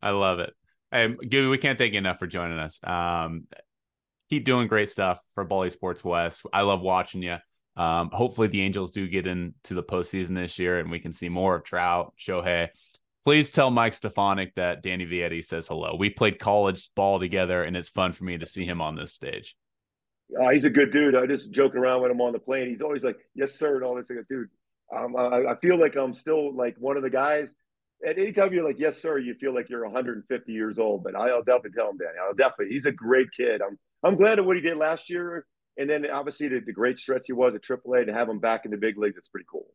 I 0.00 0.10
love 0.10 0.38
it. 0.38 0.54
Hey, 0.92 1.08
Gubie, 1.08 1.50
we 1.50 1.58
can't 1.58 1.78
thank 1.78 1.94
you 1.94 1.98
enough 1.98 2.20
for 2.20 2.28
joining 2.28 2.60
us. 2.60 2.80
Um, 2.84 3.48
keep 4.30 4.44
doing 4.44 4.68
great 4.68 4.88
stuff 4.88 5.20
for 5.34 5.42
Bally 5.42 5.70
Sports 5.70 6.04
West. 6.04 6.42
I 6.52 6.60
love 6.60 6.80
watching 6.80 7.22
you. 7.22 7.38
Um, 7.76 8.10
hopefully 8.10 8.48
the 8.48 8.62
Angels 8.62 8.90
do 8.90 9.06
get 9.06 9.26
into 9.26 9.74
the 9.74 9.82
postseason 9.82 10.34
this 10.34 10.58
year 10.58 10.78
and 10.78 10.90
we 10.90 11.00
can 11.00 11.12
see 11.12 11.28
more 11.28 11.56
of 11.56 11.64
Trout, 11.64 12.14
Shohei. 12.18 12.68
Please 13.24 13.50
tell 13.50 13.70
Mike 13.70 13.92
Stefanic 13.92 14.54
that 14.54 14.82
Danny 14.82 15.04
Vietti 15.04 15.44
says 15.44 15.68
hello. 15.68 15.96
We 15.98 16.10
played 16.10 16.38
college 16.38 16.90
ball 16.94 17.18
together 17.18 17.62
and 17.62 17.76
it's 17.76 17.88
fun 17.88 18.12
for 18.12 18.24
me 18.24 18.38
to 18.38 18.46
see 18.46 18.64
him 18.64 18.80
on 18.80 18.94
this 18.94 19.12
stage. 19.12 19.56
Uh, 20.40 20.50
he's 20.50 20.64
a 20.64 20.70
good 20.70 20.92
dude. 20.92 21.14
I 21.14 21.26
just 21.26 21.50
joke 21.50 21.74
around 21.74 22.02
with 22.02 22.10
him 22.10 22.20
on 22.20 22.32
the 22.32 22.38
plane. 22.38 22.68
He's 22.68 22.82
always 22.82 23.04
like, 23.04 23.18
"Yes, 23.34 23.54
sir," 23.54 23.76
and 23.76 23.84
all 23.84 23.94
this. 23.94 24.08
Go, 24.08 24.22
dude, 24.28 24.48
um, 24.94 25.16
I, 25.16 25.52
I 25.52 25.56
feel 25.62 25.78
like 25.78 25.96
I'm 25.96 26.14
still 26.14 26.54
like 26.54 26.74
one 26.78 26.96
of 26.96 27.02
the 27.02 27.10
guys. 27.10 27.48
At 28.04 28.18
any 28.18 28.32
time 28.32 28.52
you're 28.52 28.66
like, 28.66 28.78
"Yes, 28.78 29.00
sir," 29.00 29.18
you 29.18 29.34
feel 29.34 29.54
like 29.54 29.68
you're 29.68 29.84
150 29.84 30.52
years 30.52 30.78
old. 30.78 31.04
But 31.04 31.14
I'll 31.14 31.44
definitely 31.44 31.70
tell 31.76 31.90
him, 31.90 31.98
Danny. 31.98 32.18
I'll 32.20 32.34
definitely. 32.34 32.74
He's 32.74 32.86
a 32.86 32.92
great 32.92 33.28
kid. 33.36 33.62
I'm 33.62 33.78
I'm 34.02 34.16
glad 34.16 34.38
of 34.38 34.46
what 34.46 34.56
he 34.56 34.62
did 34.62 34.76
last 34.76 35.08
year, 35.08 35.46
and 35.76 35.88
then 35.88 36.06
obviously 36.10 36.48
the, 36.48 36.60
the 36.60 36.72
great 36.72 36.98
stretch 36.98 37.24
he 37.26 37.32
was 37.32 37.54
at 37.54 37.62
AAA 37.62 38.06
to 38.06 38.12
have 38.12 38.28
him 38.28 38.38
back 38.38 38.64
in 38.64 38.70
the 38.70 38.76
big 38.76 38.98
leagues. 38.98 39.16
That's 39.16 39.28
pretty 39.28 39.46
cool. 39.50 39.66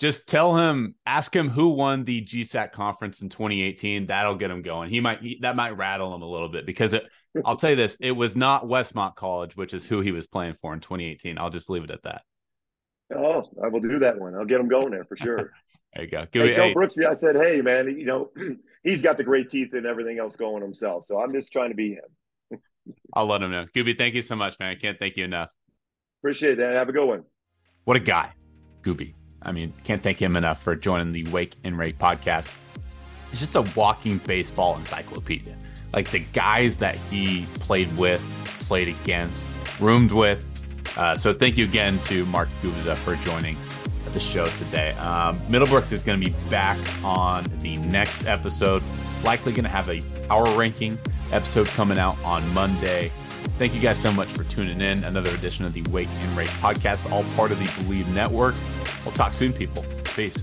Just 0.00 0.26
tell 0.28 0.56
him, 0.56 0.96
ask 1.06 1.34
him 1.34 1.48
who 1.48 1.68
won 1.68 2.04
the 2.04 2.22
GSAC 2.22 2.72
conference 2.72 3.20
in 3.22 3.28
2018. 3.28 4.06
That'll 4.06 4.34
get 4.34 4.50
him 4.50 4.62
going. 4.62 4.90
He 4.90 5.00
might 5.00 5.20
he, 5.20 5.38
that 5.42 5.54
might 5.54 5.76
rattle 5.76 6.14
him 6.14 6.22
a 6.22 6.28
little 6.28 6.48
bit 6.48 6.66
because 6.66 6.92
it, 6.94 7.04
I'll 7.44 7.56
tell 7.56 7.70
you 7.70 7.76
this: 7.76 7.96
it 8.00 8.10
was 8.12 8.34
not 8.34 8.64
Westmont 8.64 9.14
College, 9.14 9.56
which 9.56 9.74
is 9.74 9.86
who 9.86 10.00
he 10.00 10.10
was 10.10 10.26
playing 10.26 10.54
for 10.54 10.74
in 10.74 10.80
2018. 10.80 11.38
I'll 11.38 11.50
just 11.50 11.70
leave 11.70 11.84
it 11.84 11.90
at 11.90 12.02
that. 12.02 12.22
Oh, 13.14 13.44
I 13.62 13.68
will 13.68 13.80
do 13.80 13.98
that 14.00 14.18
one. 14.18 14.34
I'll 14.34 14.44
get 14.44 14.60
him 14.60 14.68
going 14.68 14.90
there 14.90 15.04
for 15.04 15.16
sure. 15.16 15.52
There 15.94 16.04
you 16.04 16.10
go. 16.10 16.26
Give 16.32 16.42
Hey, 16.42 16.48
me- 16.48 16.54
tell 16.54 16.64
hey, 16.68 16.74
Brooksy 16.74 17.06
I 17.06 17.12
said, 17.12 17.36
hey, 17.36 17.60
man, 17.60 17.98
you 17.98 18.06
know, 18.06 18.30
he's 18.82 19.02
got 19.02 19.18
the 19.18 19.24
great 19.24 19.50
teeth 19.50 19.74
and 19.74 19.84
everything 19.84 20.18
else 20.18 20.34
going 20.36 20.62
himself. 20.62 21.04
So 21.06 21.20
I'm 21.20 21.34
just 21.34 21.52
trying 21.52 21.68
to 21.68 21.74
be 21.76 21.92
him. 21.92 22.04
I'll 23.14 23.26
let 23.26 23.42
him 23.42 23.50
know. 23.50 23.66
Gubie, 23.74 23.96
thank 23.96 24.14
you 24.14 24.22
so 24.22 24.36
much, 24.36 24.58
man. 24.58 24.70
I 24.70 24.74
can't 24.74 24.98
thank 24.98 25.16
you 25.16 25.24
enough. 25.24 25.50
Appreciate 26.20 26.56
that. 26.56 26.74
Have 26.74 26.88
a 26.88 26.92
good 26.92 27.06
one. 27.06 27.24
What 27.84 27.96
a 27.96 28.00
guy, 28.00 28.32
Gubie. 28.82 29.14
I 29.42 29.52
mean, 29.52 29.72
can't 29.84 30.02
thank 30.02 30.20
him 30.20 30.36
enough 30.36 30.62
for 30.62 30.76
joining 30.76 31.12
the 31.12 31.24
Wake 31.30 31.54
and 31.64 31.76
Rake 31.76 31.98
podcast. 31.98 32.50
It's 33.30 33.40
just 33.40 33.56
a 33.56 33.62
walking 33.74 34.18
baseball 34.18 34.76
encyclopedia. 34.76 35.56
Like 35.92 36.10
the 36.10 36.20
guys 36.20 36.76
that 36.78 36.96
he 37.10 37.46
played 37.54 37.94
with, 37.96 38.20
played 38.68 38.88
against, 38.88 39.48
roomed 39.80 40.12
with. 40.12 40.46
Uh, 40.96 41.14
so 41.14 41.32
thank 41.32 41.56
you 41.56 41.64
again 41.64 41.98
to 42.00 42.24
Mark 42.26 42.48
Gubicza 42.62 42.94
for 42.96 43.16
joining 43.24 43.56
the 44.12 44.20
show 44.20 44.46
today. 44.46 44.90
Um, 44.92 45.36
Middlebrooks 45.48 45.92
is 45.92 46.02
going 46.02 46.20
to 46.20 46.30
be 46.30 46.36
back 46.50 46.78
on 47.02 47.44
the 47.60 47.76
next 47.76 48.26
episode. 48.26 48.82
Likely 49.24 49.52
going 49.52 49.64
to 49.64 49.70
have 49.70 49.88
a 49.88 50.00
power 50.28 50.44
ranking 50.56 50.98
episode 51.32 51.66
coming 51.68 51.98
out 51.98 52.16
on 52.24 52.46
Monday. 52.52 53.10
Thank 53.58 53.74
you 53.74 53.80
guys 53.80 53.98
so 53.98 54.12
much 54.12 54.28
for 54.28 54.44
tuning 54.44 54.80
in. 54.80 55.04
Another 55.04 55.30
edition 55.34 55.64
of 55.64 55.72
the 55.72 55.82
Wake 55.90 56.08
and 56.20 56.36
Rake 56.36 56.48
podcast, 56.48 57.10
all 57.10 57.24
part 57.34 57.52
of 57.52 57.58
the 57.58 57.82
Believe 57.82 58.12
Network. 58.14 58.54
We'll 59.04 59.14
talk 59.14 59.32
soon, 59.32 59.52
people. 59.52 59.84
Peace. 60.14 60.42